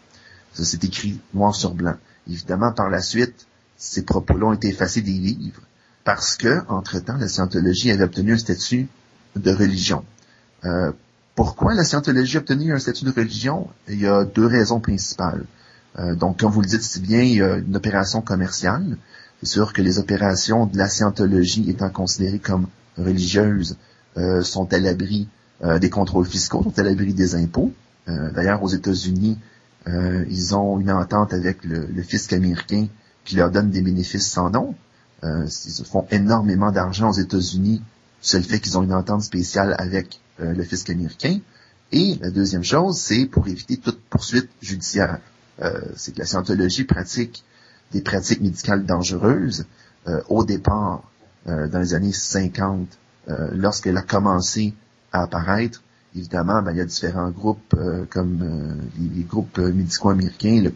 Ça 0.53 0.65
s'est 0.65 0.79
écrit 0.85 1.21
noir 1.35 1.57
sur 1.57 1.75
blanc. 1.75 1.97
Évidemment, 2.31 2.71
par 2.71 2.89
la 2.89 3.01
suite, 3.01 3.49
ces 3.77 4.03
propos-là 4.03 4.47
ont 4.47 4.53
été 4.53 4.69
effacés 4.69 5.01
des 5.01 5.11
livres 5.11 5.63
parce 6.05 6.37
que, 6.37 6.61
entre-temps, 6.69 7.17
la 7.17 7.27
scientologie 7.27 7.91
avait 7.91 8.05
obtenu 8.05 8.35
un 8.35 8.39
statut 8.39 8.87
de 9.35 9.53
religion. 9.53 10.05
pourquoi 11.35 11.75
la 11.75 11.83
scientologie 11.83 12.37
a 12.37 12.41
obtenu 12.41 12.73
un 12.73 12.79
statut 12.79 13.05
de 13.05 13.11
religion? 13.11 13.67
Il 13.89 14.01
y 14.01 14.07
a 14.07 14.25
deux 14.25 14.47
raisons 14.47 14.79
principales. 14.79 15.45
Euh, 15.99 16.15
donc, 16.15 16.41
comme 16.41 16.53
vous 16.53 16.61
le 16.61 16.67
dites 16.67 16.83
si 16.83 17.01
bien, 17.01 17.23
il 17.23 17.37
y 17.37 17.43
a 17.43 17.57
une 17.57 17.77
opération 17.77 18.21
commerciale. 18.21 18.97
C'est 19.43 19.49
sûr 19.49 19.73
que 19.73 19.83
les 19.83 19.99
opérations 19.99 20.67
de 20.67 20.77
la 20.77 20.89
scientologie 20.89 21.69
étant 21.71 21.91
considérées 21.91 22.39
comme 22.39 22.67
religieuses 22.97 23.77
euh, 24.17 24.43
sont 24.43 24.73
à 24.73 24.79
l'abri 24.79 25.29
euh, 25.63 25.79
des 25.79 25.91
contrôles 25.91 26.27
fiscaux, 26.27 26.63
sont 26.63 26.79
à 26.79 26.83
l'abri 26.83 27.15
des 27.15 27.35
impôts. 27.35 27.73
D'ailleurs, 28.07 28.63
aux 28.63 28.69
États-Unis, 28.69 29.37
ils 29.89 30.55
ont 30.55 30.79
une 30.79 30.93
entente 30.93 31.35
avec 31.35 31.65
le, 31.65 32.03
fisc 32.05 32.33
américain 32.33 32.87
qui 33.25 33.35
leur 33.35 33.51
donne 33.51 33.71
des 33.71 33.83
bénéfices 33.83 34.31
sans 34.31 34.49
nom. 34.49 34.77
ils 35.25 35.85
font 35.85 36.07
énormément 36.13 36.71
d'argent 36.71 37.11
aux 37.11 37.19
États-Unis, 37.19 37.83
c'est 38.21 38.39
le 38.39 38.45
fait 38.45 38.61
qu'ils 38.61 38.79
ont 38.79 38.85
une 38.85 38.95
entente 38.95 39.23
spéciale 39.23 39.75
avec 39.77 40.21
le 40.39 40.63
fisc 40.63 40.89
américain. 40.89 41.41
Et 41.91 42.17
la 42.21 42.31
deuxième 42.31 42.63
chose, 42.63 42.97
c'est 42.97 43.27
pour 43.27 43.49
éviter 43.49 43.77
toute 43.77 44.01
poursuite 44.09 44.51
judiciaire. 44.63 45.19
Euh, 45.63 45.81
c'est 45.97 46.15
que 46.15 46.19
la 46.19 46.27
scientologie 46.27 46.85
pratique 46.85 47.45
des 47.93 48.03
pratiques 48.03 48.41
médicales 48.41 48.85
dangereuses 48.85 49.67
euh, 50.07 50.21
au 50.29 50.45
départ 50.45 51.03
euh, 51.49 51.69
dans 51.69 51.79
les 51.79 51.95
années 51.95 52.13
50, 52.13 52.87
lorsqu'elle 53.55 53.97
a 53.97 54.03
commencé 54.03 54.73
à 55.13 55.23
apparaître. 55.23 55.83
Évidemment, 56.15 56.63
ben, 56.63 56.71
il 56.71 56.79
y 56.79 56.81
a 56.81 56.85
différents 56.85 57.31
groupes 57.31 57.75
comme 58.11 58.79
les, 59.01 59.25
groupes 59.25 59.59
médicaux 59.59 60.11
américains, 60.11 60.71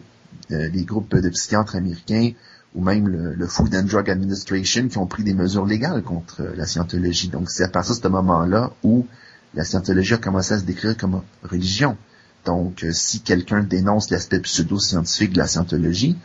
les 0.49 0.83
groupes 0.83 1.15
de 1.15 1.29
psychiatres 1.29 1.77
américains 1.77 2.31
ou 2.75 2.83
même 2.83 3.07
le, 3.07 3.47
Food 3.47 3.73
and 3.73 3.83
Drug 3.83 4.09
Administration 4.09 4.89
qui 4.89 4.97
ont 4.97 5.07
pris 5.07 5.23
des 5.23 5.33
mesures 5.33 5.65
légales 5.65 6.03
contre 6.03 6.43
la 6.57 6.65
scientologie. 6.65 7.29
Donc 7.29 7.49
c'est 7.49 7.63
à 7.63 7.69
partir 7.69 7.95
de 7.95 8.01
ce 8.01 8.07
moment-là 8.09 8.71
où 8.83 9.07
la 9.53 9.63
scientologie 9.63 10.15
a 10.15 10.17
commencé 10.17 10.53
à 10.53 10.59
se 10.59 10.65
décrire 10.65 10.97
comme 10.97 11.21
religion. 11.43 11.95
Donc, 12.45 12.83
euh, 12.83 12.91
si 12.91 13.21
quelqu'un 13.21 13.61
dénonce 13.61 14.09
l'aspect 14.09 14.39
pseudo-scientifique 14.39 15.33
de 15.33 15.37
la 15.37 15.47
scientologie, 15.47 16.17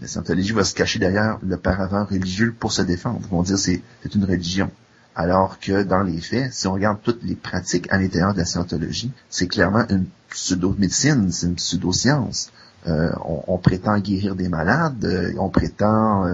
la 0.00 0.08
scientologie 0.08 0.52
va 0.52 0.64
se 0.64 0.74
cacher 0.74 0.98
derrière 0.98 1.38
le 1.42 1.56
paravent 1.58 2.06
religieux 2.06 2.54
pour 2.58 2.72
se 2.72 2.82
défendre. 2.82 3.20
Ils 3.24 3.28
vont 3.28 3.42
dire 3.42 3.58
c'est 3.58 3.82
c'est 4.02 4.14
une 4.14 4.24
religion. 4.24 4.70
Alors 5.14 5.58
que 5.60 5.82
dans 5.82 6.02
les 6.02 6.20
faits, 6.20 6.52
si 6.54 6.66
on 6.66 6.72
regarde 6.72 6.98
toutes 7.02 7.22
les 7.22 7.34
pratiques 7.34 7.92
à 7.92 7.98
l'intérieur 7.98 8.32
de 8.32 8.38
la 8.38 8.46
scientologie, 8.46 9.12
c'est 9.28 9.48
clairement 9.48 9.84
une 9.90 10.06
pseudo-médecine, 10.30 11.30
c'est 11.30 11.46
une 11.46 11.56
pseudo-science. 11.56 12.50
Euh, 12.86 13.10
on, 13.26 13.58
prétend 13.58 13.98
guérir 13.98 14.36
des 14.36 14.48
malades, 14.48 15.04
euh, 15.04 15.34
on 15.38 15.50
prétend 15.50 16.24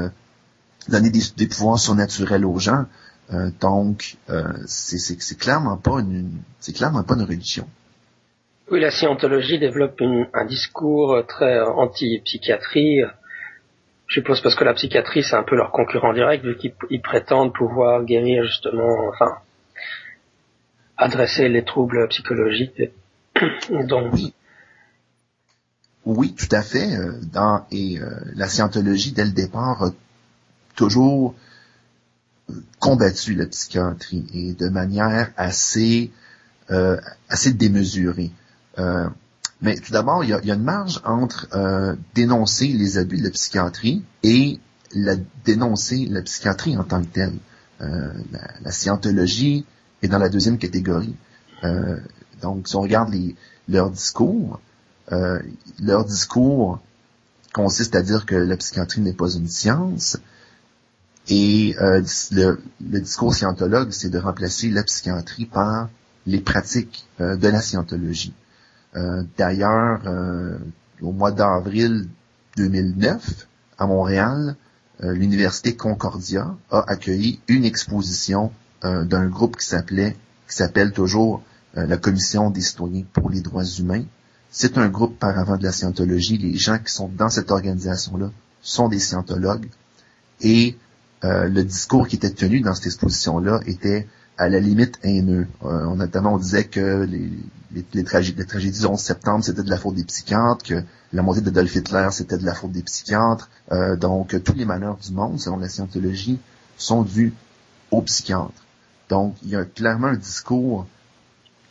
donner 0.89 1.11
des, 1.11 1.49
pouvoirs 1.49 1.81
surnaturels 1.81 2.45
aux 2.45 2.61
gens. 2.61 2.85
donc, 3.61 4.19
c'est 4.67 5.39
clairement 5.39 5.77
pas 5.77 5.99
une, 5.99 6.31
c'est 6.61 6.73
clairement 6.73 7.03
pas 7.03 7.15
une 7.15 7.23
religion. 7.23 7.67
Oui, 8.69 8.81
la 8.81 8.91
scientologie 8.91 9.61
développe 9.61 10.03
un 10.35 10.45
discours 10.45 11.25
très 11.29 11.61
anti-psychiatrie. 11.61 13.03
Je 14.09 14.15
suppose 14.15 14.41
parce 14.41 14.57
que 14.57 14.65
la 14.65 14.75
psychiatrie, 14.75 15.23
c'est 15.23 15.37
un 15.37 15.45
peu 15.45 15.55
leur 15.55 15.71
concurrent 15.71 16.13
direct, 16.13 16.45
vu 16.45 16.57
qu'ils 16.57 17.03
prétendent 17.03 17.55
pouvoir 17.55 18.05
guérir 18.05 18.43
justement, 18.45 19.09
enfin, 19.09 19.37
adresser 20.97 21.49
les 21.49 21.65
troubles 21.65 22.09
psychologiques. 22.09 22.83
Donc, 23.71 24.15
oui. 26.05 26.35
tout 26.35 26.49
à 26.51 26.63
fait. 26.63 26.97
Euh, 26.97 27.13
dans, 27.33 27.67
et 27.71 28.01
euh, 28.01 28.11
la 28.35 28.49
scientologie, 28.49 29.13
dès 29.13 29.25
le 29.25 29.33
départ, 29.33 29.85
a 29.85 29.91
toujours 30.75 31.37
euh, 32.51 32.55
combattu 32.81 33.35
la 33.35 33.47
psychiatrie 33.47 34.27
et 34.35 34.53
de 34.55 34.69
manière 34.69 35.31
assez, 35.37 36.11
assez 37.29 37.53
démesurée. 37.53 38.33
Euh, 38.79 39.09
mais 39.63 39.77
tout 39.77 39.93
d'abord, 39.93 40.23
il 40.23 40.31
y 40.31 40.51
a, 40.51 40.55
une 40.55 40.63
marge 40.63 41.01
entre 41.05 41.49
euh, 41.55 41.97
dénoncer 42.15 42.69
les 42.69 42.99
abus 42.99 43.19
de 43.19 43.25
la 43.25 43.31
psychiatrie 43.31 44.05
et 44.23 44.61
la, 44.95 45.17
dénoncer 45.45 46.07
la 46.11 46.23
psychiatrie 46.23 46.77
en 46.77 46.85
tant 46.85 47.01
que 47.03 47.07
telle. 47.07 47.39
Euh, 47.81 48.13
la, 48.63 48.71
scientologie 48.71 49.65
est 50.03 50.09
dans 50.09 50.19
la 50.19 50.29
deuxième 50.29 50.59
catégorie. 50.59 51.17
donc, 52.43 52.69
si 52.69 52.77
on 52.77 52.83
regarde 52.83 53.13
les, 53.13 53.35
leur 53.69 53.91
discours, 53.91 54.61
leur 55.11 56.05
discours 56.05 56.81
consiste 57.53 57.97
à 57.97 58.03
dire 58.03 58.27
que 58.27 58.35
la 58.35 58.57
psychiatrie 58.57 59.01
n'est 59.01 59.15
pas 59.15 59.31
une 59.31 59.49
science. 59.49 60.19
Et 61.29 61.75
le, 61.81 62.61
le, 62.81 63.01
discours 63.01 63.35
scientologue, 63.35 63.91
c'est 63.91 64.11
de 64.11 64.19
remplacer 64.19 64.69
la 64.69 64.83
psychiatrie 64.83 65.47
par 65.47 65.89
les 66.27 66.41
pratiques 66.41 67.07
de 67.19 67.49
la 67.49 67.61
scientologie. 67.61 68.35
Euh, 68.97 69.23
d'ailleurs, 69.37 70.01
euh, 70.07 70.59
au 71.03 71.13
mois 71.13 71.33
d'avril 71.33 72.09
2009, 72.57 73.49
à 73.79 73.87
Montréal, 73.87 74.57
l'université 75.01 75.77
Concordia 75.77 76.57
a 76.71 76.91
accueilli 76.91 77.39
une 77.49 77.67
exposition 77.67 78.51
d'un 78.83 79.27
groupe 79.27 79.59
qui 79.59 79.67
s'appelait, 79.67 80.17
qui 80.49 80.57
s'appelle 80.57 80.93
toujours 80.93 81.43
la 81.75 81.99
Commission 81.99 82.49
des 82.49 82.63
citoyens 82.63 83.05
pour 83.13 83.29
les 83.29 83.43
droits 83.43 83.67
humains. 83.79 84.05
C'est 84.51 84.79
un 84.79 84.89
groupe 84.89 85.19
par 85.19 85.39
avant 85.39 85.59
de 85.59 85.65
la 85.65 85.73
scientologie. 85.73 86.39
Les 86.39 86.57
gens 86.57 86.79
qui 86.79 86.91
sont 86.91 87.09
dans 87.09 87.29
cette 87.29 87.51
organisation-là 87.51 88.31
sont 88.63 88.89
des 88.89 88.99
scientologues. 88.99 89.69
Et 90.41 90.79
le 91.23 91.63
discours 91.63 92.09
qui 92.09 92.17
était 92.17 92.31
tenu 92.31 92.61
dans 92.63 92.75
cette 92.75 92.87
exposition-là 92.87 93.61
était 93.67 94.09
à 94.39 94.49
la 94.49 94.61
limite 94.61 94.99
haineux. 95.03 95.47
Euh, 95.65 95.95
notamment, 95.95 96.35
on 96.35 96.39
disait 96.39 96.65
que 96.65 97.07
les, 97.75 98.05
tragédies, 98.05 98.81
du 98.81 98.87
11 98.87 98.99
septembre, 98.99 99.45
c'était 99.45 99.63
de 99.63 99.71
la 99.71 99.77
faute 99.77 99.95
des 99.95 100.05
psychiatres, 100.05 100.65
que 100.65 100.83
la 101.13 101.23
montée 101.23 101.41
d'Adolf 101.41 101.75
Hitler, 101.75 102.09
c'était 102.11 102.39
de 102.39 102.45
la 102.45 102.55
faute 102.55 102.73
des 102.73 102.83
psychiatres. 102.83 103.49
Euh, 103.73 103.97
donc, 103.97 104.43
tous 104.43 104.55
les 104.55 104.65
malheurs 104.65 104.97
du 104.97 105.13
monde, 105.13 105.41
selon 105.41 105.59
la 105.59 105.69
scientologie, 105.69 106.39
sont 106.77 107.03
dus 107.03 107.33
aux 107.91 108.03
psychiatres. 108.03 108.65
Donc, 109.09 109.37
il 109.43 109.51
y 109.51 109.57
a 109.57 109.65
clairement 109.65 110.09
un 110.09 110.17
discours 110.17 110.87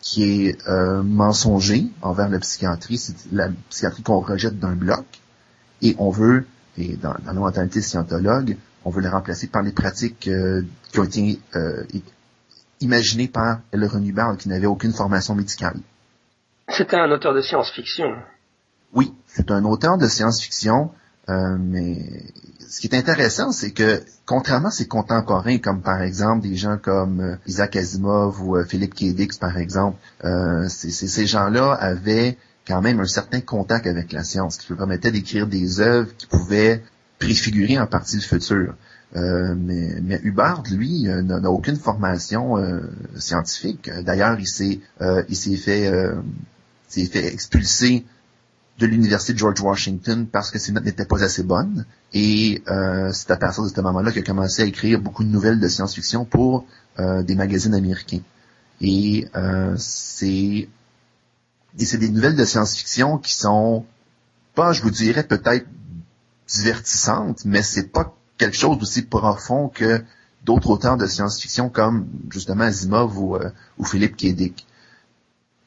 qui 0.01 0.23
est 0.23 0.67
euh, 0.67 1.01
mensonger 1.03 1.87
envers 2.01 2.29
la 2.29 2.39
psychiatrie. 2.39 2.97
C'est 2.97 3.15
la 3.31 3.49
psychiatrie 3.69 4.03
qu'on 4.03 4.19
rejette 4.19 4.59
d'un 4.59 4.75
bloc. 4.75 5.05
Et 5.81 5.95
on 5.97 6.09
veut, 6.09 6.45
et 6.77 6.95
dans, 6.95 7.15
dans 7.25 7.33
nos 7.33 7.41
mentalité 7.41 7.81
scientologue, 7.81 8.55
on 8.85 8.91
veut 8.91 9.01
les 9.01 9.09
remplacer 9.09 9.47
par 9.47 9.63
les 9.63 9.71
pratiques 9.71 10.27
euh, 10.27 10.61
qui 10.91 10.99
ont 10.99 11.03
été 11.03 11.39
euh, 11.55 11.83
imaginé 12.81 13.27
par 13.27 13.59
le 13.73 13.87
Renubal 13.87 14.37
qui 14.37 14.49
n'avait 14.49 14.65
aucune 14.65 14.93
formation 14.93 15.35
médicale. 15.35 15.77
C'était 16.69 16.97
un 16.97 17.11
auteur 17.11 17.33
de 17.33 17.41
science-fiction. 17.41 18.15
Oui, 18.93 19.13
c'est 19.27 19.51
un 19.51 19.63
auteur 19.65 19.97
de 19.97 20.07
science-fiction, 20.07 20.91
euh, 21.29 21.57
mais 21.59 22.23
ce 22.67 22.79
qui 22.79 22.87
est 22.87 22.95
intéressant, 22.95 23.51
c'est 23.51 23.71
que 23.71 24.01
contrairement 24.25 24.69
à 24.69 24.71
ses 24.71 24.87
contemporains, 24.87 25.57
comme 25.57 25.81
par 25.81 26.01
exemple 26.01 26.47
des 26.47 26.55
gens 26.55 26.77
comme 26.77 27.19
euh, 27.19 27.35
Isaac 27.45 27.75
Asimov 27.75 28.41
ou 28.41 28.55
euh, 28.55 28.63
Philippe 28.63 28.95
K. 28.95 29.39
par 29.39 29.57
exemple, 29.57 29.97
ces 30.69 31.27
gens-là 31.27 31.73
avaient 31.73 32.37
quand 32.67 32.81
même 32.81 32.99
un 32.99 33.05
certain 33.05 33.41
contact 33.41 33.85
avec 33.85 34.11
la 34.11 34.23
science, 34.23 34.57
qui 34.57 34.67
leur 34.69 34.77
permettait 34.77 35.11
d'écrire 35.11 35.45
des 35.45 35.79
œuvres 35.79 36.11
qui 36.17 36.25
pouvaient 36.25 36.83
préfigurer 37.19 37.79
en 37.79 37.87
partie 37.87 38.15
le 38.15 38.21
futur. 38.21 38.73
Euh, 39.15 39.55
mais, 39.57 39.99
mais 40.01 40.19
Hubbard, 40.23 40.63
lui, 40.71 41.07
euh, 41.07 41.21
n'a 41.21 41.49
aucune 41.49 41.77
formation 41.77 42.57
euh, 42.57 42.81
scientifique. 43.17 43.89
D'ailleurs, 44.03 44.39
il 44.39 44.47
s'est 44.47 44.79
il 45.29 45.35
s'est 45.35 45.55
fait 45.55 45.91
s'est 46.87 47.05
fait 47.05 47.33
expulser 47.33 48.05
de 48.79 48.85
l'université 48.85 49.37
George 49.37 49.61
Washington 49.61 50.27
parce 50.27 50.51
que 50.51 50.59
ses 50.59 50.73
notes 50.73 50.83
n'étaient 50.83 51.05
pas 51.05 51.23
assez 51.23 51.43
bonnes. 51.43 51.85
Et 52.13 52.61
c'est 53.11 53.31
à 53.31 53.37
partir 53.37 53.63
de 53.63 53.69
ce 53.69 53.81
moment-là 53.81 54.11
qu'il 54.11 54.21
a 54.21 54.25
commencé 54.25 54.63
à 54.63 54.65
écrire 54.65 54.99
beaucoup 54.99 55.23
de 55.23 55.29
nouvelles 55.29 55.59
de 55.59 55.67
science-fiction 55.67 56.25
pour 56.25 56.65
des 56.97 57.35
magazines 57.35 57.73
américains. 57.73 58.21
Et 58.81 59.27
c'est 59.77 60.67
c'est 61.77 61.97
des 61.97 62.09
nouvelles 62.09 62.35
de 62.35 62.45
science-fiction 62.45 63.17
qui 63.17 63.33
sont 63.33 63.85
pas, 64.55 64.71
je 64.71 64.81
vous 64.81 64.91
dirais, 64.91 65.23
peut-être 65.23 65.67
divertissantes, 66.47 67.43
mais 67.45 67.61
c'est 67.61 67.91
pas 67.91 68.15
quelque 68.37 68.57
chose 68.57 68.77
d'aussi 68.77 69.03
profond 69.03 69.69
que 69.69 70.03
d'autres 70.43 70.69
auteurs 70.69 70.97
de 70.97 71.07
science-fiction 71.07 71.69
comme 71.69 72.07
justement 72.29 72.65
Asimov 72.65 73.17
ou, 73.17 73.35
euh, 73.35 73.49
ou 73.77 73.85
Philippe 73.85 74.15
K. 74.15 74.53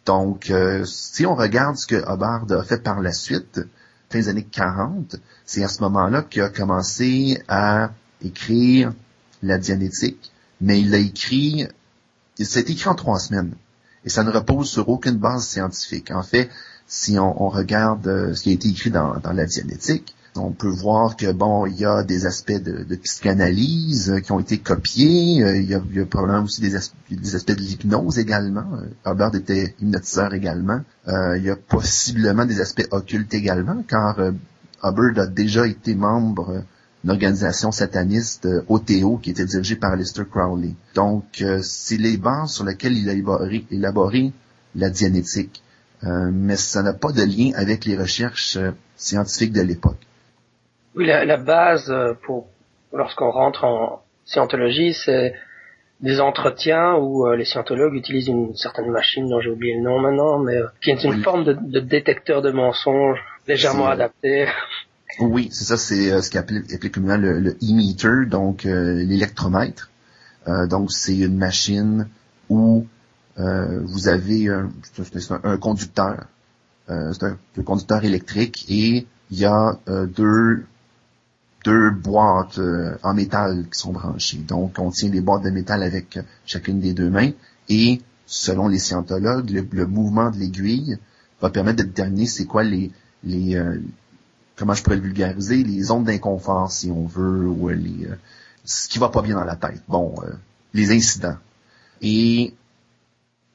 Donc, 0.06 0.50
euh, 0.50 0.84
si 0.86 1.26
on 1.26 1.34
regarde 1.34 1.76
ce 1.76 1.86
que 1.86 1.96
Hubbard 1.96 2.50
a 2.50 2.62
fait 2.62 2.82
par 2.82 3.00
la 3.00 3.12
suite, 3.12 3.60
fin 4.08 4.20
des 4.20 4.28
années 4.28 4.46
40, 4.50 5.16
c'est 5.44 5.62
à 5.62 5.68
ce 5.68 5.82
moment-là 5.82 6.22
qu'il 6.22 6.42
a 6.42 6.48
commencé 6.48 7.42
à 7.48 7.90
écrire 8.22 8.92
la 9.42 9.58
dianétique, 9.58 10.32
mais 10.60 10.80
il 10.80 10.90
l'a 10.90 10.98
écrit, 10.98 11.66
c'est 12.40 12.70
écrit 12.70 12.88
en 12.88 12.94
trois 12.94 13.18
semaines, 13.18 13.52
et 14.04 14.08
ça 14.08 14.24
ne 14.24 14.30
repose 14.30 14.70
sur 14.70 14.88
aucune 14.88 15.16
base 15.16 15.46
scientifique. 15.46 16.10
En 16.10 16.22
fait, 16.22 16.48
si 16.86 17.18
on, 17.18 17.42
on 17.42 17.50
regarde 17.50 18.06
euh, 18.06 18.34
ce 18.34 18.42
qui 18.42 18.50
a 18.50 18.52
été 18.54 18.68
écrit 18.68 18.90
dans, 18.90 19.18
dans 19.18 19.32
la 19.32 19.44
dianétique, 19.44 20.14
on 20.36 20.52
peut 20.52 20.68
voir 20.68 21.16
que 21.16 21.32
bon, 21.32 21.66
il 21.66 21.76
y 21.76 21.84
a 21.84 22.02
des 22.02 22.26
aspects 22.26 22.52
de, 22.52 22.96
psychanalyse 22.96 24.10
euh, 24.10 24.20
qui 24.20 24.32
ont 24.32 24.40
été 24.40 24.58
copiés. 24.58 25.42
Euh, 25.42 25.56
il, 25.56 25.68
y 25.68 25.74
a, 25.74 25.80
probablement 26.06 26.44
aussi 26.44 26.60
des, 26.60 26.76
aspects 26.76 27.02
de 27.10 27.60
l'hypnose 27.60 28.18
également. 28.18 28.64
Euh, 28.74 29.10
Hubbard 29.10 29.34
était 29.34 29.74
hypnotiseur 29.80 30.34
également. 30.34 30.80
il 31.06 31.42
y 31.42 31.50
a 31.50 31.56
possiblement 31.56 32.44
des 32.44 32.60
aspects 32.60 32.86
occultes 32.90 33.34
également, 33.34 33.82
car 33.86 34.18
Hubbard 34.82 35.18
a 35.18 35.26
déjà 35.26 35.66
été 35.66 35.94
membre 35.94 36.64
d'une 37.02 37.12
organisation 37.12 37.72
sataniste 37.72 38.48
OTO 38.68 39.18
qui 39.18 39.30
était 39.30 39.44
dirigée 39.44 39.76
par 39.76 39.96
Lester 39.96 40.24
Crowley. 40.30 40.74
Donc, 40.94 41.44
c'est 41.62 41.96
les 41.96 42.16
bases 42.16 42.52
sur 42.52 42.64
lesquelles 42.64 42.96
il 42.96 43.08
a 43.08 43.14
élaboré, 43.70 44.32
la 44.74 44.90
dianétique. 44.90 45.62
mais 46.02 46.56
ça 46.56 46.82
n'a 46.82 46.92
pas 46.92 47.12
de 47.12 47.22
lien 47.22 47.52
avec 47.54 47.84
les 47.84 47.96
recherches 47.96 48.58
scientifiques 48.96 49.52
de 49.52 49.62
l'époque. 49.62 50.07
Oui, 50.98 51.06
la, 51.06 51.36
base 51.36 51.92
euh, 51.92 52.14
pour 52.26 52.48
lorsqu'on 52.92 53.30
rentre 53.30 53.62
en 53.62 54.02
scientologie, 54.24 54.94
c'est 54.94 55.32
des 56.00 56.20
entretiens 56.20 56.96
où 56.96 57.24
euh, 57.24 57.36
les 57.36 57.44
scientologues 57.44 57.94
utilisent 57.94 58.26
une 58.26 58.56
certaine 58.56 58.90
machine 58.90 59.28
dont 59.28 59.40
j'ai 59.40 59.50
oublié 59.50 59.76
le 59.76 59.82
nom 59.82 60.00
maintenant, 60.00 60.40
mais 60.40 60.56
euh, 60.56 60.66
qui 60.82 60.90
est 60.90 61.04
une 61.04 61.22
forme 61.22 61.44
de, 61.44 61.78
détecteur 61.78 62.42
de 62.42 62.50
mensonges 62.50 63.20
légèrement 63.46 63.86
adapté. 63.86 64.48
Oui, 65.20 65.50
c'est 65.52 65.64
ça, 65.66 65.76
c'est 65.76 66.20
ce 66.20 66.30
qu'appelle 66.30 66.64
communément 66.90 67.16
le, 67.16 67.38
le 67.38 67.50
e-meter, 67.62 68.28
donc 68.28 68.64
l'électromètre. 68.64 69.90
donc 70.68 70.90
c'est 70.90 71.16
une 71.16 71.38
machine 71.38 72.08
où 72.48 72.86
vous 73.36 74.08
avez 74.08 74.48
un, 74.48 74.68
un, 75.44 75.56
conducteur, 75.58 76.24
c'est 76.88 77.22
un, 77.22 77.38
un, 77.56 77.62
conducteur 77.62 78.04
électrique 78.04 78.66
et 78.68 79.06
il 79.30 79.38
y 79.38 79.46
a 79.46 79.78
deux 79.86 80.64
deux 81.68 81.90
boîtes 81.90 82.58
euh, 82.58 82.96
en 83.02 83.12
métal 83.12 83.66
qui 83.70 83.78
sont 83.78 83.92
branchées. 83.92 84.38
Donc, 84.38 84.78
on 84.78 84.90
tient 84.90 85.10
des 85.10 85.20
boîtes 85.20 85.42
de 85.42 85.50
métal 85.50 85.82
avec 85.82 86.18
chacune 86.46 86.80
des 86.80 86.94
deux 86.94 87.10
mains 87.10 87.32
et, 87.68 88.00
selon 88.24 88.68
les 88.68 88.78
scientologues, 88.78 89.50
le, 89.50 89.86
mouvement 89.86 90.30
de 90.30 90.38
l'aiguille 90.38 90.96
va 91.42 91.50
permettre 91.50 91.78
de 91.78 91.82
déterminer 91.82 92.26
c'est 92.26 92.46
quoi 92.46 92.62
les, 92.62 92.90
les 93.22 93.56
euh, 93.56 93.78
comment 94.56 94.72
je 94.72 94.82
pourrais 94.82 94.96
le 94.96 95.02
vulgariser, 95.02 95.62
les 95.62 95.90
ondes 95.90 96.06
d'inconfort, 96.06 96.72
si 96.72 96.90
on 96.90 97.04
veut, 97.04 97.46
ou 97.46 97.68
les, 97.68 98.06
euh, 98.06 98.16
ce 98.64 98.88
qui 98.88 98.98
va 98.98 99.10
pas 99.10 99.20
bien 99.20 99.34
dans 99.34 99.44
la 99.44 99.56
tête. 99.56 99.82
Bon, 99.88 100.14
les 100.72 100.90
incidents. 100.90 101.36
Et 102.00 102.54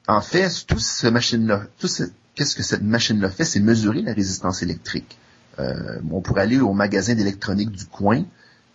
en 0.06 0.20
fait, 0.20 0.66
tout 0.68 0.78
ce 0.78 1.08
machine-là, 1.08 1.64
tout 1.80 1.88
ce, 1.88 2.04
qu'est-ce 2.36 2.54
que 2.54 2.62
cette 2.62 2.82
machine-là 2.82 3.28
fait, 3.28 3.44
c'est 3.44 3.60
mesurer 3.60 4.02
la 4.02 4.12
résistance 4.12 4.62
électrique. 4.62 5.18
Euh, 5.58 6.00
on 6.10 6.20
pourrait 6.20 6.42
aller 6.42 6.60
au 6.60 6.72
magasin 6.72 7.14
d'électronique 7.14 7.70
du 7.70 7.86
coin 7.86 8.24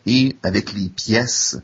et 0.06 0.38
avec 0.44 0.74
les 0.74 0.90
pièces, 0.90 1.60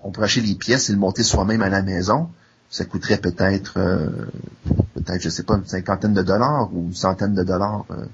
on 0.00 0.10
pourrait 0.10 0.26
acheter 0.26 0.42
les 0.42 0.54
pièces 0.54 0.90
et 0.90 0.92
le 0.92 0.98
monter 0.98 1.22
soi-même 1.22 1.62
à 1.62 1.68
la 1.68 1.82
maison. 1.82 2.28
Ça 2.70 2.84
coûterait 2.84 3.18
peut-être, 3.18 3.78
euh, 3.78 4.08
peut-être, 4.94 5.22
je 5.22 5.30
sais 5.30 5.42
pas, 5.42 5.56
une 5.56 5.66
cinquantaine 5.66 6.12
de 6.12 6.22
dollars 6.22 6.68
ou 6.74 6.86
une 6.88 6.94
centaine 6.94 7.34
de 7.34 7.42
dollars 7.42 7.86
euh, 7.90 8.04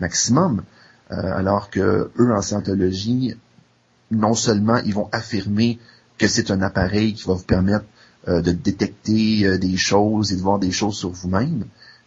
maximum. 0.00 0.62
alors 1.10 1.70
que 1.70 2.10
eux, 2.18 2.32
en 2.32 2.42
scientologie, 2.42 3.36
non 4.10 4.34
seulement 4.34 4.78
ils 4.78 4.94
vont 4.94 5.08
affirmer 5.12 5.78
que 6.18 6.26
c'est 6.26 6.50
un 6.50 6.62
appareil 6.62 7.14
qui 7.14 7.24
va 7.24 7.34
vous 7.34 7.44
permettre 7.44 7.84
de 8.26 8.52
détecter 8.52 9.58
des 9.58 9.76
choses 9.76 10.32
et 10.32 10.36
de 10.36 10.40
voir 10.40 10.58
des 10.58 10.72
choses 10.72 10.96
sur 10.96 11.10
vous-même, 11.10 11.64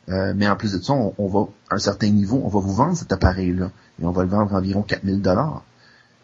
euh, 0.09 0.33
mais 0.35 0.47
en 0.47 0.55
plus 0.55 0.73
de 0.73 0.81
ça, 0.81 0.93
on, 0.93 1.27
va, 1.27 1.47
à 1.69 1.75
un 1.75 1.79
certain 1.79 2.09
niveau, 2.09 2.41
on 2.43 2.47
va 2.47 2.59
vous 2.59 2.73
vendre 2.73 2.95
cet 2.95 3.11
appareil-là. 3.11 3.71
Et 4.01 4.05
on 4.05 4.11
va 4.11 4.23
le 4.23 4.29
vendre 4.29 4.53
environ 4.53 4.81
4000 4.81 5.21
dollars. 5.21 5.63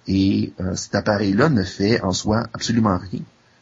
Et 0.08 0.54
euh, 0.62 0.76
cet 0.76 0.96
appareil-là 0.96 1.50
ne 1.50 1.64
fait 1.64 2.02
en 2.02 2.12
soi 2.12 2.48
absolument 2.54 2.98
rien. 2.98 3.22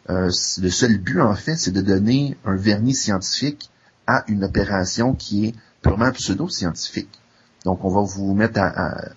Euh, 0.09 0.31
le 0.61 0.69
seul 0.69 0.97
but, 0.97 1.21
en 1.21 1.35
fait, 1.35 1.55
c'est 1.55 1.71
de 1.71 1.81
donner 1.81 2.37
un 2.45 2.55
vernis 2.55 2.95
scientifique 2.95 3.69
à 4.05 4.23
une 4.27 4.43
opération 4.43 5.13
qui 5.13 5.47
est 5.47 5.55
purement 5.81 6.11
pseudo-scientifique. 6.11 7.09
Donc, 7.65 7.83
on 7.83 7.89
va 7.89 8.01
vous 8.01 8.33
mettre 8.33 8.59
à... 8.59 8.67
à 8.67 9.11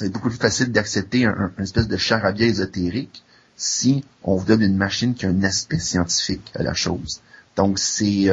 être 0.00 0.12
beaucoup 0.12 0.28
plus 0.28 0.38
facile 0.38 0.72
d'accepter 0.72 1.24
un, 1.24 1.52
un, 1.56 1.62
espèce 1.62 1.86
de 1.88 1.96
charabia 1.96 2.46
ésotérique 2.46 3.22
si 3.56 4.04
on 4.24 4.34
vous 4.34 4.44
donne 4.44 4.62
une 4.62 4.76
machine 4.76 5.14
qui 5.14 5.24
a 5.24 5.28
un 5.28 5.42
aspect 5.44 5.78
scientifique 5.78 6.50
à 6.56 6.62
la 6.64 6.74
chose. 6.74 7.20
Donc, 7.56 7.78
c'est 7.78 8.28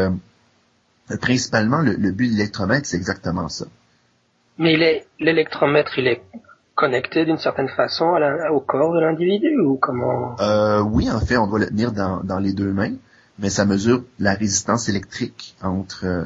principalement, 1.17 1.80
le, 1.82 2.12
but 2.12 2.28
de 2.28 2.34
l'électromètre, 2.34 2.86
c'est 2.86 2.97
exactement 2.97 3.50
ça. 3.50 3.65
Mais 4.58 5.04
l'électromètre, 5.19 5.97
il 5.97 6.08
est 6.08 6.21
connecté 6.76 7.26
d'une 7.26 7.38
certaine 7.38 7.69
façon 7.69 8.17
au 8.52 8.60
corps 8.60 8.93
de 8.93 9.00
l'individu 9.00 9.60
ou 9.60 9.78
comment? 9.78 10.36
Euh, 10.39 10.82
Oui, 10.82 11.10
en 11.10 11.19
fait, 11.19 11.38
on 11.38 11.47
doit 11.47 11.60
le 11.60 11.67
tenir 11.67 11.91
dans, 11.91 12.39
les 12.39 12.54
deux 12.54 12.71
mains, 12.71 12.93
mais 13.39 13.50
ça 13.50 13.65
mesure 13.65 14.04
la 14.19 14.34
résistance 14.34 14.89
électrique 14.89 15.56
entre. 15.62 16.06
Euh, 16.06 16.24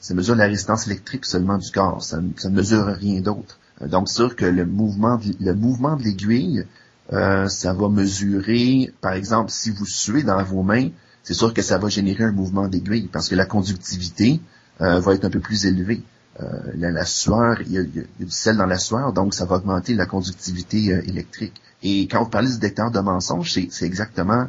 ça 0.00 0.14
mesure 0.14 0.36
la 0.36 0.44
résistance 0.44 0.86
électrique 0.86 1.24
seulement 1.24 1.58
du 1.58 1.70
corps. 1.72 2.02
Ça, 2.02 2.18
ne 2.20 2.50
mesure 2.50 2.86
rien 2.86 3.20
d'autre. 3.20 3.58
Donc, 3.80 4.08
sûr 4.08 4.36
que 4.36 4.44
le 4.44 4.64
mouvement, 4.64 5.16
de, 5.16 5.32
le 5.40 5.54
mouvement 5.54 5.96
de 5.96 6.04
l'aiguille 6.04 6.64
Euh, 7.12 7.48
ça 7.48 7.72
va 7.72 7.88
mesurer, 7.88 8.92
par 9.00 9.14
exemple, 9.14 9.50
si 9.50 9.70
vous 9.70 9.86
suez 9.86 10.22
dans 10.22 10.42
vos 10.42 10.62
mains, 10.62 10.88
c'est 11.28 11.34
sûr 11.34 11.52
que 11.52 11.60
ça 11.60 11.76
va 11.76 11.90
générer 11.90 12.24
un 12.24 12.32
mouvement 12.32 12.68
d'aiguille 12.68 13.10
parce 13.12 13.28
que 13.28 13.34
la 13.34 13.44
conductivité 13.44 14.40
euh, 14.80 14.98
va 14.98 15.12
être 15.12 15.26
un 15.26 15.28
peu 15.28 15.40
plus 15.40 15.66
élevée. 15.66 16.02
Euh, 16.40 16.46
la, 16.74 17.04
sueur, 17.04 17.60
il 17.60 17.72
y, 17.72 17.76
a, 17.76 17.82
du 17.82 18.30
sel 18.30 18.56
dans 18.56 18.64
la 18.64 18.78
sueur, 18.78 19.12
donc 19.12 19.34
ça 19.34 19.44
va 19.44 19.56
augmenter 19.56 19.92
la 19.92 20.06
conductivité 20.06 20.90
euh, 20.90 21.02
électrique. 21.06 21.60
Et 21.82 22.08
quand 22.08 22.24
vous 22.24 22.30
parlez 22.30 22.48
du 22.48 22.54
détecteur 22.54 22.90
de 22.90 23.00
mensonges, 23.00 23.52
c'est 23.52 23.84
exactement 23.84 24.46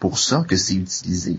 pour 0.00 0.18
ça 0.18 0.42
que 0.48 0.56
c'est 0.56 0.76
utilisé. 0.76 1.38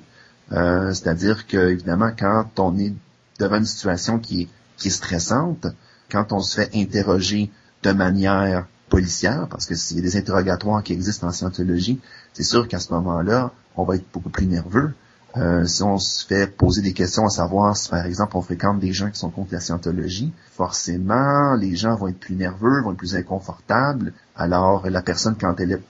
Euh, 0.51 0.93
c'est-à-dire 0.93 1.47
que, 1.47 1.71
évidemment, 1.71 2.11
quand 2.15 2.59
on 2.59 2.77
est 2.77 2.93
devant 3.39 3.57
une 3.57 3.65
situation 3.65 4.19
qui 4.19 4.43
est, 4.43 4.47
qui 4.77 4.89
est 4.89 4.91
stressante, 4.91 5.65
quand 6.11 6.33
on 6.33 6.39
se 6.39 6.61
fait 6.61 6.69
interroger 6.75 7.49
de 7.81 7.93
manière 7.93 8.67
policière, 8.89 9.47
parce 9.49 9.65
que 9.65 9.73
s'il 9.73 9.97
y 9.97 9.99
a 10.01 10.03
des 10.03 10.17
interrogatoires 10.17 10.83
qui 10.83 10.93
existent 10.93 11.25
en 11.25 11.31
scientologie, 11.31 11.99
c'est 12.33 12.43
sûr 12.43 12.67
qu'à 12.67 12.79
ce 12.79 12.93
moment-là, 12.93 13.51
on 13.77 13.83
va 13.83 13.95
être 13.95 14.05
beaucoup 14.13 14.29
plus 14.29 14.45
nerveux. 14.45 14.93
Euh, 15.35 15.65
si 15.65 15.81
on 15.81 15.97
se 15.97 16.27
fait 16.27 16.45
poser 16.45 16.81
des 16.81 16.93
questions 16.93 17.25
à 17.25 17.29
savoir 17.29 17.75
si, 17.75 17.89
par 17.89 18.05
exemple, 18.05 18.37
on 18.37 18.41
fréquente 18.41 18.79
des 18.79 18.93
gens 18.93 19.09
qui 19.09 19.17
sont 19.17 19.31
contre 19.31 19.53
la 19.53 19.59
scientologie, 19.59 20.31
forcément, 20.51 21.55
les 21.55 21.75
gens 21.75 21.95
vont 21.95 22.07
être 22.07 22.19
plus 22.19 22.35
nerveux, 22.35 22.81
vont 22.83 22.91
être 22.91 22.97
plus 22.97 23.15
inconfortables. 23.15 24.13
Alors, 24.35 24.87
la 24.87 25.01
personne, 25.01 25.35
quand 25.39 25.59
elle 25.59 25.71
est, 25.71 25.81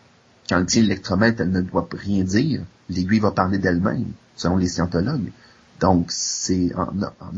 quand 0.50 0.60
elle 0.60 0.66
tient 0.66 0.82
l'électromètre, 0.82 1.42
elle 1.42 1.52
ne 1.52 1.62
doit 1.62 1.88
rien 1.92 2.24
dire. 2.24 2.62
L'aiguille 2.90 3.20
va 3.20 3.32
parler 3.32 3.58
d'elle-même, 3.58 4.14
selon 4.36 4.56
les 4.56 4.70
scientologues. 4.70 5.32
Donc, 5.82 6.06
c'est 6.10 6.72
en, 6.76 6.88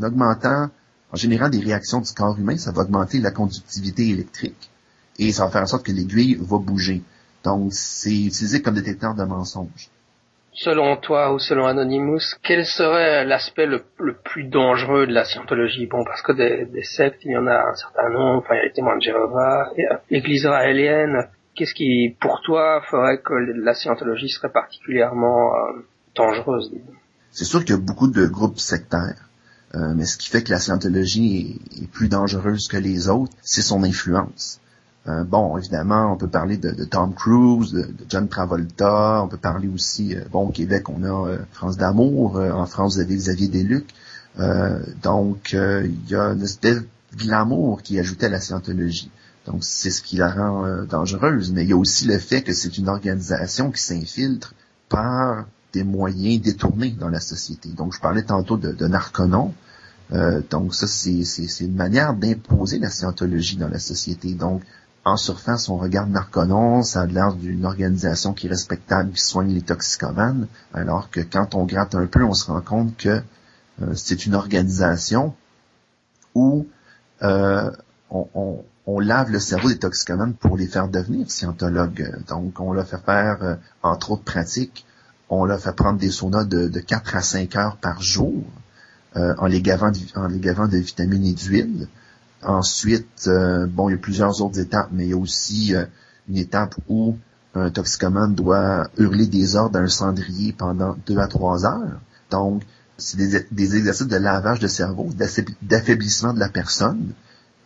augmentant, 0.00 0.70
en 1.12 1.16
générant 1.16 1.48
des 1.48 1.60
réactions 1.60 2.00
du 2.00 2.12
corps 2.12 2.38
humain, 2.38 2.56
ça 2.56 2.70
va 2.70 2.82
augmenter 2.82 3.18
la 3.18 3.32
conductivité 3.32 4.10
électrique 4.10 4.70
et 5.18 5.32
ça 5.32 5.44
va 5.44 5.50
faire 5.50 5.62
en 5.62 5.66
sorte 5.66 5.84
que 5.84 5.92
l'aiguille 5.92 6.36
va 6.40 6.58
bouger. 6.58 7.02
Donc, 7.42 7.72
c'est 7.72 8.10
utilisé 8.10 8.62
comme 8.62 8.74
détecteur 8.74 9.14
de 9.14 9.24
mensonges. 9.24 9.90
Selon 10.58 10.96
toi 10.96 11.34
ou 11.34 11.38
selon 11.38 11.66
Anonymous, 11.66 12.34
quel 12.42 12.64
serait 12.64 13.26
l'aspect 13.26 13.66
le, 13.66 13.84
plus 14.24 14.44
dangereux 14.44 15.06
de 15.06 15.12
la 15.12 15.24
scientologie? 15.24 15.86
Bon, 15.86 16.02
parce 16.02 16.22
que 16.22 16.32
des, 16.32 16.82
sectes, 16.82 17.20
il 17.24 17.32
y 17.32 17.36
en 17.36 17.46
a 17.46 17.68
un 17.68 17.74
certain 17.74 18.08
nombre, 18.08 18.42
enfin, 18.42 18.54
il 18.54 18.56
y 18.56 18.60
a 18.60 18.64
les 18.64 18.72
témoins 18.72 18.96
de 18.96 19.02
Jéhovah, 19.02 19.70
l'Église 20.10 20.44
israélienne. 20.44 21.28
Qu'est-ce 21.54 21.74
qui, 21.74 22.16
pour 22.20 22.40
toi, 22.42 22.80
ferait 22.90 23.18
que 23.18 23.34
la 23.34 23.74
scientologie 23.74 24.30
serait 24.30 24.50
particulièrement 24.50 25.54
euh, 25.54 25.82
dangereuse? 26.14 26.72
C'est 27.32 27.44
sûr 27.44 27.60
qu'il 27.60 27.74
y 27.74 27.78
a 27.78 27.82
beaucoup 27.82 28.08
de 28.08 28.24
groupes 28.26 28.58
sectaires. 28.58 29.28
Euh, 29.74 29.92
mais 29.94 30.06
ce 30.06 30.16
qui 30.16 30.30
fait 30.30 30.42
que 30.42 30.50
la 30.50 30.58
scientologie 30.58 31.60
est 31.82 31.90
plus 31.90 32.08
dangereuse 32.08 32.66
que 32.68 32.78
les 32.78 33.10
autres, 33.10 33.32
c'est 33.42 33.62
son 33.62 33.82
influence. 33.82 34.58
Euh, 35.08 35.22
bon, 35.22 35.56
évidemment, 35.56 36.12
on 36.12 36.16
peut 36.16 36.28
parler 36.28 36.56
de, 36.56 36.84
Tom 36.84 37.14
Cruise, 37.14 37.72
de, 37.72 37.88
John 38.08 38.28
Travolta, 38.28 39.22
on 39.22 39.28
peut 39.28 39.36
parler 39.36 39.68
aussi, 39.68 40.16
euh, 40.16 40.22
bon, 40.32 40.48
au 40.48 40.50
Québec, 40.50 40.88
on 40.88 41.04
a 41.04 41.28
euh, 41.28 41.38
France 41.52 41.76
d'amour, 41.76 42.36
en 42.36 42.66
France, 42.66 42.94
vous 42.94 43.00
avez 43.00 43.14
Xavier 43.14 43.48
Deluc. 43.48 43.86
donc, 45.02 45.52
il 45.52 46.10
y 46.10 46.14
a 46.14 46.32
une 46.32 46.42
espèce 46.42 46.78
de 46.78 46.86
glamour 47.16 47.82
qui 47.82 47.96
est 47.96 48.00
ajouté 48.00 48.26
à 48.26 48.28
la 48.28 48.40
scientologie. 48.40 49.10
Donc, 49.46 49.62
c'est 49.62 49.90
ce 49.90 50.02
qui 50.02 50.16
la 50.16 50.28
rend 50.28 50.82
dangereuse. 50.84 51.52
Mais 51.52 51.62
il 51.62 51.70
y 51.70 51.72
a 51.72 51.76
aussi 51.76 52.06
le 52.06 52.18
fait 52.18 52.42
que 52.42 52.52
c'est 52.52 52.76
une 52.76 52.88
organisation 52.88 53.70
qui 53.70 53.80
s'infiltre 53.80 54.54
par 54.88 55.46
des 55.72 55.84
moyens 55.84 56.42
détournés 56.42 56.90
dans 56.90 57.08
la 57.08 57.20
société. 57.20 57.68
Donc, 57.68 57.94
je 57.94 58.00
parlais 58.00 58.24
tantôt 58.24 58.56
de, 58.56 58.72
de 58.72 58.86
Narconon. 58.88 59.54
donc 60.50 60.74
ça, 60.74 60.88
c'est 60.88 61.60
une 61.60 61.76
manière 61.76 62.12
d'imposer 62.14 62.80
la 62.80 62.90
scientologie 62.90 63.56
dans 63.56 63.68
la 63.68 63.78
société. 63.78 64.34
Donc, 64.34 64.62
en 65.06 65.16
surface, 65.16 65.68
on 65.68 65.76
regarde 65.76 66.10
Narconon, 66.10 66.82
ça 66.82 67.02
a 67.02 67.06
l'air 67.06 67.32
d'une 67.32 67.64
organisation 67.64 68.34
qui 68.34 68.48
est 68.48 68.50
respectable, 68.50 69.12
qui 69.12 69.22
soigne 69.22 69.54
les 69.54 69.62
toxicomanes, 69.62 70.48
alors 70.74 71.10
que 71.10 71.20
quand 71.20 71.54
on 71.54 71.64
gratte 71.64 71.94
un 71.94 72.06
peu, 72.06 72.24
on 72.24 72.34
se 72.34 72.50
rend 72.50 72.60
compte 72.60 72.96
que 72.96 73.22
euh, 73.82 73.94
c'est 73.94 74.26
une 74.26 74.34
organisation 74.34 75.32
où 76.34 76.66
euh, 77.22 77.70
on, 78.10 78.98
lave 78.98 79.30
le 79.30 79.38
cerveau 79.38 79.68
des 79.68 79.78
toxicomanes 79.78 80.34
pour 80.34 80.56
les 80.56 80.66
faire 80.66 80.88
devenir 80.88 81.30
scientologues. 81.30 82.12
Donc, 82.26 82.58
on 82.58 82.72
leur 82.72 82.88
fait 82.88 82.98
faire, 82.98 83.38
euh, 83.42 83.54
entre 83.84 84.10
autres 84.10 84.24
pratiques, 84.24 84.86
on 85.28 85.44
leur 85.44 85.60
fait 85.60 85.72
prendre 85.74 86.00
des 86.00 86.10
saunas 86.10 86.44
de, 86.44 86.66
de 86.66 86.80
4 86.80 87.14
à 87.14 87.22
5 87.22 87.54
heures 87.54 87.76
par 87.76 88.02
jour 88.02 88.42
en, 89.14 89.46
les 89.46 89.62
gavant 89.62 89.90
en 90.14 90.26
les 90.26 90.40
gavant 90.40 90.68
de 90.68 90.76
vitamines 90.76 91.24
et 91.24 91.32
d'huile. 91.32 91.88
Ensuite, 92.46 93.24
euh, 93.26 93.66
bon, 93.66 93.88
il 93.88 93.92
y 93.92 93.94
a 93.96 93.98
plusieurs 93.98 94.40
autres 94.40 94.60
étapes, 94.60 94.90
mais 94.92 95.06
il 95.06 95.10
y 95.10 95.14
a 95.14 95.16
aussi 95.16 95.74
euh, 95.74 95.84
une 96.28 96.36
étape 96.36 96.76
où 96.88 97.16
un 97.56 97.70
toxicomane 97.70 98.36
doit 98.36 98.88
hurler 98.98 99.26
des 99.26 99.56
ordres 99.56 99.80
à 99.80 99.82
un 99.82 99.88
cendrier 99.88 100.52
pendant 100.52 100.96
deux 101.08 101.18
à 101.18 101.26
trois 101.26 101.66
heures. 101.66 102.00
Donc, 102.30 102.62
c'est 102.98 103.16
des, 103.16 103.76
exercices 103.76 104.06
de 104.06 104.16
lavage 104.16 104.60
de 104.60 104.68
cerveau, 104.68 105.10
d'affaiblissement 105.60 106.34
de 106.34 106.38
la 106.38 106.48
personne, 106.48 107.14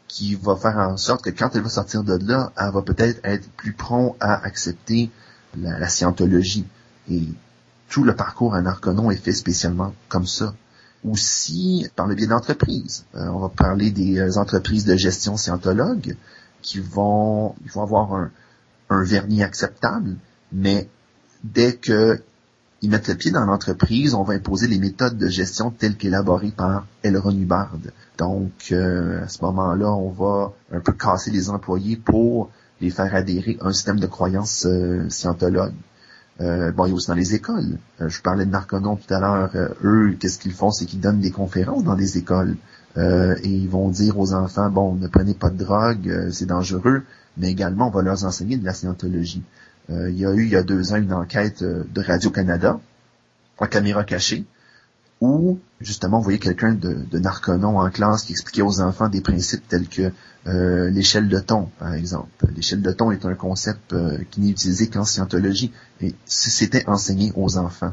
qui 0.08 0.34
va 0.34 0.56
faire 0.56 0.78
en 0.78 0.96
sorte 0.96 1.22
que 1.24 1.30
quand 1.30 1.54
elle 1.54 1.62
va 1.62 1.68
sortir 1.68 2.02
de 2.02 2.18
là, 2.26 2.50
elle 2.56 2.72
va 2.72 2.80
peut-être 2.80 3.20
être 3.22 3.48
plus 3.50 3.74
prompt 3.74 4.16
à 4.18 4.42
accepter 4.44 5.10
la, 5.58 5.88
scientologie. 5.90 6.66
Et 7.10 7.28
tout 7.90 8.02
le 8.02 8.16
parcours 8.16 8.54
en 8.54 8.64
Arconon 8.64 9.10
est 9.10 9.22
fait 9.22 9.32
spécialement 9.32 9.92
comme 10.08 10.26
ça 10.26 10.54
aussi 11.08 11.88
par 11.96 12.06
le 12.06 12.14
biais 12.14 12.26
d'entreprises. 12.26 13.04
Euh, 13.14 13.26
on 13.28 13.38
va 13.38 13.48
parler 13.48 13.90
des 13.90 14.18
euh, 14.18 14.38
entreprises 14.38 14.84
de 14.84 14.96
gestion 14.96 15.36
scientologue 15.36 16.16
qui 16.62 16.78
vont, 16.78 17.54
ils 17.64 17.70
vont 17.70 17.82
avoir 17.82 18.14
un, 18.14 18.30
un 18.90 19.02
vernis 19.02 19.42
acceptable, 19.42 20.16
mais 20.52 20.88
dès 21.42 21.74
que 21.74 22.20
ils 22.82 22.88
mettent 22.88 23.08
le 23.08 23.14
pied 23.14 23.30
dans 23.30 23.44
l'entreprise, 23.44 24.14
on 24.14 24.22
va 24.22 24.32
imposer 24.32 24.66
les 24.66 24.78
méthodes 24.78 25.18
de 25.18 25.28
gestion 25.28 25.70
telles 25.70 25.96
qu'élaborées 25.96 26.50
par 26.50 26.86
Elron 27.02 27.30
Hubbard. 27.30 27.76
Donc, 28.16 28.68
euh, 28.72 29.22
à 29.22 29.28
ce 29.28 29.44
moment-là, 29.44 29.92
on 29.92 30.08
va 30.08 30.54
un 30.72 30.80
peu 30.80 30.92
casser 30.92 31.30
les 31.30 31.50
employés 31.50 31.96
pour 31.96 32.50
les 32.80 32.88
faire 32.88 33.14
adhérer 33.14 33.58
à 33.60 33.66
un 33.66 33.72
système 33.74 34.00
de 34.00 34.06
croyance 34.06 34.66
scientologue. 35.10 35.74
Euh, 36.40 36.72
bon, 36.72 36.86
il 36.86 36.90
y 36.90 36.92
a 36.92 36.94
aussi 36.94 37.08
dans 37.08 37.14
les 37.14 37.34
écoles. 37.34 37.78
Euh, 38.00 38.08
je 38.08 38.22
parlais 38.22 38.46
de 38.46 38.50
Narconon 38.50 38.96
tout 38.96 39.12
à 39.12 39.20
l'heure. 39.20 39.50
Euh, 39.54 39.68
eux, 39.84 40.16
qu'est-ce 40.18 40.38
qu'ils 40.38 40.52
font? 40.52 40.70
C'est 40.70 40.86
qu'ils 40.86 41.00
donnent 41.00 41.20
des 41.20 41.30
conférences 41.30 41.84
dans 41.84 41.94
les 41.94 42.18
écoles. 42.18 42.56
et 42.96 43.48
ils 43.48 43.68
vont 43.68 43.88
dire 43.88 44.18
aux 44.18 44.32
enfants, 44.34 44.68
bon, 44.68 44.94
ne 44.94 45.06
prenez 45.06 45.34
pas 45.34 45.50
de 45.50 45.56
drogue, 45.56 46.28
c'est 46.32 46.46
dangereux, 46.46 47.04
mais 47.36 47.48
également, 47.50 47.86
on 47.86 47.90
va 47.90 48.02
leur 48.02 48.24
enseigner 48.24 48.56
de 48.56 48.64
la 48.64 48.74
scientologie. 48.74 49.44
il 49.88 50.18
y 50.18 50.26
a 50.26 50.32
eu, 50.34 50.44
il 50.46 50.50
y 50.50 50.56
a 50.56 50.64
deux 50.64 50.92
ans, 50.92 50.96
une 50.96 51.12
enquête 51.12 51.62
de 51.62 52.00
Radio-Canada, 52.02 52.80
en 53.58 53.66
caméra 53.66 54.02
cachée, 54.02 54.44
où 55.20 55.58
justement 55.80 56.18
vous 56.18 56.24
voyez 56.24 56.38
quelqu'un 56.38 56.74
de, 56.74 56.94
de 57.10 57.18
Narconon 57.18 57.78
en 57.78 57.90
classe 57.90 58.22
qui 58.22 58.32
expliquait 58.32 58.62
aux 58.62 58.80
enfants 58.80 59.08
des 59.08 59.20
principes 59.20 59.66
tels 59.68 59.88
que 59.88 60.12
euh, 60.46 60.88
l'échelle 60.88 61.28
de 61.28 61.38
ton, 61.38 61.68
par 61.78 61.92
exemple. 61.92 62.30
L'échelle 62.56 62.80
de 62.80 62.92
ton 62.92 63.10
est 63.12 63.26
un 63.26 63.34
concept 63.34 63.92
euh, 63.92 64.18
qui 64.30 64.40
n'est 64.40 64.48
utilisé 64.48 64.88
qu'en 64.88 65.04
scientologie, 65.04 65.70
et 66.00 66.14
c'était 66.24 66.88
enseigné 66.88 67.30
aux 67.36 67.58
enfants. 67.58 67.92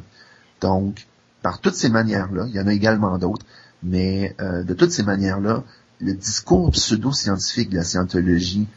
Donc, 0.62 1.08
par 1.42 1.60
toutes 1.60 1.76
ces 1.76 1.90
manières-là, 1.90 2.46
il 2.48 2.56
y 2.56 2.60
en 2.62 2.68
a 2.68 2.74
également 2.74 3.18
d'autres, 3.18 3.46
mais 3.84 4.34
euh, 4.40 4.64
de 4.64 4.74
toutes 4.74 4.92
ces 4.92 5.04
manières-là, 5.04 5.64
le 6.00 6.14
discours 6.14 6.72
pseudo-scientifique 6.72 7.70
de 7.70 7.78
la 7.78 7.84
scientologie 7.84 8.68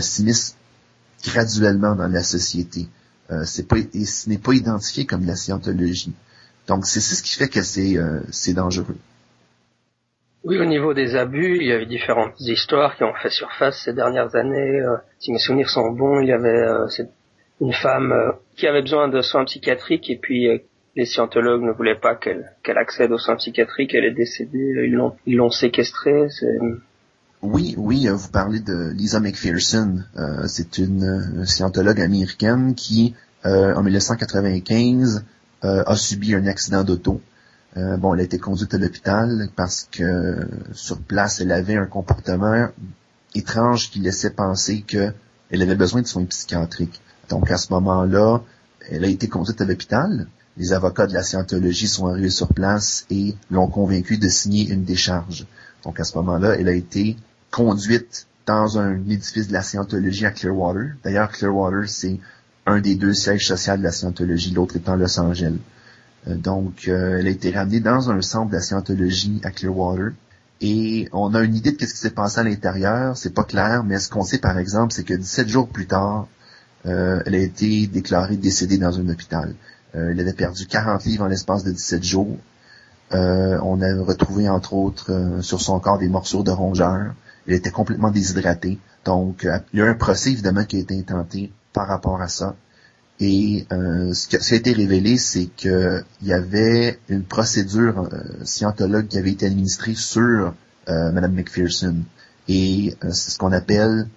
s'immisce 0.00 0.56
graduellement 1.24 1.94
dans 1.94 2.08
la 2.08 2.24
société. 2.24 2.88
c'est 3.44 3.68
pas, 3.68 3.76
et 3.78 4.04
ce 4.04 4.28
n'est 4.28 4.36
pas 4.36 4.52
identifié 4.52 5.06
comme 5.06 5.24
la 5.24 5.36
scientologie. 5.36 6.12
Donc 6.66 6.86
c'est 6.86 7.00
ce 7.00 7.22
qui 7.22 7.36
fait 7.36 7.48
que 7.48 7.62
c'est 7.62 7.96
euh, 7.96 8.20
c'est 8.30 8.54
dangereux. 8.54 8.96
Oui, 10.44 10.58
au 10.58 10.64
niveau 10.64 10.94
des 10.94 11.16
abus, 11.16 11.56
il 11.56 11.66
y 11.66 11.72
avait 11.72 11.86
différentes 11.86 12.40
histoires 12.40 12.96
qui 12.96 13.04
ont 13.04 13.14
fait 13.14 13.30
surface 13.30 13.82
ces 13.84 13.92
dernières 13.92 14.34
années. 14.36 14.80
Euh, 14.80 14.96
si 15.18 15.32
mes 15.32 15.38
souvenirs 15.38 15.68
sont 15.68 15.90
bons, 15.90 16.20
il 16.20 16.28
y 16.28 16.32
avait 16.32 16.48
euh, 16.48 16.86
une 17.60 17.72
femme 17.72 18.12
qui 18.56 18.66
avait 18.66 18.82
besoin 18.82 19.08
de 19.08 19.20
soins 19.22 19.44
psychiatriques 19.44 20.10
et 20.10 20.16
puis 20.16 20.48
les 20.94 21.04
scientologues 21.04 21.62
ne 21.62 21.72
voulaient 21.72 21.98
pas 21.98 22.14
qu'elle 22.14 22.52
qu'elle 22.62 22.78
accède 22.78 23.12
aux 23.12 23.18
soins 23.18 23.36
psychiatriques. 23.36 23.94
Elle 23.94 24.04
est 24.04 24.14
décédée. 24.14 24.86
Ils 24.86 24.92
l'ont 24.92 25.16
ils 25.26 25.36
l'ont 25.36 25.50
séquestrée. 25.50 26.26
Oui, 27.42 27.74
oui, 27.76 28.08
vous 28.08 28.30
parlez 28.30 28.60
de 28.60 28.92
Lisa 28.92 29.20
McPherson. 29.20 30.02
c'est 30.46 30.78
une 30.78 31.44
scientologue 31.44 32.00
américaine 32.00 32.74
qui, 32.74 33.14
en 33.44 33.82
1995, 33.82 35.16
euh, 35.16 35.20
a 35.66 35.96
subi 35.96 36.34
un 36.34 36.46
accident 36.46 36.84
d'auto. 36.84 37.20
Euh, 37.76 37.96
bon, 37.96 38.14
elle 38.14 38.20
a 38.20 38.24
été 38.24 38.38
conduite 38.38 38.72
à 38.72 38.78
l'hôpital 38.78 39.48
parce 39.54 39.88
que 39.90 40.48
sur 40.72 40.98
place, 40.98 41.40
elle 41.40 41.52
avait 41.52 41.76
un 41.76 41.86
comportement 41.86 42.68
étrange 43.34 43.90
qui 43.90 44.00
laissait 44.00 44.30
penser 44.30 44.80
qu'elle 44.80 45.12
avait 45.50 45.74
besoin 45.74 46.00
de 46.00 46.06
soins 46.06 46.24
psychiatriques. 46.24 47.00
Donc 47.28 47.50
à 47.50 47.58
ce 47.58 47.72
moment-là, 47.74 48.42
elle 48.90 49.04
a 49.04 49.08
été 49.08 49.28
conduite 49.28 49.60
à 49.60 49.64
l'hôpital. 49.64 50.26
Les 50.56 50.72
avocats 50.72 51.06
de 51.06 51.12
la 51.12 51.22
scientologie 51.22 51.88
sont 51.88 52.06
arrivés 52.06 52.30
sur 52.30 52.48
place 52.48 53.04
et 53.10 53.34
l'ont 53.50 53.68
convaincue 53.68 54.16
de 54.16 54.28
signer 54.28 54.70
une 54.70 54.84
décharge. 54.84 55.46
Donc 55.84 56.00
à 56.00 56.04
ce 56.04 56.16
moment-là, 56.16 56.56
elle 56.58 56.68
a 56.68 56.72
été 56.72 57.16
conduite 57.50 58.26
dans 58.46 58.78
un 58.78 58.94
édifice 59.08 59.48
de 59.48 59.52
la 59.52 59.62
scientologie 59.62 60.24
à 60.24 60.30
Clearwater. 60.30 60.94
D'ailleurs, 61.04 61.30
Clearwater, 61.30 61.88
c'est 61.88 62.20
un 62.66 62.80
des 62.80 62.94
deux 62.94 63.14
sièges 63.14 63.46
sociaux 63.46 63.76
de 63.76 63.82
la 63.82 63.92
scientologie, 63.92 64.52
l'autre 64.52 64.76
étant 64.76 64.96
Los 64.96 65.18
Angeles. 65.20 65.58
donc, 66.26 66.88
elle 66.88 67.26
a 67.26 67.30
été 67.30 67.50
ramenée 67.52 67.80
dans 67.80 68.10
un 68.10 68.20
centre 68.20 68.50
de 68.50 68.56
la 68.56 68.60
scientologie 68.60 69.40
à 69.44 69.50
Clearwater. 69.50 70.12
Et 70.60 71.08
on 71.12 71.34
a 71.34 71.42
une 71.42 71.54
idée 71.54 71.72
de 71.72 71.80
ce 71.80 71.92
qui 71.92 71.98
s'est 71.98 72.10
passé 72.10 72.40
à 72.40 72.42
l'intérieur, 72.42 73.16
c'est 73.16 73.34
pas 73.34 73.44
clair, 73.44 73.84
mais 73.84 73.98
ce 73.98 74.08
qu'on 74.08 74.24
sait 74.24 74.38
par 74.38 74.58
exemple, 74.58 74.92
c'est 74.92 75.04
que 75.04 75.14
17 75.14 75.48
jours 75.48 75.68
plus 75.68 75.86
tard, 75.86 76.26
elle 76.84 77.34
a 77.34 77.38
été 77.38 77.86
déclarée 77.86 78.36
décédée 78.36 78.78
dans 78.78 78.98
un 78.98 79.08
hôpital. 79.08 79.54
elle 79.92 80.18
avait 80.18 80.32
perdu 80.32 80.66
40 80.66 81.04
livres 81.04 81.24
en 81.24 81.28
l'espace 81.28 81.62
de 81.62 81.70
17 81.70 82.02
jours. 82.02 82.38
Euh, 83.14 83.58
on 83.62 83.80
a 83.82 84.02
retrouvé 84.02 84.48
entre 84.48 84.74
autres 84.74 85.12
euh, 85.12 85.40
sur 85.40 85.60
son 85.60 85.78
corps 85.78 85.98
des 85.98 86.08
morsures 86.08 86.42
de 86.42 86.50
rongeurs. 86.50 87.14
Il 87.46 87.54
était 87.54 87.70
complètement 87.70 88.10
déshydraté. 88.10 88.78
Donc, 89.04 89.44
euh, 89.44 89.58
il 89.72 89.78
y 89.78 89.82
a 89.82 89.86
un 89.86 89.94
procès 89.94 90.32
évidemment 90.32 90.64
qui 90.64 90.76
a 90.76 90.80
été 90.80 90.98
intenté 90.98 91.52
par 91.76 91.88
rapport 91.88 92.22
à 92.22 92.28
ça. 92.28 92.56
Et 93.20 93.66
ce, 93.70 94.26
qui 94.28 94.36
a 94.36 94.56
été 94.56 94.72
révélé, 94.72 95.18
c'est 95.18 95.44
qu'il 95.44 96.04
y 96.22 96.32
avait 96.32 96.98
une 97.10 97.22
procédure 97.22 98.08
scientologue 98.44 99.08
qui 99.08 99.18
avait 99.18 99.32
été 99.32 99.44
administrée 99.44 99.94
sur 99.94 100.54
Madame 100.88 101.34
McPherson. 101.34 101.96
Et 102.48 102.96
c'est 103.02 103.32
ce 103.32 103.38
qu'on 103.38 103.52
appelle 103.52 104.08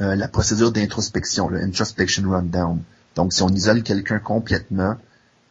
la 0.00 0.28
procédure 0.28 0.72
d'introspection, 0.72 1.50
le 1.50 1.60
introspection 1.62 2.30
rundown. 2.30 2.80
Donc, 3.14 3.34
si 3.34 3.42
on 3.42 3.50
isole 3.50 3.82
quelqu'un 3.82 4.18
complètement 4.18 4.96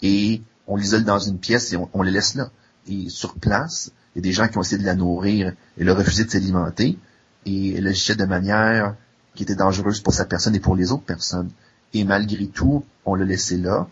et 0.01 0.41
on 0.65 0.77
l'isole 0.77 1.03
dans 1.03 1.19
une 1.19 1.37
pièce 1.37 1.73
et 1.73 1.77
on, 1.77 1.89
on 1.93 2.01
le 2.01 2.09
laisse 2.09 2.33
là 2.33 2.49
et 2.87 3.09
sur 3.09 3.35
place, 3.35 3.91
il 4.15 4.19
y 4.19 4.21
a 4.21 4.23
des 4.23 4.31
gens 4.31 4.47
qui 4.47 4.57
ont 4.57 4.61
essayé 4.61 4.79
de 4.81 4.85
la 4.85 4.95
nourrir 4.95 5.53
et 5.77 5.83
le 5.83 5.91
refuser 5.91 6.25
de 6.25 6.31
s'alimenter 6.31 6.97
et 7.45 7.75
elle 7.75 7.87
agissait 7.87 8.15
de 8.15 8.25
manière 8.25 8.95
qui 9.35 9.43
était 9.43 9.55
dangereuse 9.55 9.99
pour 9.99 10.13
sa 10.13 10.25
personne 10.25 10.55
et 10.55 10.59
pour 10.59 10.75
les 10.75 10.91
autres 10.91 11.03
personnes. 11.03 11.49
Et 11.93 12.03
malgré 12.03 12.47
tout, 12.47 12.83
on 13.05 13.15
l'a 13.15 13.25
laissé 13.25 13.57
là. 13.57 13.87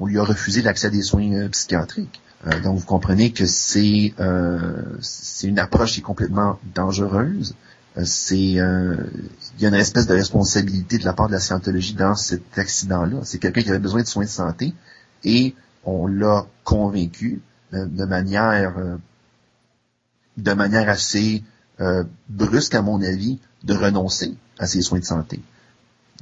On 0.00 0.06
lui 0.06 0.18
a 0.18 0.24
refusé 0.24 0.62
l'accès 0.62 0.88
à 0.88 0.90
des 0.90 1.02
soins 1.02 1.32
euh, 1.32 1.48
psychiatriques. 1.48 2.20
Euh, 2.46 2.60
donc 2.60 2.78
vous 2.78 2.86
comprenez 2.86 3.32
que 3.32 3.46
c'est 3.46 4.12
euh, 4.18 4.82
c'est 5.00 5.46
une 5.46 5.58
approche 5.58 5.92
qui 5.92 6.00
est 6.00 6.02
complètement 6.02 6.58
dangereuse. 6.74 7.54
c'est 8.02 8.36
il 8.36 9.60
y 9.60 9.66
a 9.66 9.68
une 9.68 9.74
espèce 9.74 10.06
de 10.06 10.14
responsabilité 10.14 10.98
de 10.98 11.04
la 11.04 11.12
part 11.12 11.28
de 11.28 11.32
la 11.32 11.40
scientologie 11.40 11.94
dans 11.94 12.16
cet 12.16 12.58
accident-là. 12.58 13.20
C'est 13.22 13.38
quelqu'un 13.38 13.62
qui 13.62 13.70
avait 13.70 13.78
besoin 13.78 14.02
de 14.02 14.06
soins 14.08 14.24
de 14.24 14.30
santé 14.30 14.74
et 15.22 15.54
on 15.84 16.06
l'a 16.06 16.46
convaincu 16.64 17.40
de, 17.72 18.04
manière 18.04 18.74
de 20.36 20.52
manière 20.52 20.88
assez 20.88 21.44
euh, 21.80 22.04
brusque 22.28 22.76
à 22.76 22.82
mon 22.82 23.02
avis 23.02 23.40
de 23.64 23.74
renoncer 23.74 24.36
à 24.60 24.66
ses 24.68 24.80
soins 24.80 25.00
de 25.00 25.04
santé. 25.04 25.40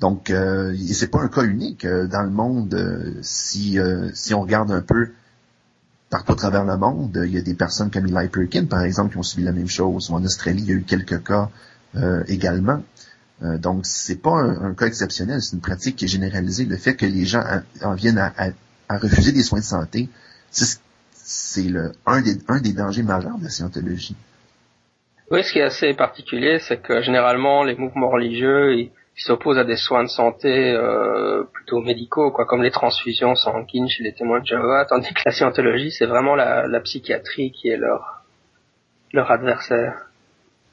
Donc 0.01 0.31
euh, 0.31 0.75
c'est 0.95 1.09
pas 1.09 1.21
un 1.21 1.29
cas 1.29 1.43
unique 1.43 1.85
euh, 1.85 2.07
dans 2.07 2.23
le 2.23 2.31
monde. 2.31 3.21
si 3.21 3.79
si 4.15 4.33
on 4.33 4.41
regarde 4.41 4.73
un 4.73 4.81
peu 4.81 5.11
partout 6.09 6.33
à 6.33 6.37
travers 6.37 6.65
le 6.65 6.79
monde, 6.79 7.23
il 7.27 7.33
y 7.33 7.37
a 7.37 7.43
des 7.43 7.53
personnes 7.53 7.91
comme 7.91 8.07
Eli 8.07 8.29
Perkin 8.29 8.65
par 8.65 8.81
exemple 8.81 9.13
qui 9.13 9.19
ont 9.19 9.23
subi 9.23 9.43
la 9.43 9.53
même 9.53 9.69
chose. 9.69 10.11
en 10.11 10.25
Australie, 10.25 10.63
il 10.63 10.69
y 10.69 10.73
a 10.73 10.77
eu 10.77 10.85
quelques 10.85 11.23
cas 11.23 11.51
également. 12.29 12.83
donc 13.43 13.85
c'est 13.85 14.17
pas 14.23 14.41
un, 14.41 14.73
cas 14.73 14.87
exceptionnel, 14.87 15.43
c'est 15.43 15.53
une 15.53 15.61
pratique 15.61 15.97
qui 15.97 16.07
est 16.07 16.09
généralisée. 16.09 16.65
Le 16.65 16.79
fait 16.79 16.97
que 16.97 17.05
les 17.05 17.27
gens 17.27 17.45
en, 17.83 17.95
viennent 17.95 18.19
à, 18.19 18.97
refuser 18.97 19.33
des 19.33 19.43
soins 19.43 19.61
de 19.61 19.65
santé, 19.65 20.09
c'est 20.51 21.75
un 22.07 22.61
des 22.63 22.73
dangers 22.73 23.03
majeurs 23.03 23.37
de 23.37 23.45
la 23.45 23.51
scientologie. 23.51 24.17
Oui, 25.33 25.43
ce 25.43 25.53
qui 25.53 25.61
est 25.61 25.63
assez 25.63 25.95
particulier, 25.95 26.59
c'est 26.59 26.83
que 26.83 27.01
généralement 27.01 27.65
les 27.65 27.75
mouvements 27.75 28.11
religieux 28.11 28.75
ils 28.75 28.91
s'opposent 29.17 29.57
à 29.57 29.65
des 29.65 29.77
soins 29.77 30.03
de 30.03 30.09
santé 30.09 30.75
euh, 30.75 31.45
plutôt 31.51 31.81
médicaux, 31.81 32.31
quoi, 32.31 32.45
comme 32.45 32.63
les 32.63 32.71
transfusions 32.71 33.35
sanguines 33.35 33.89
chez 33.89 34.03
les 34.03 34.13
témoins 34.13 34.41
de 34.41 34.47
Jéhovah, 34.47 34.85
tandis 34.89 35.09
que 35.15 35.23
la 35.25 35.33
scientologie, 35.33 35.91
c'est 35.91 36.05
vraiment 36.05 36.35
la, 36.35 36.81
psychiatrie 36.81 37.51
qui 37.51 37.69
est 37.69 37.79
leur 37.79 38.25
leur 39.15 39.31
adversaire. 39.31 40.07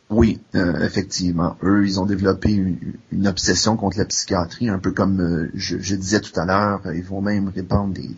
Oui, 0.10 0.41
euh, 0.55 0.86
effectivement. 0.86 1.55
Eux, 1.64 1.86
ils 1.86 2.01
ont 2.01 2.05
développé 2.05 2.51
une, 2.51 3.28
obsession 3.28 3.78
contre 3.78 3.97
la 3.97 4.05
psychiatrie, 4.05 4.68
un 4.68 4.80
peu 4.80 4.91
comme 4.91 5.22
euh, 5.22 5.51
je, 5.53 5.95
disais 5.95 6.20
tout 6.20 6.38
à 6.38 6.45
l'heure. 6.45 6.82
Ils 6.93 7.03
vont 7.03 7.22
même 7.22 7.47
répandre 7.47 7.93
des, 7.93 8.10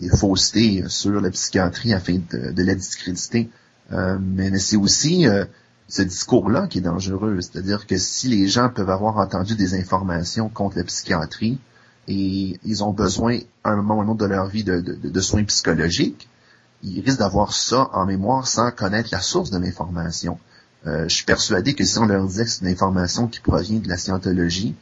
des, 0.00 0.08
faussetés 0.16 0.84
sur 0.88 1.20
la 1.20 1.30
psychiatrie 1.30 1.92
afin 1.92 2.18
de, 2.30 2.62
la 2.62 2.74
discréditer. 2.76 3.50
Euh, 3.92 4.16
mais, 4.20 4.56
c'est 4.58 4.76
aussi 4.76 5.26
ce 5.88 6.02
discours-là 6.02 6.66
qui 6.66 6.78
est 6.78 6.82
dangereux. 6.82 7.40
C'est-à-dire 7.40 7.86
que 7.86 7.96
si 7.96 8.28
les 8.28 8.46
gens 8.46 8.68
peuvent 8.68 8.90
avoir 8.90 9.16
entendu 9.16 9.56
des 9.56 9.74
informations 9.74 10.48
contre 10.48 10.76
la 10.76 10.84
psychiatrie 10.84 11.58
et 12.06 12.58
ils 12.64 12.84
ont 12.84 12.92
besoin 12.92 13.38
à 13.64 13.70
un 13.70 13.76
moment 13.76 13.96
ou 13.96 14.00
un 14.02 14.08
autre 14.08 14.20
de 14.20 14.26
leur 14.26 14.46
vie 14.46 14.64
de, 14.64 15.20
soins 15.20 15.44
psychologiques, 15.44 16.28
ils 16.82 17.00
risquent 17.00 17.18
d'avoir 17.18 17.52
ça 17.52 17.90
en 17.92 18.06
mémoire 18.06 18.46
sans 18.46 18.70
connaître 18.70 19.08
la 19.12 19.20
source 19.20 19.50
de 19.50 19.58
l'information. 19.58 20.38
Euh, 20.86 21.08
je 21.08 21.14
suis 21.14 21.24
persuadé 21.24 21.74
que 21.74 21.84
si 21.84 21.98
on 21.98 22.06
leur 22.06 22.24
disait 22.26 22.44
que 22.44 22.50
c'est 22.50 22.64
une 22.64 22.70
information 22.70 23.26
qui 23.26 23.40
provient 23.40 23.80
de 23.80 23.88
la 23.88 23.96
scientologie, 23.96 24.76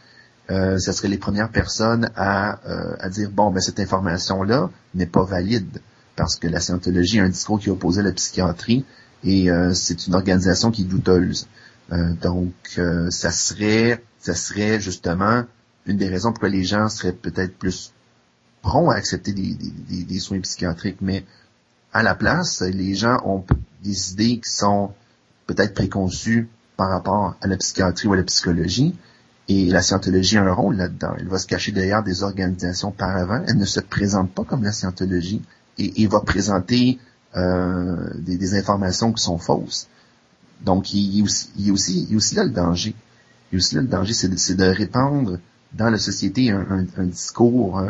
euh, 0.51 0.79
ce 0.79 0.93
serait 0.93 1.09
les 1.09 1.19
premières 1.19 1.51
personnes 1.51 2.11
à, 2.17 2.61
euh, 2.69 2.97
à 3.01 3.09
dire 3.09 3.31
bon, 3.31 3.51
ben 3.51 3.61
cette 3.61 3.81
information-là 3.81 4.71
n'est 4.95 5.07
pas 5.07 5.25
valide 5.25 5.81
parce 6.15 6.37
que 6.37 6.49
la 6.49 6.61
scientologie 6.61 7.19
a 7.21 7.25
un 7.25 7.29
discours 7.29 7.59
qui 7.59 7.71
à 7.71 8.03
la 8.03 8.13
psychiatrie 8.13 8.85
et 9.25 9.51
euh, 9.51 9.75
c'est 9.75 10.07
une 10.07 10.15
organisation 10.15 10.71
qui 10.71 10.83
est 10.83 10.87
douteuse. 10.87 11.49
donc, 12.21 12.81
ça 13.11 13.31
serait, 13.31 14.03
ça 14.19 14.35
serait 14.35 14.81
justement 14.81 15.45
une 15.87 15.97
des 15.97 16.09
raisons 16.09 16.33
pourquoi 16.33 16.49
les 16.49 16.65
gens 16.65 16.89
seraient 16.89 17.13
peut-être 17.13 17.57
plus 17.57 17.93
prompts 18.63 18.91
à 18.91 18.97
accepter 18.97 19.33
des, 19.33 19.55
des, 19.55 20.03
des 20.05 20.19
soins 20.19 20.41
psychiatriques, 20.41 20.99
mais 21.01 21.25
à 21.93 22.03
la 22.03 22.15
place, 22.15 22.61
les 22.61 22.95
gens 22.95 23.19
ont 23.25 23.45
des 23.83 24.13
idées 24.13 24.41
qui 24.41 24.51
sont 24.51 24.93
peut-être 25.47 25.75
préconçu 25.75 26.49
par 26.77 26.91
rapport 26.91 27.37
à 27.41 27.47
la 27.47 27.57
psychiatrie 27.57 28.09
ou 28.09 28.13
à 28.13 28.17
la 28.17 28.23
psychologie. 28.25 28.95
Et 29.49 29.67
la 29.67 29.81
scientologie 29.81 30.37
a 30.39 30.43
un 30.43 30.53
rôle 30.53 30.77
là-dedans. 30.77 31.15
Elle 31.19 31.29
va 31.29 31.39
se 31.39 31.47
cacher 31.47 31.73
derrière 31.73 32.03
des 32.03 32.23
organisations 32.23 32.91
par. 32.91 33.17
Elle 33.47 33.57
ne 33.57 33.65
se 33.65 33.81
présente 33.81 34.33
pas 34.33 34.45
comme 34.45 34.65
la 34.65 34.73
scientologie 34.73 35.41
et, 35.79 36.03
et 36.03 36.07
va 36.07 36.21
présenter 36.21 36.99
euh, 37.37 38.11
des, 38.15 38.55
informations 38.55 39.13
qui 39.13 39.23
sont 39.23 39.39
fausses. 39.39 39.89
Donc, 40.63 40.93
il 40.95 41.19
y, 41.19 41.21
a 41.21 41.25
aussi, 41.25 41.51
il, 41.59 41.71
aussi, 41.73 42.07
il 42.11 42.17
aussi 42.17 42.35
là 42.35 42.45
le 42.45 42.51
danger. 42.51 42.95
Il 43.51 43.55
y 43.55 43.57
a 43.57 43.59
aussi 43.59 43.75
là 43.75 43.83
le 43.83 43.89
danger, 43.89 44.15
c'est 44.15 44.29
de, 44.29 44.55
de, 44.55 44.65
répandre 44.71 45.39
dans 45.73 45.91
la 45.91 45.99
société 45.99 46.51
un, 46.51 46.87
un, 46.97 47.05
discours, 47.05 47.83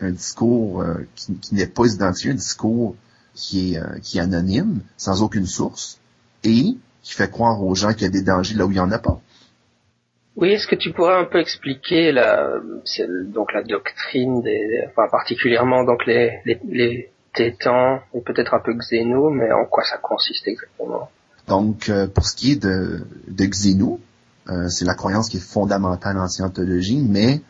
un, 0.00 0.10
discours 0.10 0.82
euh, 0.82 0.96
qui, 1.14 1.34
qui 1.36 1.54
n'est 1.54 1.66
pas 1.66 1.86
identifié, 1.86 2.32
un 2.32 2.34
discours 2.34 2.94
qui 3.34 3.74
est, 3.74 3.78
euh, 3.78 3.98
qui 4.02 4.18
est 4.18 4.20
anonyme, 4.20 4.80
sans 4.96 5.22
aucune 5.22 5.46
source, 5.46 5.98
et 6.42 6.76
qui 7.02 7.14
fait 7.14 7.30
croire 7.30 7.62
aux 7.62 7.74
gens 7.74 7.92
qu'il 7.92 8.02
y 8.02 8.06
a 8.06 8.10
des 8.10 8.22
dangers 8.22 8.54
là 8.54 8.66
où 8.66 8.70
il 8.70 8.74
n'y 8.74 8.80
en 8.80 8.90
a 8.90 8.98
pas. 8.98 9.20
Oui, 10.36 10.50
est-ce 10.50 10.66
que 10.66 10.74
tu 10.74 10.92
pourrais 10.92 11.16
un 11.16 11.26
peu 11.26 11.38
expliquer 11.38 12.10
la, 12.10 12.60
donc 13.28 13.52
la 13.52 13.62
doctrine 13.62 14.42
des, 14.42 14.84
enfin 14.88 15.08
particulièrement 15.08 15.84
donc 15.84 16.06
les, 16.06 16.40
les, 16.44 16.60
les 16.64 17.13
tétans 17.34 18.00
et 18.14 18.20
peut-être 18.20 18.54
un 18.54 18.60
peu 18.60 18.74
Xénou, 18.74 19.30
mais 19.30 19.52
en 19.52 19.64
quoi 19.64 19.84
ça 19.84 19.98
consiste 19.98 20.46
exactement? 20.46 21.10
Donc, 21.46 21.88
euh, 21.88 22.06
pour 22.06 22.26
ce 22.26 22.34
qui 22.34 22.52
est 22.52 22.62
de, 22.62 23.06
de 23.28 23.44
Xénou, 23.44 24.00
euh, 24.48 24.68
c'est 24.68 24.84
la 24.84 24.94
croyance 24.94 25.28
qui 25.28 25.38
est 25.38 25.46
fondamentale 25.52 26.18
en 26.18 26.28
scientologie, 26.28 27.02
mais 27.02 27.42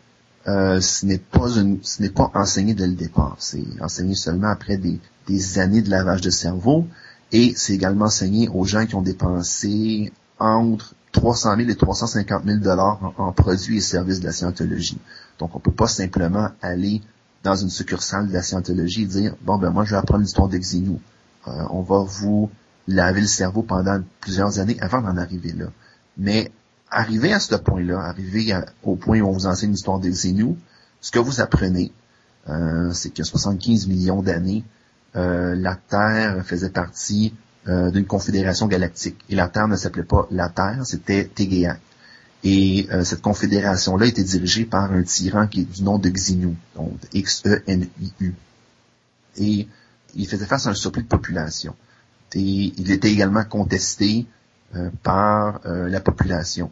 euh, 0.47 0.81
ce 0.81 1.07
n'est 1.07 1.19
pas 1.19 1.49
une, 1.57 1.83
ce 1.83 2.03
n'est 2.03 2.11
pas 2.11 2.31
enseigné 2.35 2.75
dès 2.75 2.87
le 2.87 2.95
départ. 2.95 3.37
C'est 3.39 3.65
enseigné 3.81 4.15
seulement 4.15 4.49
après 4.49 4.77
des, 4.77 5.01
des 5.27 5.59
années 5.59 5.83
de 5.83 5.91
lavage 5.91 6.21
de 6.21 6.31
cerveau. 6.31 6.87
Et 7.33 7.53
c'est 7.57 7.73
également 7.75 8.07
enseigné 8.07 8.49
aux 8.49 8.65
gens 8.65 8.87
qui 8.87 8.95
ont 8.95 9.03
dépensé 9.03 10.13
entre 10.39 10.95
300 11.13 11.57
000 11.57 11.71
et 11.71 11.77
350 11.77 12.45
000 12.45 12.59
dollars 12.59 13.15
en, 13.17 13.33
produits 13.33 13.79
et 13.79 13.81
services 13.81 14.21
de 14.21 14.27
la 14.27 14.33
scientologie. 14.33 14.99
Donc, 15.39 15.55
on 15.55 15.61
peut 15.61 15.73
pas 15.73 15.87
simplement 15.87 16.51
aller 16.61 17.01
dans 17.45 17.55
une 17.55 17.71
succursale 17.71 18.29
de 18.29 18.33
la 18.33 18.43
scientologie 18.43 19.07
dire, 19.07 19.37
bon, 19.43 19.59
ben 19.59 19.71
moi, 19.71 19.85
je 19.85 19.91
vais 19.91 19.97
apprendre 19.97 20.23
l'histoire 20.23 20.49
d'Exinou. 20.49 21.01
Euh, 21.47 21.53
on 21.71 21.83
va 21.83 22.03
vous 22.03 22.51
laver 22.89 23.21
le 23.21 23.27
cerveau 23.27 23.63
pendant 23.63 24.03
plusieurs 24.21 24.59
années 24.59 24.77
avant 24.81 25.03
d'en 25.03 25.17
arriver 25.17 25.53
là. 25.53 25.67
Mais 26.19 26.51
arriver 26.91 27.33
à 27.33 27.41
ce 27.41 27.55
point-là, 27.55 28.01
arriver 28.01 28.59
au 28.83 28.97
point 28.97 29.21
où 29.21 29.29
on 29.29 29.33
vous 29.33 29.47
enseigne 29.47 29.71
l'histoire 29.71 29.99
d'Exinou, 29.99 30.57
ce 31.01 31.11
que 31.11 31.19
vous 31.19 31.41
apprenez, 31.41 31.93
euh, 32.49 32.93
c'est 32.93 33.11
que 33.11 33.23
75 33.23 33.87
millions 33.89 34.23
d'années, 34.23 34.65
euh, 35.17 35.55
la 35.55 35.77
Terre 35.77 36.45
faisait 36.45 36.71
partie 36.71 37.35
euh, 37.69 37.91
d'une 37.91 38.07
confédération 38.07 38.67
galactique. 38.67 39.23
Et 39.29 39.35
la 39.35 39.49
Terre 39.49 39.69
ne 39.69 39.77
s'appelait 39.77 40.03
pas 40.03 40.27
la 40.31 40.49
Terre, 40.49 40.81
c'était 40.85 41.25
Tegea. 41.25 41.77
Et 42.45 42.87
euh, 42.93 43.05
cette 43.05 43.23
confédération-là 43.23 44.07
était 44.07 44.23
dirigée 44.23 44.65
par 44.67 44.93
un 44.93 45.03
tyran 45.03 45.47
qui 45.47 45.63
est 45.63 45.65
du 45.65 45.83
nom 45.83 45.99
de 45.99 46.09
Xenu, 46.11 46.55
donc 46.77 46.93
X-E-N-I-U. 47.13 48.35
Et 49.39 49.67
il 50.15 50.29
faisait 50.29 50.47
face 50.47 50.67
à 50.67 50.71
un 50.71 50.75
surplus 50.75 51.03
de 51.03 51.09
population. 51.09 51.75
Et 52.35 52.73
il 52.77 52.91
était 52.91 53.11
également 53.11 53.45
contesté 53.45 54.27
par 55.03 55.61
la 55.65 56.01
population. 56.01 56.71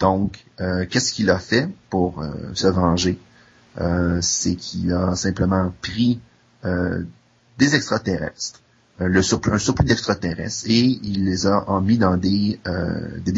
Donc, 0.00 0.44
qu'est-ce 0.58 1.12
qu'il 1.12 1.28
a 1.30 1.38
fait 1.38 1.68
pour 1.90 2.24
se 2.54 2.66
venger? 2.66 3.18
euh, 3.80 4.18
c'est 4.20 4.54
qu'il 4.54 4.92
a 4.92 5.14
simplement 5.14 5.72
pris 5.80 6.20
euh, 6.64 7.02
des 7.58 7.74
extraterrestres, 7.74 8.60
euh, 9.00 9.08
le 9.08 9.22
surplus, 9.22 9.52
un 9.52 9.58
surplus 9.58 9.86
d'extraterrestres, 9.86 10.64
et 10.66 10.98
il 11.02 11.24
les 11.24 11.46
a 11.46 11.64
mis 11.82 11.98
dans 11.98 12.16
des, 12.16 12.60
des 13.24 13.32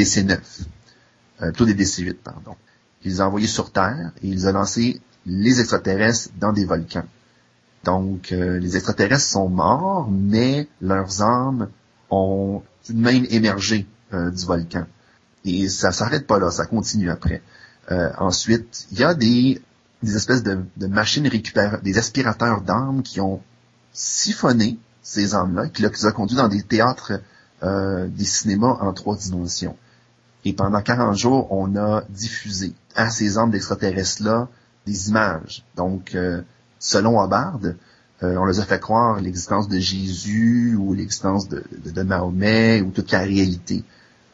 DC-9, 1.41 1.53
plutôt 1.53 1.65
des 1.67 1.75
DC-8, 1.75 2.15
pardon. 2.15 2.57
Il 3.05 3.13
les 3.13 3.21
a 3.21 3.27
envoyés 3.27 3.47
sur 3.47 3.71
Terre 3.71 4.13
et 4.23 4.29
il 4.29 4.47
a 4.47 4.53
lancé 4.53 5.01
les 5.27 5.61
extraterrestres 5.61 6.31
dans 6.39 6.53
des 6.53 6.65
volcans. 6.65 7.05
Donc, 7.85 8.31
les 8.31 8.77
extraterrestres 8.77 9.27
sont 9.27 9.51
morts, 9.51 10.09
mais 10.11 10.69
leurs 10.81 11.21
âmes 11.21 11.69
ont 12.09 12.63
tout 12.87 12.95
de 12.95 12.99
même 12.99 13.27
émergé 13.29 13.87
du 14.11 14.45
volcan. 14.47 14.87
Et 15.45 15.69
ça 15.69 15.93
s'arrête 15.93 16.27
pas 16.27 16.39
là, 16.39 16.51
ça 16.51 16.65
continue 16.65 17.11
après. 17.11 17.43
ensuite, 17.91 18.87
il 18.91 19.01
y 19.01 19.05
a 19.05 19.13
des 19.13 19.61
des 20.05 20.17
espèces 20.17 20.43
de, 20.43 20.87
machines 20.87 21.27
récupérateurs, 21.27 21.81
des 21.81 21.99
aspirateurs 21.99 22.61
d'âmes 22.61 23.03
qui 23.03 23.21
ont 23.21 23.41
siphonné 23.93 24.79
ces 25.03 25.35
âmes-là, 25.35 25.69
qui 25.69 25.83
les 25.83 26.07
ont 26.07 26.13
conduits 26.13 26.37
dans 26.37 26.49
des 26.49 26.63
théâtres, 26.63 27.21
euh, 27.63 28.07
des 28.09 28.25
cinémas 28.25 28.79
en 28.81 28.93
trois 28.93 29.17
dimensions. 29.17 29.77
Et 30.45 30.53
pendant 30.53 30.83
40 30.83 31.17
jours, 31.17 31.53
on 31.53 31.77
a 31.77 32.03
diffusé 32.11 32.75
à 32.95 33.11
ces 33.11 33.39
âmes 33.39 33.51
d'extraterrestres-là 33.51 34.49
des 34.87 35.09
images. 35.09 35.65
Donc, 35.77 36.15
euh, 36.15 36.43
selon 36.79 37.23
Hubbard, 37.25 37.61
euh, 38.23 38.37
on 38.37 38.45
les 38.45 38.61
a 38.61 38.65
fait 38.65 38.81
croire 38.81 39.21
l'existence 39.21 39.69
de 39.69 39.79
Jésus 39.79 40.77
ou 40.79 40.93
l'existence 40.93 41.49
de, 41.49 41.65
de, 41.85 42.03
Mahomet 42.03 42.83
ou 42.83 42.91
toute 42.91 43.11
la 43.11 43.21
réalité. 43.21 43.85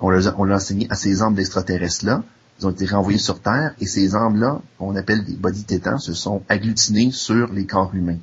On 0.00 0.10
l'a 0.10 0.34
on 0.38 0.50
enseigné 0.50 0.86
à 0.90 0.94
ces 0.94 1.22
âmes 1.22 1.34
d'extraterrestres-là 1.34 2.22
ils 2.60 2.66
ont 2.66 2.70
été 2.70 2.84
renvoyés 2.84 3.18
sur 3.18 3.40
Terre 3.40 3.74
et 3.80 3.86
ces 3.86 4.14
âmes-là, 4.14 4.60
qu'on 4.78 4.94
appelle 4.94 5.24
des 5.24 5.34
body 5.34 5.64
tétans, 5.64 5.98
se 5.98 6.12
sont 6.12 6.42
agglutinés 6.48 7.10
sur 7.10 7.50
les 7.52 7.64
corps 7.64 7.94
humains. 7.94 8.18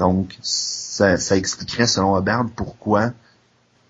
Donc, 0.00 0.36
ça, 0.42 1.16
ça 1.16 1.36
expliquerait, 1.36 1.86
selon 1.86 2.18
Hubbard, 2.18 2.46
pourquoi 2.56 3.12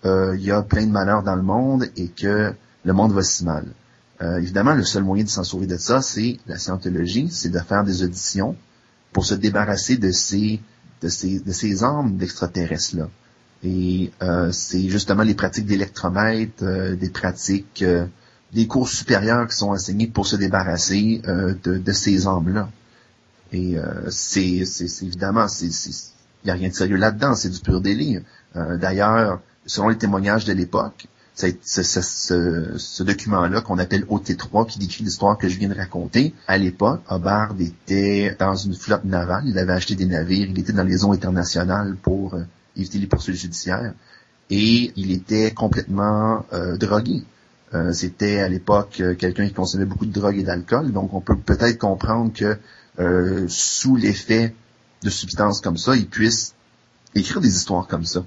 euh, 0.05 0.35
il 0.37 0.43
y 0.43 0.51
a 0.51 0.61
plein 0.61 0.85
de 0.85 0.91
malheurs 0.91 1.23
dans 1.23 1.35
le 1.35 1.41
monde 1.41 1.89
et 1.95 2.09
que 2.09 2.53
le 2.87 2.93
monde 2.93 3.13
va 3.13 3.21
si 3.21 3.43
mal. 3.43 3.65
Euh, 4.21 4.39
évidemment, 4.39 4.73
le 4.73 4.83
seul 4.83 5.03
moyen 5.03 5.23
de 5.23 5.29
s'en 5.29 5.43
sauver 5.43 5.67
de 5.67 5.77
ça, 5.77 6.01
c'est 6.01 6.37
la 6.47 6.57
scientologie, 6.57 7.29
c'est 7.29 7.49
de 7.49 7.59
faire 7.59 7.83
des 7.83 8.01
auditions 8.01 8.55
pour 9.13 9.25
se 9.25 9.35
débarrasser 9.35 9.97
de 9.97 10.11
ces 10.11 10.59
de 11.03 11.09
ces, 11.09 11.39
de 11.39 11.51
ces 11.51 11.83
âmes 11.83 12.17
d'extraterrestres-là. 12.17 13.07
Et 13.63 14.11
euh, 14.23 14.51
c'est 14.51 14.89
justement 14.89 15.21
les 15.21 15.35
pratiques 15.35 15.67
d'électromètre, 15.67 16.63
des 16.95 17.09
pratiques 17.09 17.83
des 18.53 18.67
cours 18.67 18.89
supérieurs 18.89 19.47
qui 19.47 19.55
sont 19.55 19.69
enseignés 19.69 20.07
pour 20.07 20.25
se 20.25 20.35
débarrasser 20.35 21.21
euh, 21.27 21.53
de, 21.63 21.91
ces 21.91 22.27
âmes-là. 22.27 22.69
Et 23.51 23.77
euh, 23.77 24.09
c'est, 24.09 24.63
évidemment, 25.01 25.47
il 25.61 25.69
n'y 26.45 26.51
a 26.51 26.53
rien 26.53 26.69
de 26.69 26.73
sérieux 26.73 26.97
là-dedans, 26.97 27.35
c'est 27.35 27.49
du 27.49 27.59
pur 27.59 27.81
délire. 27.81 28.21
Euh, 28.55 28.77
d'ailleurs, 28.77 29.41
selon 29.65 29.89
les 29.89 29.97
témoignages 29.97 30.45
de 30.45 30.53
l'époque, 30.53 31.07
ce, 31.37 32.77
ce, 32.77 33.03
document-là 33.03 33.61
qu'on 33.61 33.77
appelle 33.77 34.05
OT3, 34.05 34.67
qui 34.67 34.79
décrit 34.79 35.03
l'histoire 35.03 35.37
que 35.37 35.47
je 35.47 35.57
viens 35.57 35.69
de 35.69 35.75
raconter, 35.75 36.33
à 36.47 36.57
l'époque, 36.57 37.01
Hubbard 37.09 37.55
était 37.59 38.35
dans 38.39 38.55
une 38.55 38.73
flotte 38.73 39.05
navale, 39.05 39.43
il 39.45 39.57
avait 39.57 39.73
acheté 39.73 39.95
des 39.95 40.05
navires, 40.05 40.47
il 40.49 40.59
était 40.59 40.73
dans 40.73 40.83
les 40.83 41.05
eaux 41.05 41.11
internationales 41.11 41.95
pour 42.01 42.35
éviter 42.75 42.97
les 42.97 43.07
poursuites 43.07 43.35
judiciaires, 43.35 43.93
et 44.49 44.91
il 44.95 45.11
était 45.11 45.51
complètement 45.51 46.45
drogué. 46.79 47.23
Euh, 47.73 47.91
c'était 47.91 48.39
à 48.39 48.47
l'époque 48.47 49.01
euh, 49.01 49.13
quelqu'un 49.13 49.45
qui 49.45 49.53
consommait 49.53 49.85
beaucoup 49.85 50.05
de 50.05 50.13
drogue 50.13 50.37
et 50.37 50.43
d'alcool, 50.43 50.93
donc 50.93 51.13
on 51.13 51.19
peut 51.19 51.35
peut-être 51.35 51.77
comprendre 51.77 52.31
que 52.31 52.57
euh, 52.99 53.45
sous 53.49 53.97
l'effet 53.97 54.55
de 55.03 55.09
substances 55.09 55.59
comme 55.59 55.77
ça, 55.77 55.97
il 55.97 56.07
puisse 56.07 56.55
écrire 57.13 57.41
des 57.41 57.53
histoires 57.53 57.85
comme 57.87 58.05
ça. 58.05 58.23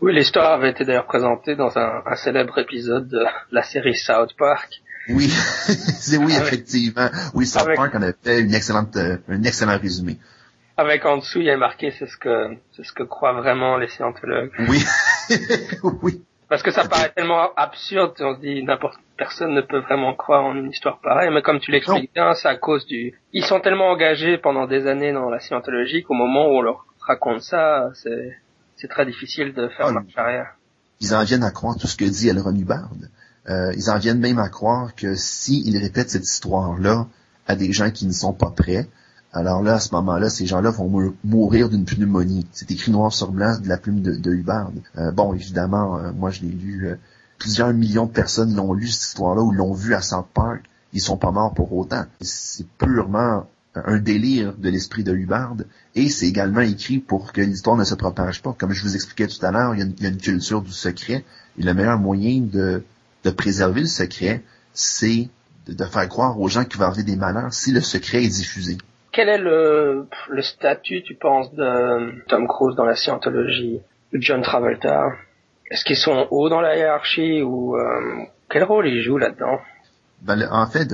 Oui, 0.00 0.14
l'histoire 0.14 0.52
avait 0.52 0.70
été 0.70 0.84
d'ailleurs 0.84 1.06
présentée 1.06 1.56
dans 1.56 1.76
un, 1.76 2.02
célèbre 2.14 2.58
épisode 2.58 3.08
de 3.08 3.24
la 3.50 3.62
série 3.62 3.96
South 3.96 4.34
Park. 4.38 4.80
Oui, 5.08 5.28
c'est 5.28 6.16
oui, 6.24 6.32
effectivement. 6.36 7.08
Oui, 7.34 7.46
South 7.46 7.74
Park 7.74 7.94
en 7.94 8.02
a 8.02 8.12
fait 8.12 8.40
une 8.40 8.54
excellente, 8.54 8.96
un 8.96 9.42
excellent 9.42 9.78
résumé. 9.78 10.18
Avec 10.76 11.04
en 11.04 11.16
dessous, 11.16 11.40
il 11.40 11.46
y 11.46 11.50
a 11.50 11.56
marqué, 11.56 11.90
c'est 11.90 12.06
ce 12.06 12.16
que, 12.16 12.56
c'est 12.76 12.84
ce 12.84 12.92
que 12.92 13.02
croient 13.02 13.32
vraiment 13.32 13.76
les 13.76 13.88
scientologues. 13.88 14.52
Oui, 14.68 14.84
oui. 16.02 16.22
Parce 16.48 16.62
que 16.62 16.70
ça 16.70 16.86
paraît 16.88 17.10
tellement 17.10 17.52
absurde, 17.56 18.14
on 18.20 18.36
se 18.36 18.40
dit 18.40 18.62
n'importe 18.62 18.98
personne 19.18 19.52
ne 19.52 19.60
peut 19.60 19.80
vraiment 19.80 20.14
croire 20.14 20.44
en 20.44 20.54
une 20.54 20.70
histoire 20.70 20.98
pareille, 21.00 21.30
mais 21.30 21.42
comme 21.42 21.58
tu 21.58 21.72
l'expliques 21.72 22.14
bien, 22.14 22.32
c'est 22.34 22.48
à 22.48 22.56
cause 22.56 22.86
du... 22.86 23.12
Ils 23.32 23.44
sont 23.44 23.60
tellement 23.60 23.90
engagés 23.90 24.38
pendant 24.38 24.66
des 24.66 24.86
années 24.86 25.12
dans 25.12 25.28
la 25.28 25.40
scientologie 25.40 26.04
qu'au 26.04 26.14
moment 26.14 26.46
où 26.46 26.58
on 26.58 26.62
leur 26.62 26.86
raconte 27.00 27.42
ça, 27.42 27.90
c'est, 27.94 28.38
c'est 28.80 28.88
très 28.88 29.06
difficile 29.06 29.52
de 29.54 29.68
faire 29.68 29.86
oh, 29.88 29.92
marche 29.92 30.16
arrière. 30.16 30.56
Ils 31.00 31.14
en 31.14 31.22
viennent 31.24 31.44
à 31.44 31.50
croire 31.50 31.76
tout 31.76 31.86
ce 31.86 31.96
que 31.96 32.04
dit 32.04 32.28
Elron 32.28 32.54
Hubbard. 32.54 32.90
Euh, 33.48 33.72
ils 33.76 33.90
en 33.90 33.98
viennent 33.98 34.20
même 34.20 34.38
à 34.38 34.48
croire 34.48 34.94
que 34.94 35.14
s'ils 35.14 35.76
répètent 35.78 36.10
cette 36.10 36.26
histoire-là 36.26 37.06
à 37.46 37.56
des 37.56 37.72
gens 37.72 37.90
qui 37.90 38.06
ne 38.06 38.12
sont 38.12 38.32
pas 38.32 38.50
prêts, 38.50 38.88
alors 39.32 39.62
là, 39.62 39.74
à 39.74 39.80
ce 39.80 39.94
moment-là, 39.94 40.30
ces 40.30 40.46
gens-là 40.46 40.70
vont 40.70 41.12
mourir 41.22 41.68
d'une 41.68 41.84
pneumonie. 41.84 42.46
C'est 42.52 42.70
écrit 42.70 42.90
noir 42.90 43.12
sur 43.12 43.30
blanc 43.30 43.58
de 43.60 43.68
la 43.68 43.76
plume 43.76 44.00
de, 44.00 44.14
de 44.14 44.32
Hubbard. 44.32 44.70
Euh, 44.96 45.10
bon, 45.10 45.34
évidemment, 45.34 45.98
euh, 45.98 46.12
moi 46.12 46.30
je 46.30 46.42
l'ai 46.42 46.48
lu. 46.48 46.88
Euh, 46.88 46.96
plusieurs 47.38 47.72
millions 47.72 48.06
de 48.06 48.10
personnes 48.10 48.54
l'ont 48.56 48.72
lu 48.72 48.88
cette 48.88 49.08
histoire-là 49.08 49.42
ou 49.42 49.52
l'ont 49.52 49.74
vu 49.74 49.94
à 49.94 50.00
South 50.00 50.26
Park. 50.32 50.64
Ils 50.92 51.00
sont 51.00 51.18
pas 51.18 51.30
morts 51.30 51.52
pour 51.52 51.72
autant. 51.74 52.04
C'est 52.20 52.66
purement 52.78 53.46
un 53.74 53.98
délire 53.98 54.54
de 54.56 54.68
l'esprit 54.68 55.04
de 55.04 55.12
Hubbard. 55.12 55.56
Et 55.94 56.08
c'est 56.08 56.26
également 56.26 56.60
écrit 56.60 56.98
pour 56.98 57.32
que 57.32 57.40
l'histoire 57.40 57.76
ne 57.76 57.84
se 57.84 57.94
propage 57.94 58.42
pas. 58.42 58.54
Comme 58.58 58.72
je 58.72 58.82
vous 58.82 58.94
expliquais 58.94 59.26
tout 59.26 59.44
à 59.44 59.50
l'heure, 59.50 59.74
il, 59.74 59.80
y 60.00 60.06
a 60.06 60.08
une 60.08 60.18
culture 60.18 60.62
du 60.62 60.72
secret. 60.72 61.24
Et 61.58 61.62
le 61.62 61.74
meilleur 61.74 61.98
moyen 61.98 62.40
de, 62.40 62.82
de 63.24 63.30
préserver 63.30 63.82
le 63.82 63.86
secret, 63.86 64.42
c'est 64.72 65.28
de, 65.66 65.74
de, 65.74 65.84
faire 65.84 66.08
croire 66.08 66.40
aux 66.40 66.48
gens 66.48 66.64
qu'il 66.64 66.78
va 66.78 66.86
avoir 66.86 67.04
des 67.04 67.16
malheurs 67.16 67.52
si 67.52 67.72
le 67.72 67.80
secret 67.80 68.24
est 68.24 68.28
diffusé 68.28 68.78
quel 69.18 69.28
est 69.28 69.38
le, 69.38 70.06
le 70.28 70.42
statut, 70.42 71.02
tu 71.02 71.16
penses, 71.16 71.52
de 71.52 72.22
Tom 72.28 72.46
Cruise 72.46 72.76
dans 72.76 72.84
la 72.84 72.94
scientologie, 72.94 73.80
de 74.12 74.20
John 74.20 74.42
Travolta? 74.42 75.08
Est-ce 75.72 75.84
qu'ils 75.84 75.96
sont 75.96 76.28
hauts 76.30 76.48
dans 76.48 76.60
la 76.60 76.76
hiérarchie 76.76 77.42
ou 77.42 77.76
euh, 77.76 78.22
quel 78.48 78.62
rôle 78.62 78.86
ils 78.86 79.02
jouent 79.02 79.18
là-dedans? 79.18 79.58
Ben, 80.22 80.48
En 80.52 80.68
fait, 80.68 80.92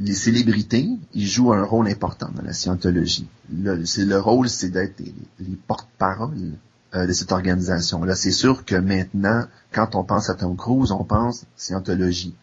les 0.00 0.14
célébrités, 0.14 0.88
ils 1.14 1.26
jouent 1.26 1.52
un 1.52 1.64
rôle 1.64 1.88
important 1.88 2.28
dans 2.34 2.42
la 2.42 2.52
scientologie. 2.52 3.28
Le, 3.52 3.76
le 3.76 4.18
rôle, 4.18 4.48
c'est 4.48 4.70
d'être 4.70 5.00
les, 5.00 5.56
porte-parole 5.68 6.52
euh, 6.94 7.06
de 7.06 7.12
cette 7.12 7.30
organisation-là. 7.30 8.16
C'est 8.16 8.32
sûr 8.32 8.64
que 8.64 8.74
maintenant, 8.74 9.44
quand 9.72 9.94
on 9.94 10.02
pense 10.02 10.30
à 10.30 10.34
Tom 10.34 10.56
Cruise, 10.56 10.90
on 10.90 11.04
pense 11.04 11.44
scientologie. 11.56 12.34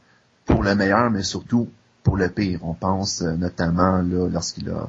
Pour 0.46 0.64
le 0.64 0.76
meilleur, 0.76 1.12
mais 1.12 1.24
surtout 1.24 1.68
pour 2.04 2.18
le 2.18 2.30
pire. 2.30 2.60
On 2.64 2.74
pense 2.74 3.22
euh, 3.22 3.36
notamment 3.36 4.02
lorsqu'il 4.02 4.70
a, 4.70 4.88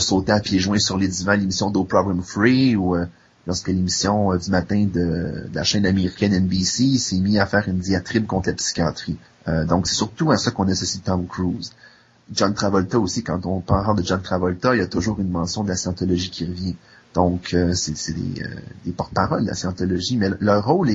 sauté 0.00 0.32
à 0.32 0.40
pieds 0.40 0.58
joints 0.58 0.78
sur 0.78 0.98
les 0.98 1.08
divans 1.08 1.32
à 1.32 1.36
l'émission 1.36 1.70
d'Oprah 1.70 2.04
Free 2.22 2.76
ou 2.76 2.96
euh, 2.96 3.06
lorsque 3.46 3.68
l'émission 3.68 4.36
du 4.36 4.50
matin 4.50 4.86
de, 4.92 5.48
la 5.52 5.64
chaîne 5.64 5.86
américaine 5.86 6.34
NBC 6.34 6.98
s'est 6.98 7.20
mis 7.20 7.38
à 7.38 7.46
faire 7.46 7.68
une 7.68 7.78
diatribe 7.78 8.26
contre 8.26 8.48
la 8.48 8.54
psychiatrie. 8.54 9.18
donc 9.68 9.86
c'est 9.86 9.94
surtout 9.94 10.32
à 10.32 10.38
ça 10.38 10.50
qu'on 10.50 10.66
associe 10.66 11.02
Tom 11.02 11.26
Cruise. 11.26 11.72
John 12.32 12.54
Travolta 12.54 12.98
aussi, 12.98 13.22
quand 13.22 13.44
on 13.46 13.60
parle 13.60 13.98
de 13.98 14.02
John 14.02 14.22
Travolta, 14.22 14.74
il 14.74 14.78
y 14.78 14.82
a 14.82 14.86
toujours 14.86 15.20
une 15.20 15.30
mention 15.30 15.62
de 15.62 15.68
la 15.68 15.76
scientologie 15.76 16.30
qui 16.30 16.46
revient. 16.46 16.76
Donc, 17.14 17.54
c'est 17.74 18.12
des, 18.12 18.42
des 18.84 18.92
porte-paroles 18.92 19.42
de 19.42 19.48
la 19.48 19.54
scientologie, 19.54 20.16
mais 20.16 20.30
leur 20.40 20.66
rôle, 20.66 20.88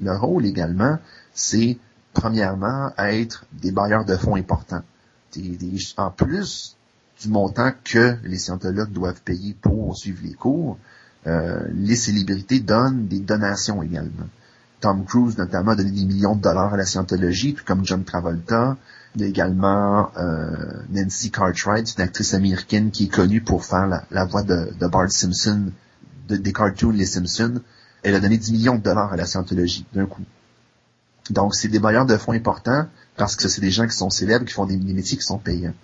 leur 0.00 0.20
rôle 0.20 0.46
également, 0.46 0.98
c'est 1.34 1.76
premièrement 2.14 2.92
être 2.96 3.44
des 3.52 3.72
bailleurs 3.72 4.06
de 4.06 4.16
fonds 4.16 4.36
importants 4.36 4.82
en 5.96 6.10
plus 6.10 6.76
du 7.20 7.28
montant 7.28 7.72
que 7.84 8.16
les 8.24 8.38
scientologues 8.38 8.92
doivent 8.92 9.22
payer 9.22 9.54
pour 9.54 9.96
suivre 9.96 10.20
les 10.22 10.34
cours, 10.34 10.78
euh, 11.26 11.66
les 11.72 11.96
célébrités 11.96 12.60
donnent 12.60 13.06
des 13.06 13.20
donations 13.20 13.82
également. 13.82 14.28
Tom 14.86 15.04
Cruise 15.04 15.36
notamment 15.36 15.72
a 15.72 15.74
donné 15.74 15.90
des 15.90 16.04
millions 16.04 16.36
de 16.36 16.42
dollars 16.42 16.74
à 16.74 16.76
la 16.76 16.86
scientologie, 16.86 17.54
tout 17.54 17.64
comme 17.64 17.84
John 17.84 18.04
Travolta. 18.04 18.76
Il 19.16 19.22
y 19.22 19.24
a 19.24 19.26
également 19.26 20.12
euh, 20.16 20.54
Nancy 20.90 21.32
Cartwright, 21.32 21.92
une 21.98 22.04
actrice 22.04 22.34
américaine 22.34 22.92
qui 22.92 23.06
est 23.06 23.12
connue 23.12 23.40
pour 23.40 23.64
faire 23.64 23.88
la, 24.12 24.24
voix 24.26 24.44
de, 24.44 24.70
Bart 24.86 25.10
Simpson, 25.10 25.72
des 26.28 26.52
cartoons 26.52 26.92
Les 26.92 27.04
Simpsons. 27.04 27.62
Elle 28.04 28.14
a 28.14 28.20
donné 28.20 28.38
10 28.38 28.52
millions 28.52 28.76
de 28.76 28.82
dollars 28.82 29.12
à 29.12 29.16
la 29.16 29.26
scientologie 29.26 29.84
d'un 29.92 30.06
coup. 30.06 30.22
Donc, 31.30 31.56
c'est 31.56 31.66
des 31.66 31.80
bailleurs 31.80 32.06
de 32.06 32.16
fonds 32.16 32.34
importants 32.34 32.86
parce 33.16 33.34
que 33.34 33.48
c'est 33.48 33.60
des 33.60 33.72
gens 33.72 33.88
qui 33.88 33.96
sont 33.96 34.10
célèbres, 34.10 34.44
qui 34.44 34.54
font 34.54 34.66
des, 34.66 34.76
métiers 34.76 35.18
qui 35.18 35.24
sont 35.24 35.38
payants. 35.38 35.74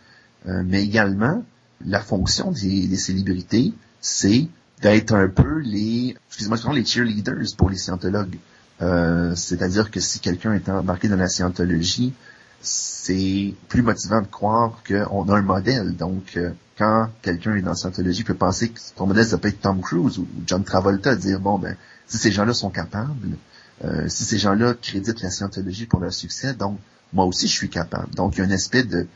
Euh, 0.47 0.63
mais 0.65 0.85
également, 0.85 1.43
la 1.85 1.99
fonction 1.99 2.53
des, 2.53 2.97
célébrités, 2.97 3.73
c'est 4.01 4.47
d'être 4.81 5.13
un 5.13 5.27
peu 5.27 5.59
les, 5.59 6.17
excusez-moi, 6.29 6.59
les 6.73 6.85
cheerleaders 6.85 7.57
pour 7.57 7.69
les 7.69 7.79
scientologues. 7.79 8.39
Euh, 8.81 9.35
c'est-à-dire 9.35 9.91
que 9.91 10.01
si 10.01 10.19
quelqu'un 10.21 10.55
est 10.55 10.69
embarqué 10.69 11.09
dans 11.09 11.17
la 11.17 11.29
scientologie, 11.29 12.13
c'est 12.61 13.55
plus 13.69 13.83
motivant 13.83 14.23
de 14.23 14.27
croire 14.27 14.83
qu'on 14.87 15.29
a 15.29 15.37
un 15.37 15.43
modèle. 15.43 15.97
Donc, 15.97 16.37
euh, 16.37 16.51
quand 16.79 17.11
quelqu'un 17.21 17.57
est 17.57 17.63
dans 17.63 17.71
la 17.71 17.77
scientologie 17.77 18.25
peut 18.25 18.35
penser 18.35 18.71
que 18.71 18.81
ton 18.97 19.07
modèle, 19.07 19.27
ça 19.27 19.39
peut 19.39 19.49
être 19.49 19.61
Tom 19.61 19.81
Cruise 19.81 20.19
ou 20.19 20.27
John 20.47 20.65
Travolta, 20.65 21.17
dire, 21.17 21.41
bon, 21.41 21.59
ben, 21.59 21.77
si 22.07 22.19
ces 22.19 22.33
gens-là 22.33 22.55
sont 22.55 22.71
capables, 22.71 23.37
euh, 23.85 24.09
si 24.09 24.25
ces 24.25 24.39
gens-là 24.39 24.75
créditent 24.75 25.23
la 25.23 25.31
scientologie 25.31 25.87
pour 25.87 26.01
leur 26.01 26.13
succès, 26.13 26.55
donc, 26.55 26.79
moi 27.13 27.25
aussi, 27.25 27.47
je 27.47 27.53
suis 27.53 27.69
capable. 27.69 28.15
Donc, 28.15 28.37
il 28.37 28.39
y 28.39 28.43
a 28.43 28.47
un 28.47 28.51
aspect 28.51 28.85
de, 28.85 29.07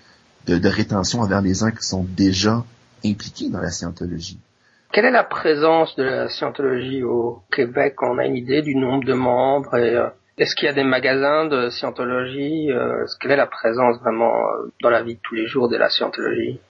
de, 0.46 0.59
de 0.59 0.68
rétention 0.68 1.20
envers 1.20 1.40
les 1.40 1.62
uns 1.62 1.70
qui 1.70 1.86
sont 1.86 2.04
déjà 2.04 2.64
impliqués 3.04 3.48
dans 3.48 3.61
la 3.61 3.70
scientologie. 3.70 4.38
Quelle 4.97 5.05
est 5.05 5.11
la 5.11 5.24
présence 5.24 5.94
de 5.97 6.05
la 6.05 6.30
scientologie 6.30 7.03
au 7.03 7.42
Québec? 7.55 7.97
On 8.01 8.16
a 8.16 8.24
une 8.24 8.34
idée 8.34 8.62
du 8.62 8.74
nombre 8.74 9.05
de 9.05 9.12
membres 9.12 9.76
et 9.76 9.94
euh, 9.94 10.09
est-ce 10.38 10.57
qu'il 10.57 10.64
y 10.64 10.70
a 10.70 10.72
des 10.72 10.84
magasins 10.84 11.44
de 11.44 11.68
scientologie? 11.68 12.72
Euh, 12.72 13.05
Quelle 13.20 13.32
est 13.32 13.36
la 13.36 13.47
présence 13.47 13.99
vraiment 13.99 14.32
euh, 14.32 14.72
dans 14.82 14.88
la 14.88 15.03
vie 15.03 15.16
de 15.16 15.20
tous 15.22 15.34
les 15.34 15.47
jours 15.49 15.68
de 15.68 15.76
la 15.76 15.90
scientologie? 15.90 16.61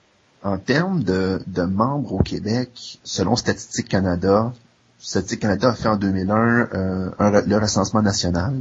En 0.43 0.57
termes 0.57 1.03
de, 1.03 1.39
membres 1.67 2.15
au 2.15 2.19
Québec, 2.21 2.99
selon 3.05 3.37
Statistique 3.37 3.87
Canada, 3.87 4.51
Statistique 4.99 5.43
Canada 5.43 5.69
a 5.69 5.73
fait 5.73 5.87
en 5.87 5.95
2001 5.95 6.67
euh, 6.73 7.09
un, 7.19 7.31
le 7.31 7.57
recensement 7.57 8.01
national 8.01 8.55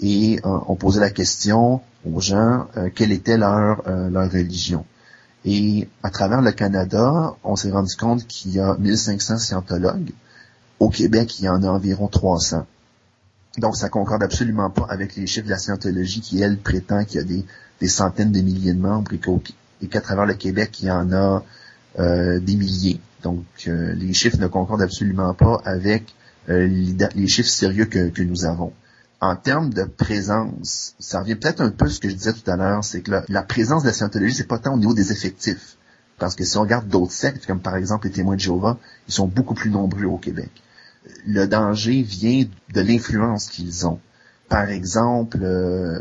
et 0.00 0.38
on 0.42 0.74
posait 0.74 1.00
la 1.00 1.10
question 1.10 1.82
aux 2.10 2.20
gens 2.20 2.66
quelle 2.94 3.12
était 3.12 3.36
leur, 3.36 3.82
leur 3.86 4.30
religion. 4.30 4.86
Et 5.46 5.88
à 6.02 6.10
travers 6.10 6.42
le 6.42 6.50
Canada, 6.50 7.36
on 7.44 7.54
s'est 7.54 7.70
rendu 7.70 7.94
compte 7.94 8.26
qu'il 8.26 8.52
y 8.52 8.60
a 8.60 8.76
1500 8.78 9.38
scientologues. 9.38 10.10
Au 10.80 10.90
Québec, 10.90 11.38
il 11.38 11.44
y 11.44 11.48
en 11.48 11.62
a 11.62 11.68
environ 11.68 12.08
300. 12.08 12.66
Donc, 13.58 13.76
ça 13.76 13.88
concorde 13.88 14.24
absolument 14.24 14.70
pas 14.70 14.86
avec 14.90 15.14
les 15.14 15.26
chiffres 15.26 15.46
de 15.46 15.50
la 15.50 15.58
scientologie 15.58 16.20
qui, 16.20 16.42
elle, 16.42 16.58
prétend 16.58 17.04
qu'il 17.04 17.20
y 17.20 17.24
a 17.24 17.44
des, 17.80 17.88
centaines 17.88 18.32
de 18.32 18.40
milliers 18.40 18.74
de 18.74 18.80
membres 18.80 19.12
et 19.80 19.86
qu'à 19.86 20.00
travers 20.00 20.26
le 20.26 20.34
Québec, 20.34 20.80
il 20.82 20.88
y 20.88 20.90
en 20.90 21.12
a 21.12 21.44
euh, 22.00 22.40
des 22.40 22.56
milliers. 22.56 23.00
Donc, 23.22 23.44
euh, 23.68 23.92
les 23.94 24.12
chiffres 24.12 24.38
ne 24.38 24.48
concordent 24.48 24.82
absolument 24.82 25.32
pas 25.32 25.62
avec 25.64 26.14
euh, 26.48 26.66
les, 26.66 27.28
chiffres 27.28 27.48
sérieux 27.48 27.86
que, 27.86 28.22
nous 28.22 28.44
avons. 28.44 28.72
En 29.20 29.36
termes 29.36 29.72
de 29.72 29.84
présence, 29.84 30.94
ça 30.98 31.20
revient 31.20 31.36
peut-être 31.36 31.62
un 31.62 31.70
peu 31.70 31.86
à 31.86 31.88
ce 31.88 32.00
que 32.00 32.08
je 32.08 32.14
disais 32.14 32.32
tout 32.32 32.50
à 32.50 32.56
l'heure, 32.56 32.84
c'est 32.84 33.00
que 33.00 33.22
la, 33.28 33.42
présence 33.42 33.82
de 33.82 33.88
la 33.88 33.94
scientologie, 33.94 34.34
c'est 34.34 34.46
pas 34.46 34.58
tant 34.58 34.74
au 34.74 34.78
niveau 34.78 34.94
des 34.94 35.10
effectifs. 35.10 35.76
Parce 36.18 36.34
que 36.34 36.44
si 36.44 36.56
on 36.56 36.62
regarde 36.62 36.88
d'autres 36.88 37.12
sectes, 37.12 37.46
comme 37.46 37.60
par 37.60 37.76
exemple 37.76 38.06
les 38.06 38.12
témoins 38.12 38.36
de 38.36 38.40
Jéhovah, 38.40 38.78
ils 39.08 39.14
sont 39.14 39.26
beaucoup 39.26 39.54
plus 39.54 39.70
nombreux 39.70 40.04
au 40.04 40.18
Québec 40.18 40.50
le 41.26 41.46
danger 41.46 42.02
vient 42.02 42.44
de 42.72 42.80
l'influence 42.80 43.48
qu'ils 43.48 43.86
ont. 43.86 44.00
Par 44.48 44.68
exemple, 44.70 45.38
euh, 45.42 46.00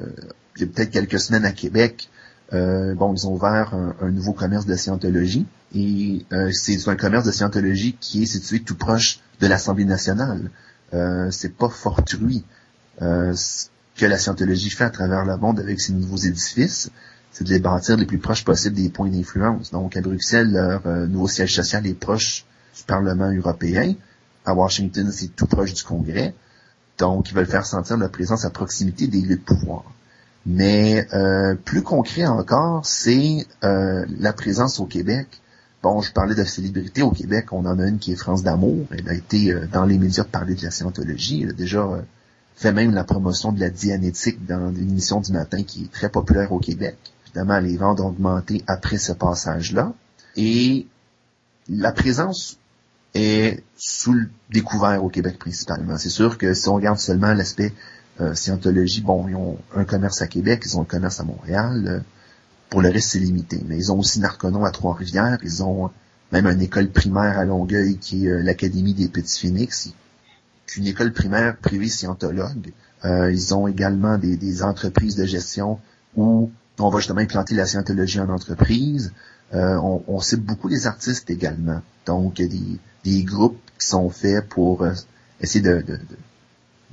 il 0.56 0.62
y 0.62 0.64
a 0.66 0.68
peut-être 0.68 0.92
quelques 0.92 1.20
semaines 1.20 1.46
à 1.46 1.52
Québec, 1.52 2.10
euh, 2.54 2.94
bon, 2.94 3.14
ils 3.14 3.28
ont 3.28 3.34
ouvert 3.34 3.74
un, 3.74 4.12
nouveau 4.12 4.34
commerce 4.34 4.66
de 4.66 4.76
scientologie 4.76 5.48
et 5.74 6.26
euh, 6.32 6.52
c'est 6.52 6.88
un 6.88 6.96
commerce 6.96 7.26
de 7.26 7.32
scientologie 7.32 7.98
qui 8.00 8.24
est 8.24 8.28
situé 8.28 8.62
tout 8.62 8.76
proche 8.76 9.20
de 9.40 9.48
l'Assemblée 9.48 9.86
nationale. 9.86 10.52
Euh, 10.94 11.32
c'est 11.32 11.58
pas 11.58 11.70
fortuit 11.70 12.46
ce 13.00 13.68
que 13.96 14.06
la 14.06 14.18
scientologie 14.18 14.70
fait 14.70 14.84
à 14.84 14.90
travers 14.90 15.26
le 15.26 15.38
monde 15.38 15.60
avec 15.60 15.80
ces 15.80 15.94
nouveaux 15.94 16.18
édifices, 16.18 16.90
c'est 17.32 17.44
de 17.44 17.50
les 17.50 17.60
bâtir 17.60 17.98
les 17.98 18.06
plus 18.06 18.18
proches 18.18 18.46
possibles 18.46 18.76
des 18.76 18.90
points 18.90 19.10
d'influence. 19.10 19.72
Donc 19.72 19.98
à 19.98 20.02
Bruxelles, 20.02 20.52
leur 20.52 20.86
euh, 20.86 21.06
nouveau 21.08 21.28
siège 21.28 21.54
social 21.54 21.86
est 21.86 21.94
proche 21.94 22.46
du 22.78 22.84
Parlement 22.84 23.32
européen 23.32 23.94
à 24.46 24.54
Washington, 24.54 25.10
c'est 25.12 25.36
tout 25.36 25.48
proche 25.48 25.74
du 25.74 25.84
Congrès. 25.84 26.34
Donc, 26.98 27.30
ils 27.30 27.36
veulent 27.36 27.46
faire 27.46 27.66
sentir 27.66 27.98
leur 27.98 28.10
présence 28.10 28.46
à 28.46 28.50
proximité 28.50 29.08
des 29.08 29.22
lieux 29.22 29.36
de 29.36 29.42
pouvoir. 29.42 29.84
Mais 30.46 31.08
euh, 31.14 31.56
plus 31.56 31.82
concret 31.82 32.26
encore, 32.26 32.86
c'est 32.86 33.46
euh, 33.64 34.06
la 34.20 34.32
présence 34.32 34.80
au 34.80 34.86
Québec. 34.86 35.28
Bon, 35.82 36.02
je 36.02 36.14
parlais 36.14 36.36
de 36.36 36.44
célébrité 36.44 37.02
au 37.02 37.12
Québec. 37.12 37.52
On 37.52 37.66
en 37.66 37.80
a 37.80 37.88
une 37.88 37.98
qui 37.98 38.14
est 38.14 38.16
France 38.16 38.44
d'amour. 38.44 38.86
Elle 38.92 39.10
a 39.10 39.14
été 39.14 39.52
euh, 39.52 39.66
dans 39.72 39.86
les 39.86 39.98
médias 39.98 40.24
parler 40.24 40.56
de 40.56 40.64
la 40.64 40.72
scientologie. 40.72 41.44
Elle 41.44 41.50
a 41.50 41.54
déjà 41.54 41.82
euh, 41.82 42.02
fait 42.56 42.72
même 42.72 42.94
la 42.94 43.04
promotion 43.04 43.52
de 43.52 43.60
la 43.60 43.70
dianétique 43.70 44.46
dans 44.46 44.74
une 44.74 44.96
du 44.96 45.32
matin 45.32 45.64
qui 45.64 45.84
est 45.84 45.92
très 45.92 46.10
populaire 46.10 46.52
au 46.52 46.60
Québec. 46.60 46.98
Évidemment, 47.26 47.60
les 47.60 47.76
ventes 47.78 48.00
ont 48.00 48.08
augmenté 48.08 48.64
après 48.68 48.98
ce 48.98 49.12
passage-là. 49.12 49.94
Et 50.38 50.88
la 51.68 51.92
présence 51.92 52.58
est 53.14 53.64
sous 53.78 54.14
le 54.14 54.30
découvert 54.52 55.04
au 55.04 55.10
Québec 55.10 55.38
principalement. 55.40 55.98
C'est 55.98 56.10
sûr 56.10 56.38
que 56.38 56.54
si 56.54 56.70
on 56.70 56.76
regarde 56.76 57.00
seulement 57.00 57.34
l'aspect 57.34 57.74
euh, 58.22 58.34
scientologie, 58.34 59.02
bon, 59.02 59.28
ils 59.28 59.36
ont 59.36 59.58
un 59.76 59.84
commerce 59.84 60.22
à 60.22 60.28
Québec, 60.28 60.64
ils 60.66 60.78
ont 60.78 60.82
un 60.82 60.86
commerce 60.86 61.20
à 61.20 61.24
Montréal. 61.24 61.86
Euh, 61.88 62.00
pour 62.70 62.82
le 62.82 62.90
reste, 62.90 63.10
c'est 63.10 63.20
limité. 63.20 63.62
Mais 63.68 63.78
ils 63.78 63.92
ont 63.92 64.00
aussi 64.00 64.20
Narconon 64.20 64.64
à 64.64 64.72
Trois-Rivières. 64.72 65.38
Ils 65.44 65.64
ont 65.64 65.92
même 66.32 66.48
une 66.48 66.62
école 66.62 66.90
primaire 66.90 67.38
à 67.38 67.46
Longueuil 67.46 67.98
qui 67.98 68.28
est 68.28 68.30
euh, 68.30 68.42
l'Académie 68.42 68.94
des 68.94 69.08
Petits 69.08 69.40
Phoenix, 69.40 69.90
une 70.76 70.88
école 70.88 71.14
primaire 71.14 71.58
privée 71.58 71.90
scientologue. 71.90 72.72
Euh, 73.04 73.32
ils 73.32 73.54
ont 73.54 73.68
également 73.68 74.18
des, 74.18 74.36
des, 74.36 74.64
entreprises 74.64 75.16
de 75.16 75.26
gestion 75.26 75.80
où 76.16 76.52
on 76.80 76.90
va 76.90 77.00
justement 77.00 77.22
implanter 77.22 77.56
la 77.56 77.66
scientologie 77.66 78.20
en 78.20 78.30
entreprise. 78.30 79.14
Euh, 79.54 79.76
on, 79.78 80.04
on 80.08 80.20
cite 80.22 80.44
beaucoup 80.44 80.68
les 80.68 80.88
artistes 80.88 81.30
également. 81.30 81.82
Donc, 82.06 82.36
des, 82.36 82.80
des 83.04 83.24
groupes 83.24 83.60
qui 83.80 83.88
sont 83.88 84.10
faits 84.10 84.48
pour 84.50 84.84
euh, 84.84 84.94
essayer 85.40 85.62
de, 85.64 85.82
de, 85.82 86.00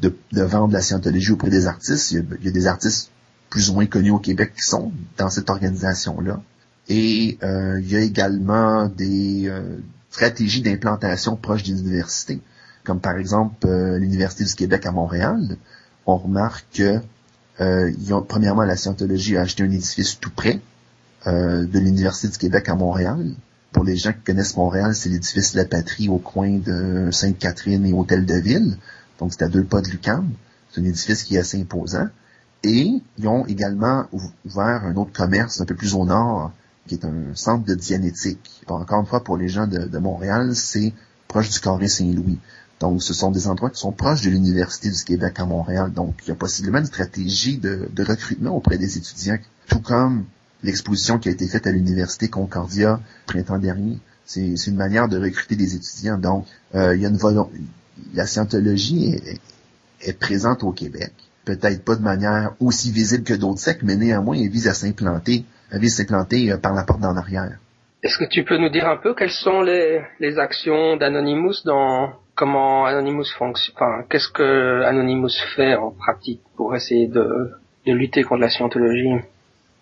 de, 0.01 0.17
de, 0.33 0.43
vendre 0.43 0.73
la 0.73 0.83
scientologie 0.83 1.33
auprès 1.33 1.51
des 1.51 1.67
artistes. 1.67 2.11
Il 2.11 2.17
y, 2.17 2.21
a, 2.21 2.23
il 2.41 2.45
y, 2.45 2.49
a, 2.49 2.53
des 2.53 2.67
artistes 2.67 3.11
plus 3.49 3.71
ou 3.71 3.75
moins 3.75 3.87
connus 3.87 4.11
au 4.11 4.19
Québec 4.19 4.53
qui 4.55 4.63
sont 4.63 4.93
dans 5.17 5.31
cette 5.31 5.51
organisation-là. 5.51 6.43
Et 6.89 7.39
euh, 7.43 7.81
il 7.81 7.91
y 7.91 7.97
a 7.97 8.01
également 8.01 8.89
des 8.89 9.45
euh, 9.47 9.79
stratégies 10.11 10.63
d'implantation 10.63 11.37
proches 11.37 11.63
des 11.63 11.81
universités, 11.81 12.41
comme 12.85 13.01
par 13.01 13.17
exemple 13.17 13.67
euh, 13.67 13.99
l'Université 13.99 14.45
du 14.45 14.55
Québec 14.55 14.87
à 14.87 14.93
Montréal. 14.93 15.57
On 16.07 16.17
remarque 16.17 16.67
que 16.75 17.01
euh, 17.61 17.93
ils 17.99 18.13
ont, 18.15 18.23
premièrement, 18.23 18.65
la 18.65 18.77
scientologie 18.77 19.37
a 19.37 19.43
acheté 19.43 19.63
un 19.63 19.71
édifice 19.71 20.19
tout 20.19 20.31
près 20.35 20.61
de 21.25 21.79
l'Université 21.79 22.27
du 22.27 22.37
Québec 22.37 22.69
à 22.69 22.75
Montréal, 22.75 23.37
pour 23.73 23.85
les 23.85 23.97
gens 23.97 24.13
qui 24.13 24.21
connaissent 24.21 24.57
Montréal, 24.57 24.95
c'est 24.95 25.09
l'édifice 25.09 25.53
de 25.53 25.59
la 25.59 25.65
patrie 25.65 26.09
au 26.09 26.19
coin 26.19 26.59
de 26.59 27.09
Sainte-Catherine 27.11 27.85
et 27.87 27.93
Hôtel 27.93 28.27
de 28.27 28.35
Ville. 28.35 28.77
Donc, 29.19 29.33
c'est 29.33 29.43
à 29.43 29.49
deux 29.49 29.65
pas 29.65 29.81
de 29.81 29.89
Lucam. 29.89 30.31
C'est 30.71 30.81
un 30.81 30.85
édifice 30.85 31.25
qui 31.25 31.37
est 31.37 31.39
assez 31.39 31.61
imposant. 31.61 32.07
Et 32.63 33.01
ils 33.19 33.29
ont 33.29 33.47
également 33.47 34.07
ouvert 34.13 34.85
un 34.85 34.95
autre 34.97 35.13
commerce 35.13 35.61
un 35.61 35.65
peu 35.65 35.75
plus 35.75 35.95
au 35.95 36.05
nord, 36.05 36.53
qui 36.87 36.95
est 36.95 37.05
un 37.05 37.35
centre 37.35 37.65
de 37.65 37.75
dianétique. 37.75 38.63
Encore 38.69 39.01
une 39.01 39.07
fois, 39.07 39.25
pour 39.25 39.37
les 39.37 39.49
gens 39.49 39.67
de, 39.67 39.79
de 39.79 39.99
Montréal, 39.99 40.55
c'est 40.55 40.93
proche 41.27 41.51
du 41.51 41.59
Carré 41.59 41.89
Saint-Louis. 41.89 42.39
Donc, 42.83 43.01
ce 43.01 43.15
sont 43.15 43.31
des 43.31 43.47
endroits 43.47 43.71
qui 43.71 43.79
sont 43.79 43.93
proches 43.93 44.23
de 44.23 44.31
l'Université 44.31 44.91
du 44.91 45.05
Québec 45.05 45.35
à 45.39 45.45
Montréal. 45.45 45.93
Donc, 45.93 46.17
il 46.25 46.31
y 46.31 46.33
a 46.33 46.35
possiblement 46.35 46.79
une 46.79 46.87
stratégie 46.87 47.57
de, 47.57 47.89
recrutement 47.97 48.57
auprès 48.57 48.77
des 48.77 48.99
étudiants, 48.99 49.39
tout 49.69 49.79
comme 49.79 50.25
l'exposition 50.65 51.21
qui 51.21 51.29
a 51.29 51.33
été 51.33 51.47
faite 51.47 51.69
à 51.69 51.71
l'université 51.71 52.27
Concordia 52.27 52.99
printemps 53.27 53.61
dernier. 53.61 54.01
C'est 54.27 54.67
une 54.67 54.75
manière 54.75 55.09
de 55.09 55.17
recruter 55.17 55.55
des 55.55 55.77
étudiants. 55.77 56.19
Donc, 56.19 56.45
euh, 56.75 56.97
il 56.97 57.03
y 57.03 57.07
a 57.07 57.09
une 57.09 57.17
volonté. 57.17 57.53
La 58.15 58.27
scientologie 58.27 59.13
est, 59.13 59.41
est, 60.01 60.19
présente 60.19 60.65
au 60.65 60.73
Québec. 60.73 61.13
Peut-être 61.45 61.85
pas 61.85 61.95
de 61.95 62.03
manière 62.03 62.57
aussi 62.59 62.91
visible 62.91 63.23
que 63.23 63.35
d'autres 63.35 63.61
sectes, 63.61 63.85
mais 63.85 63.95
néanmoins, 63.95 64.37
elle 64.37 64.51
vise 64.51 64.67
à 64.67 64.75
s'implanter, 64.75 65.45
elle 65.71 65.81
vise 65.81 65.95
à 65.95 65.97
s'implanter 65.99 66.51
euh, 66.51 66.57
par 66.57 66.75
la 66.75 66.83
porte 66.83 67.01
d'en 67.01 67.17
arrière. 67.17 67.61
Est-ce 68.03 68.19
que 68.19 68.25
tu 68.25 68.45
peux 68.45 68.59
nous 68.59 68.69
dire 68.69 68.89
un 68.89 68.97
peu 68.97 69.15
quelles 69.15 69.31
sont 69.31 69.63
les, 69.63 70.03
actions 70.39 70.97
d'Anonymous 70.97 71.63
dans 71.65 72.13
comment 72.35 72.85
Anonymous 72.85 73.27
fonctionne, 73.39 73.75
enfin, 73.77 74.05
qu'est-ce 74.11 74.29
que 74.29 74.83
Anonymous 74.83 75.31
fait 75.55 75.77
en 75.77 75.93
pratique 75.93 76.41
pour 76.57 76.75
essayer 76.75 77.07
de, 77.07 77.53
de 77.87 77.93
lutter 77.93 78.25
contre 78.25 78.41
la 78.41 78.51
scientologie? 78.51 79.23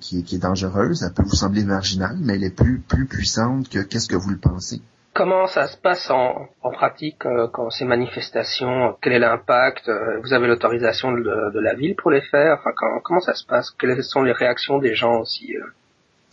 qui, 0.00 0.22
qui, 0.22 0.36
est 0.36 0.38
dangereuse, 0.38 1.02
elle 1.02 1.12
peut 1.12 1.22
vous 1.22 1.34
sembler 1.34 1.64
marginale, 1.64 2.18
mais 2.20 2.34
elle 2.34 2.44
est 2.44 2.50
plus, 2.50 2.78
plus 2.78 3.06
puissante 3.06 3.68
que 3.68 3.80
qu'est-ce 3.80 4.08
que 4.08 4.16
vous 4.16 4.30
le 4.30 4.38
pensez. 4.38 4.80
Comment 5.16 5.46
ça 5.46 5.66
se 5.66 5.78
passe 5.78 6.10
en, 6.10 6.48
pratique 6.72 7.24
euh, 7.24 7.48
quand 7.50 7.70
ces 7.70 7.86
manifestations 7.86 8.94
Quel 9.00 9.14
est 9.14 9.18
l'impact 9.18 9.88
euh, 9.88 10.20
Vous 10.22 10.34
avez 10.34 10.46
l'autorisation 10.46 11.10
de, 11.10 11.58
la 11.58 11.74
ville 11.74 11.96
pour 11.96 12.10
les 12.10 12.20
faire 12.20 12.58
enfin, 12.58 12.70
Comment 13.02 13.20
ça 13.20 13.32
se 13.32 13.46
passe? 13.46 13.70
Quelles 13.78 14.04
sont 14.04 14.22
les 14.22 14.32
réactions 14.32 14.78
des 14.78 14.94
gens 14.94 15.20
aussi 15.20 15.56
euh? 15.56 15.64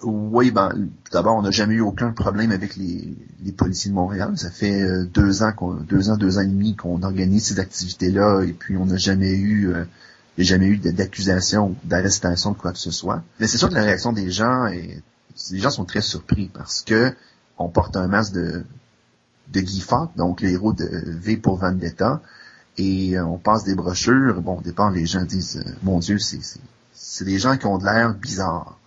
Oui, 0.03 0.51
ben, 0.51 0.89
d'abord, 1.13 1.37
on 1.37 1.43
n'a 1.43 1.51
jamais 1.51 1.75
eu 1.75 1.79
aucun 1.79 2.11
problème 2.11 2.51
avec 2.51 2.75
les, 2.75 3.15
policiers 3.57 3.89
de 3.89 3.95
Montréal. 3.95 4.33
Ça 4.35 4.51
fait 4.51 5.05
deux 5.05 5.43
ans, 5.43 5.53
deux 5.87 6.09
ans, 6.09 6.17
deux 6.17 6.37
ans 6.37 6.41
et 6.41 6.47
demi 6.47 6.75
qu'on 6.75 7.03
organise 7.03 7.45
ces 7.45 7.59
activités-là, 7.61 8.41
et 8.41 8.51
puis 8.51 8.75
on 8.75 8.87
n'a 8.87 8.97
jamais 8.97 9.31
eu, 9.31 9.73
jamais 10.37 10.67
eu 10.67 10.77
d'accusation, 10.77 11.77
d'arrestation, 11.85 12.51
de 12.51 12.57
quoi 12.57 12.73
que 12.73 12.79
ce 12.79 12.91
soit. 12.91 13.23
Mais 13.39 13.47
c'est 13.47 13.57
sûr 13.57 13.69
que 13.69 13.75
la 13.75 13.83
réaction 13.83 14.11
des 14.11 14.29
gens 14.29 14.65
est, 14.65 15.01
les 15.51 15.59
gens 15.59 15.69
sont 15.69 15.85
très 15.85 16.01
surpris 16.01 16.51
parce 16.53 16.81
que 16.81 17.13
on 17.63 17.69
porte 17.69 17.95
un 17.95 18.07
masque 18.07 18.33
de, 18.33 18.65
de 19.53 19.59
Guy 19.59 19.79
Fawkes, 19.79 20.15
donc 20.15 20.41
les 20.41 20.53
héros 20.53 20.73
de 20.73 20.87
V 21.05 21.37
pour 21.37 21.57
Vendetta, 21.57 22.21
et 22.77 23.17
euh, 23.17 23.25
on 23.25 23.37
passe 23.37 23.63
des 23.63 23.75
brochures. 23.75 24.41
Bon, 24.41 24.59
départ, 24.61 24.91
les 24.91 25.05
gens 25.05 25.23
disent, 25.23 25.63
euh, 25.65 25.71
mon 25.83 25.99
Dieu, 25.99 26.17
c'est, 26.19 26.39
des 27.23 27.39
gens 27.39 27.57
qui 27.57 27.65
ont 27.65 27.77
de 27.77 27.85
l'air 27.85 28.13
bizarre. 28.15 28.77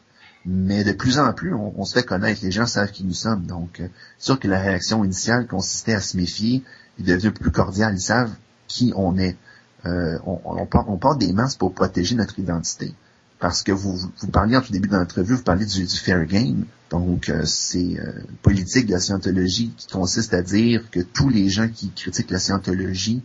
Mais 0.45 0.85
de 0.85 0.93
plus 0.93 1.18
en 1.18 1.33
plus, 1.33 1.55
on, 1.55 1.85
se 1.85 1.95
fait 1.95 2.05
connaître. 2.05 2.41
Les 2.45 2.53
gens 2.53 2.66
savent 2.66 2.93
qui 2.93 3.03
nous 3.03 3.14
sommes. 3.14 3.47
Donc, 3.47 3.81
euh, 3.81 3.89
sûr 4.18 4.39
que 4.39 4.47
la 4.47 4.61
réaction 4.61 5.05
initiale 5.05 5.49
consistait 5.49 5.95
à 5.95 6.01
se 6.01 6.16
méfier. 6.16 6.62
Il 6.99 7.05
devient 7.05 7.33
plus 7.33 7.51
cordial. 7.51 7.95
Ils 7.95 8.01
savent 8.01 8.33
qui 8.68 8.93
on 8.95 9.18
est. 9.18 9.37
on, 9.85 10.41
on, 10.45 10.66
porte, 10.66 10.87
on 10.89 10.99
porte 10.99 11.18
des 11.18 11.33
masques 11.33 11.59
pour 11.59 11.74
protéger 11.74 12.14
notre 12.14 12.39
identité 12.39 12.95
parce 13.39 13.62
que 13.62 13.72
vous, 13.72 13.97
vous 13.97 14.29
parliez 14.29 14.57
en 14.57 14.62
tout 14.62 14.72
début 14.72 14.89
de 14.89 14.97
l'entrevue, 14.97 15.35
vous 15.35 15.43
parliez 15.43 15.66
du, 15.66 15.87
fair 15.87 16.24
game. 16.24 16.64
Donc, 16.91 17.28
euh, 17.28 17.45
c'est 17.45 17.99
euh, 17.99 18.12
politique 18.43 18.87
de 18.87 18.93
la 18.93 19.01
scientologie 19.01 19.72
qui 19.76 19.89
consiste 19.89 20.34
à 20.34 20.43
dire 20.43 20.89
que 20.91 21.01
tous 21.01 21.28
les 21.28 21.49
gens 21.49 21.68
qui 21.68 21.91
critiquent 21.91 22.30
la 22.30 22.39
scientologie 22.39 23.22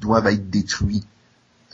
doivent 0.00 0.26
être 0.26 0.50
détruits. 0.50 1.04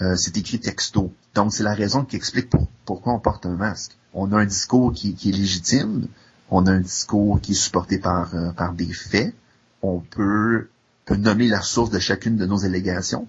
Euh, 0.00 0.16
c'est 0.16 0.36
écrit 0.36 0.60
texto. 0.60 1.12
Donc, 1.34 1.52
c'est 1.52 1.62
la 1.62 1.74
raison 1.74 2.04
qui 2.04 2.16
explique 2.16 2.50
pourquoi 2.84 3.14
on 3.14 3.18
porte 3.18 3.46
un 3.46 3.56
masque. 3.56 3.96
On 4.12 4.32
a 4.32 4.36
un 4.38 4.44
discours 4.44 4.92
qui, 4.92 5.10
est 5.10 5.32
légitime, 5.32 6.06
on 6.50 6.66
a 6.66 6.72
un 6.72 6.80
discours 6.80 7.40
qui 7.40 7.52
est 7.52 7.54
supporté 7.54 7.98
par, 7.98 8.34
par 8.54 8.74
des 8.74 8.92
faits, 8.92 9.34
on 9.80 10.00
peut, 10.00 10.68
peut 11.06 11.16
nommer 11.16 11.48
la 11.48 11.62
source 11.62 11.90
de 11.90 11.98
chacune 11.98 12.36
de 12.36 12.46
nos 12.46 12.64
allégations. 12.64 13.26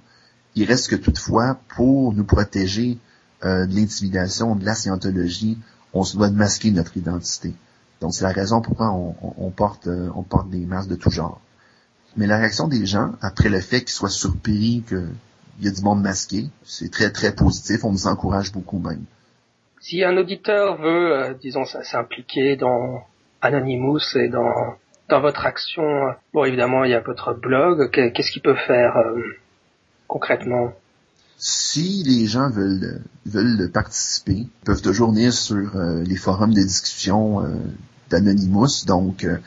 Il 0.55 0.65
reste 0.65 0.89
que 0.89 0.95
toutefois, 0.95 1.59
pour 1.75 2.13
nous 2.13 2.23
protéger 2.23 2.99
euh, 3.43 3.65
de 3.65 3.75
l'intimidation, 3.75 4.55
de 4.55 4.65
la 4.65 4.75
scientologie, 4.75 5.57
on 5.93 6.03
se 6.03 6.15
doit 6.15 6.29
de 6.29 6.35
masquer 6.35 6.71
notre 6.71 6.95
identité. 6.95 7.53
Donc 8.03 8.13
c'est 8.13 8.25
la 8.25 8.33
raison 8.33 8.59
pourquoi 8.59 8.91
on, 8.91 9.49
porte, 9.49 9.87
euh, 9.87 10.09
on 10.13 10.23
porte 10.23 10.49
des 10.49 10.65
masques 10.65 10.89
de 10.89 10.95
tout 10.95 11.09
genre. 11.09 11.39
Mais 12.17 12.27
la 12.27 12.37
réaction 12.37 12.67
des 12.67 12.85
gens, 12.85 13.13
après 13.21 13.47
le 13.47 13.61
fait 13.61 13.79
qu'ils 13.79 13.91
soient 13.93 14.09
surpris 14.09 14.83
qu'il 14.85 15.07
y 15.61 15.69
a 15.69 15.71
du 15.71 15.81
monde 15.81 16.01
masqué, 16.01 16.49
c'est 16.65 16.91
très 16.91 17.11
très 17.11 17.33
positif, 17.33 17.85
on 17.85 17.93
nous 17.93 18.05
encourage 18.05 18.51
beaucoup 18.51 18.77
même. 18.77 19.05
Si 19.79 20.03
un 20.03 20.17
auditeur 20.17 20.75
veut, 20.81 21.13
euh, 21.13 21.33
disons, 21.41 21.63
s'impliquer 21.63 22.57
dans 22.57 23.05
Anonymous 23.41 24.17
et 24.17 24.27
dans, 24.27 24.51
dans 25.07 25.21
votre 25.21 25.45
action, 25.45 25.83
bon 26.33 26.43
évidemment 26.43 26.83
il 26.83 26.91
y 26.91 26.95
a 26.95 26.99
votre 26.99 27.33
blog, 27.33 27.89
qu'est-ce 27.89 28.31
qu'il 28.31 28.41
peut 28.41 28.57
faire 28.67 28.97
concrètement? 30.09 30.73
Si 31.37 32.03
les 32.03 32.27
gens 32.27 32.49
veulent 32.49 33.01
veulent 33.25 33.71
participer, 33.71 34.33
ils 34.33 34.65
peuvent 34.65 34.81
toujours 34.81 35.11
venir 35.11 35.33
sur 35.33 35.75
euh, 35.75 36.03
les 36.03 36.15
forums 36.15 36.53
de 36.53 36.61
discussion 36.61 37.41
euh, 37.41 37.55
d'Anonymous. 38.13 38.85
Donc, 38.85 39.25
euh, 39.25 39.39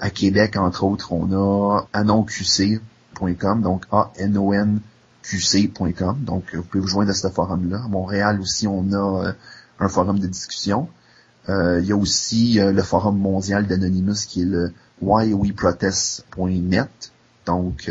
à 0.00 0.10
Québec, 0.10 0.56
entre 0.56 0.82
autres, 0.84 1.12
on 1.12 1.30
a 1.32 1.86
anonqc.com, 1.92 3.62
donc 3.62 3.84
A-N-O-N-Q-C.com. 3.92 6.24
Donc, 6.24 6.54
vous 6.54 6.62
pouvez 6.62 6.80
vous 6.80 6.88
joindre 6.88 7.10
à 7.10 7.14
ce 7.14 7.28
forum-là. 7.28 7.82
À 7.84 7.88
Montréal 7.88 8.40
aussi, 8.40 8.66
on 8.66 8.90
a 8.92 9.34
un 9.78 9.88
forum 9.88 10.18
de 10.18 10.26
discussion. 10.26 10.88
il 11.48 11.84
y 11.84 11.92
a 11.92 11.96
aussi 11.96 12.58
le 12.58 12.82
forum 12.82 13.18
mondial 13.18 13.66
d'Anonymous 13.66 14.26
qui 14.26 14.40
est 14.42 14.46
le 14.46 14.72
whyweprotest.net. 15.02 17.12
Donc, 17.46 17.90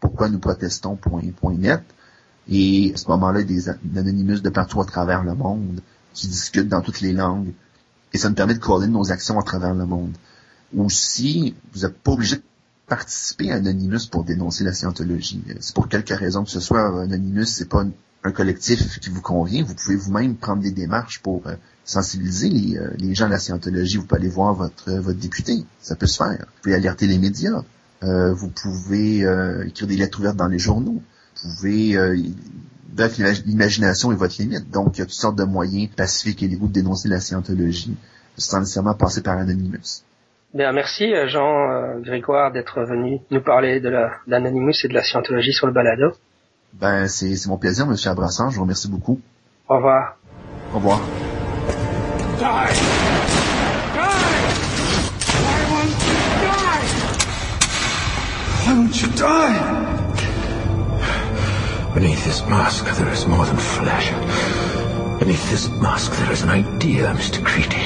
pourquoi 0.00 0.28
nous 0.28 0.38
protestons.net. 0.38 1.80
Et 2.48 2.92
à 2.94 2.96
ce 2.96 3.08
moment-là, 3.08 3.42
des 3.42 3.68
anonymous 3.68 4.40
de 4.40 4.50
partout 4.50 4.80
à 4.80 4.84
travers 4.84 5.22
le 5.22 5.34
monde 5.34 5.80
qui 6.12 6.28
discutent 6.28 6.68
dans 6.68 6.82
toutes 6.82 7.00
les 7.00 7.12
langues. 7.12 7.52
Et 8.12 8.18
ça 8.18 8.28
nous 8.28 8.34
permet 8.34 8.54
de 8.54 8.58
coordonner 8.58 8.92
nos 8.92 9.12
actions 9.12 9.38
à 9.38 9.42
travers 9.42 9.74
le 9.74 9.86
monde. 9.86 10.12
Aussi, 10.76 11.54
vous 11.72 11.80
n'êtes 11.80 11.98
pas 11.98 12.12
obligé 12.12 12.36
de 12.36 12.42
participer 12.86 13.52
à 13.52 13.56
Anonymous 13.56 14.06
pour 14.10 14.24
dénoncer 14.24 14.64
la 14.64 14.72
scientologie. 14.72 15.42
C'est 15.60 15.74
pour 15.74 15.88
quelque 15.88 16.14
raison 16.14 16.44
que 16.44 16.50
ce 16.50 16.60
soit 16.60 17.02
Anonymous, 17.02 17.46
c'est 17.46 17.68
pas 17.68 17.84
un 18.24 18.32
collectif 18.32 18.98
qui 19.00 19.10
vous 19.10 19.22
convient. 19.22 19.64
Vous 19.64 19.74
pouvez 19.74 19.96
vous-même 19.96 20.36
prendre 20.36 20.62
des 20.62 20.72
démarches 20.72 21.20
pour 21.22 21.46
euh, 21.46 21.54
sensibiliser 21.84 22.48
les, 22.50 22.78
euh, 22.78 22.90
les, 22.98 23.14
gens 23.14 23.26
à 23.26 23.30
la 23.30 23.38
scientologie. 23.38 23.96
Vous 23.96 24.04
pouvez 24.04 24.20
aller 24.20 24.28
voir 24.28 24.54
votre, 24.54 24.92
votre 24.92 25.18
député. 25.18 25.64
Ça 25.80 25.96
peut 25.96 26.06
se 26.06 26.16
faire. 26.16 26.38
Vous 26.38 26.62
pouvez 26.62 26.74
alerter 26.74 27.06
les 27.06 27.18
médias. 27.18 27.62
Euh, 28.02 28.32
vous 28.32 28.48
pouvez 28.48 29.18
écrire 29.66 29.86
des 29.86 29.96
lettres 29.96 30.20
ouvertes 30.20 30.36
dans 30.36 30.48
les 30.48 30.58
journaux 30.58 31.02
pouvez... 31.40 31.96
Euh, 31.96 32.16
bref, 32.92 33.18
l'imagination 33.46 34.12
est 34.12 34.16
votre 34.16 34.34
limite. 34.38 34.70
Donc, 34.70 34.96
il 34.96 35.00
y 35.00 35.02
a 35.02 35.06
toutes 35.06 35.14
sortes 35.14 35.36
de 35.36 35.44
moyens 35.44 35.90
pacifiques 35.94 36.42
et 36.42 36.48
légaux 36.48 36.66
de 36.66 36.72
dénoncer 36.72 37.08
la 37.08 37.20
scientologie 37.20 37.96
sans 38.36 38.60
nécessairement 38.60 38.94
passer 38.94 39.22
par 39.22 39.38
Anonymous. 39.38 40.02
Bien, 40.52 40.72
merci 40.72 41.12
euh, 41.14 41.28
Jean 41.28 41.70
euh, 41.70 42.00
Grégoire 42.00 42.50
d'être 42.50 42.82
venu 42.82 43.20
nous 43.30 43.40
parler 43.40 43.80
de 43.80 43.90
l'Anonymous 44.26 44.84
et 44.84 44.88
de 44.88 44.94
la 44.94 45.02
scientologie 45.02 45.52
sur 45.52 45.66
le 45.66 45.72
balado. 45.72 46.12
Ben, 46.72 47.06
c'est 47.06 47.34
mon 47.46 47.58
plaisir, 47.58 47.86
Monsieur 47.86 48.10
Abrassan. 48.10 48.50
Je 48.50 48.56
vous 48.56 48.62
remercie 48.62 48.88
beaucoup. 48.88 49.20
Au 49.68 49.76
revoir. 49.76 50.16
Au 50.72 50.76
revoir. 50.76 51.00
Die! 52.38 53.10
Why 58.66 58.74
won't 58.74 59.02
you 59.02 59.08
die? 59.16 59.89
Beneath 61.94 62.24
this 62.24 62.46
mask, 62.46 62.84
there 62.98 63.08
is 63.08 63.26
more 63.26 63.44
than 63.44 63.56
flesh. 63.56 64.12
Beneath 65.18 65.50
this 65.50 65.68
mask, 65.82 66.12
there 66.12 66.30
is 66.30 66.42
an 66.42 66.50
idea, 66.50 67.12
Mr. 67.18 67.42
Creedy. 67.42 67.82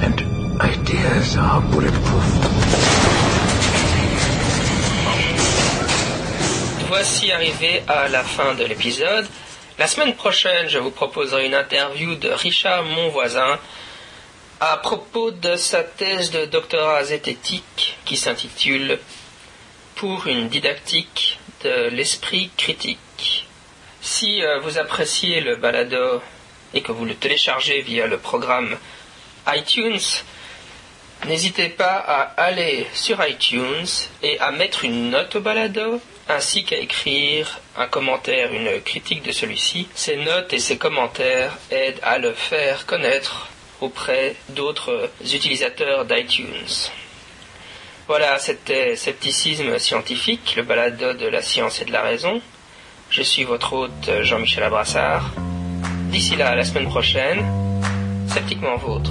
And 0.00 0.16
ideas 0.62 1.36
are 1.36 1.60
bulletproof. 1.60 2.26
Voici 6.88 7.30
arrivé 7.32 7.82
à 7.86 8.08
la 8.08 8.22
fin 8.24 8.54
de 8.54 8.64
l'épisode. 8.64 9.28
La 9.78 9.86
semaine 9.86 10.14
prochaine, 10.14 10.66
je 10.70 10.78
vous 10.78 10.90
proposerai 10.90 11.44
une 11.44 11.54
interview 11.54 12.14
de 12.14 12.30
Richard 12.30 12.82
Monvoisin 12.84 13.58
à 14.58 14.78
propos 14.78 15.32
de 15.32 15.56
sa 15.56 15.82
thèse 15.82 16.30
de 16.30 16.46
doctorat 16.46 17.04
zététique 17.04 17.98
qui 18.06 18.16
s'intitule 18.16 18.98
Pour 19.96 20.26
une 20.26 20.48
didactique 20.48 21.38
l'esprit 21.90 22.50
critique. 22.56 23.46
Si 24.00 24.42
euh, 24.42 24.60
vous 24.60 24.78
appréciez 24.78 25.40
le 25.40 25.56
balado 25.56 26.22
et 26.74 26.80
que 26.80 26.92
vous 26.92 27.04
le 27.04 27.14
téléchargez 27.14 27.80
via 27.82 28.06
le 28.06 28.18
programme 28.18 28.76
iTunes, 29.48 30.00
n'hésitez 31.26 31.68
pas 31.68 31.96
à 31.96 32.22
aller 32.40 32.86
sur 32.92 33.18
iTunes 33.26 33.86
et 34.22 34.38
à 34.38 34.52
mettre 34.52 34.84
une 34.84 35.10
note 35.10 35.36
au 35.36 35.40
balado 35.40 36.00
ainsi 36.28 36.64
qu'à 36.64 36.78
écrire 36.78 37.60
un 37.76 37.86
commentaire, 37.86 38.52
une 38.52 38.80
critique 38.80 39.22
de 39.22 39.32
celui-ci. 39.32 39.88
Ces 39.94 40.16
notes 40.16 40.52
et 40.52 40.58
ces 40.58 40.78
commentaires 40.78 41.56
aident 41.70 42.00
à 42.02 42.18
le 42.18 42.32
faire 42.32 42.86
connaître 42.86 43.48
auprès 43.80 44.36
d'autres 44.50 45.10
utilisateurs 45.20 46.04
d'iTunes. 46.04 46.90
Voilà, 48.08 48.38
c'était 48.38 48.94
Scepticisme 48.94 49.80
scientifique, 49.80 50.54
le 50.56 50.62
balado 50.62 51.14
de 51.14 51.26
la 51.26 51.42
science 51.42 51.82
et 51.82 51.84
de 51.84 51.92
la 51.92 52.02
raison. 52.02 52.40
Je 53.10 53.22
suis 53.22 53.42
votre 53.42 53.72
hôte 53.72 54.10
Jean-Michel 54.22 54.62
Abrassard. 54.62 55.32
D'ici 56.10 56.36
là, 56.36 56.54
la 56.54 56.64
semaine 56.64 56.88
prochaine, 56.88 57.44
sceptiquement 58.28 58.76
vôtre. 58.76 59.10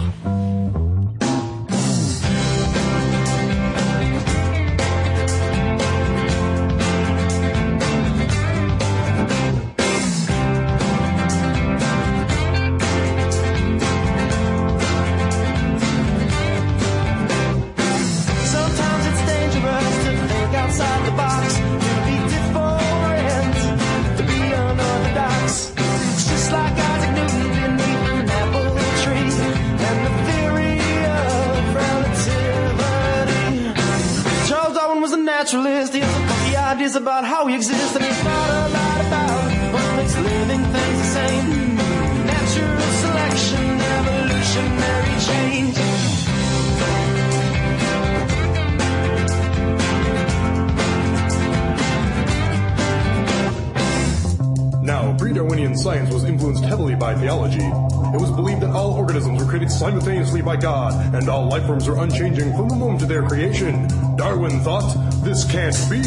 And 61.25 61.31
all 61.31 61.47
life 61.47 61.65
forms 61.65 61.87
are 61.87 61.97
unchanging 62.03 62.55
from 62.55 62.69
the 62.69 62.75
moment 62.75 63.01
of 63.01 63.07
their 63.07 63.23
creation. 63.23 63.87
Darwin 64.15 64.59
thought, 64.59 64.93
this 65.23 65.43
can't 65.43 65.75
be. 65.89 65.97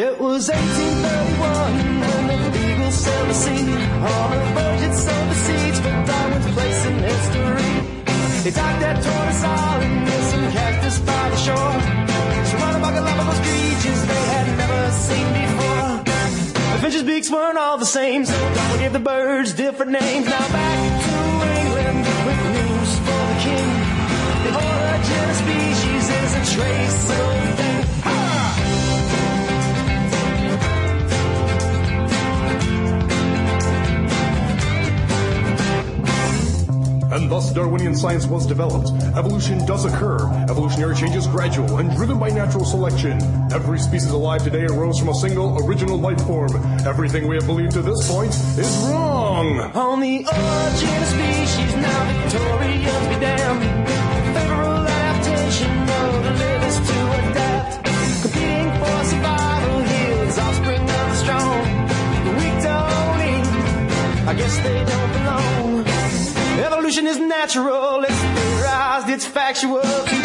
It 0.00 0.18
was 0.18 0.48
1831 0.48 2.00
when 2.00 2.42
the 2.42 2.50
Beagle 2.56 2.90
sailed 2.90 3.28
the 3.28 3.34
sea. 3.34 3.68
On 3.68 4.32
a 4.32 4.48
voyage 4.56 4.88
it 4.88 4.94
sowed 4.96 5.28
the 5.28 5.34
seeds 5.34 5.78
for 5.78 5.92
Darwin's 6.08 6.54
place 6.56 6.86
in 6.86 6.96
history. 7.04 7.72
He 8.48 8.50
docked 8.50 8.82
at 8.82 8.96
Tortoise 9.04 9.44
Island 9.44 10.04
with 10.04 10.24
some 10.32 10.52
cactus 10.52 10.98
by 11.00 11.28
the 11.28 11.36
shore. 11.36 11.76
Surrounded 12.48 12.80
by 12.80 12.92
Galapagos 12.96 13.40
creatures 13.44 14.00
they 14.08 14.24
had 14.32 14.46
never 14.56 14.90
seen 15.04 15.28
before. 15.36 16.00
The 16.72 16.78
finches' 16.80 17.02
beaks 17.02 17.30
weren't 17.30 17.58
all 17.58 17.76
the 17.76 17.84
same, 17.84 18.24
so 18.24 18.32
Darwin 18.54 18.80
gave 18.80 18.94
the 18.94 19.00
birds 19.00 19.52
different 19.52 19.92
names. 19.92 20.24
Now 20.24 20.48
back 20.48 20.93
And 37.14 37.30
thus 37.30 37.52
Darwinian 37.52 37.96
science 37.96 38.26
was 38.26 38.46
developed. 38.46 38.90
Evolution 39.16 39.64
does 39.66 39.84
occur. 39.84 40.18
Evolutionary 40.48 40.94
change 40.94 41.16
is 41.16 41.26
gradual 41.26 41.78
and 41.78 41.90
driven 41.96 42.18
by 42.18 42.28
natural 42.28 42.64
selection. 42.64 43.20
Every 43.52 43.78
species 43.78 44.10
alive 44.10 44.44
today 44.44 44.64
arose 44.66 44.98
from 44.98 45.08
a 45.08 45.14
single 45.14 45.58
original 45.64 45.98
life 45.98 46.20
form. 46.24 46.54
Everything 46.86 47.26
we 47.26 47.36
have 47.36 47.46
believed 47.46 47.72
to 47.72 47.82
this 47.82 48.08
point 48.08 48.30
is 48.30 48.76
wrong. 48.88 49.58
On 49.74 50.00
the 50.00 50.24
origin 50.26 51.02
of 51.02 51.08
species, 51.08 51.74
now 51.76 52.22
Victorians 52.22 53.08
be 53.08 53.20
damned. 53.20 53.83
Guess 64.36 64.58
they 64.58 64.84
don't 64.84 65.12
belong. 65.12 65.86
Evolution 66.66 67.06
is 67.06 67.18
natural, 67.18 68.02
it's 68.02 68.20
theorized, 68.20 69.08
it's 69.08 69.26
factual. 69.26 70.23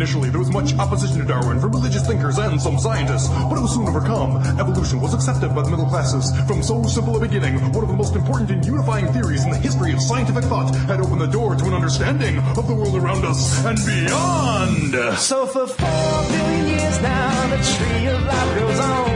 Initially, 0.00 0.30
there 0.30 0.38
was 0.38 0.50
much 0.50 0.72
opposition 0.78 1.18
to 1.18 1.26
Darwin 1.26 1.60
from 1.60 1.72
religious 1.72 2.06
thinkers 2.06 2.38
and 2.38 2.58
some 2.58 2.78
scientists, 2.78 3.28
but 3.28 3.58
it 3.58 3.60
was 3.60 3.74
soon 3.74 3.86
overcome. 3.86 4.38
Evolution 4.58 4.98
was 4.98 5.12
accepted 5.12 5.54
by 5.54 5.60
the 5.60 5.68
middle 5.68 5.84
classes. 5.84 6.32
From 6.46 6.62
so 6.62 6.82
simple 6.84 7.18
a 7.18 7.20
beginning, 7.20 7.60
one 7.74 7.84
of 7.84 7.90
the 7.90 7.96
most 7.96 8.16
important 8.16 8.50
and 8.50 8.64
unifying 8.64 9.12
theories 9.12 9.44
in 9.44 9.50
the 9.50 9.58
history 9.58 9.92
of 9.92 10.00
scientific 10.00 10.44
thought 10.44 10.74
had 10.88 11.00
opened 11.00 11.20
the 11.20 11.26
door 11.26 11.54
to 11.54 11.66
an 11.66 11.74
understanding 11.74 12.38
of 12.56 12.66
the 12.66 12.72
world 12.72 12.96
around 12.96 13.26
us 13.26 13.62
and 13.66 13.76
beyond. 13.84 15.18
So 15.18 15.44
for 15.44 15.66
four 15.66 16.28
billion 16.32 16.66
years 16.66 17.02
now, 17.02 17.50
the 17.50 17.60
tree 17.60 18.06
of 18.06 18.24
life 18.24 18.58
grows 18.58 18.80
on. 18.80 19.10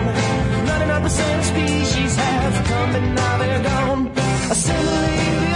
99% 0.68 1.39
of 1.39 1.45
species 1.47 2.14
have 2.16 2.66
come 2.66 2.95
and 2.95 3.14
now 3.14 3.39
they're 3.39 3.62
gone. 3.62 4.09
Assimilated 4.51 5.54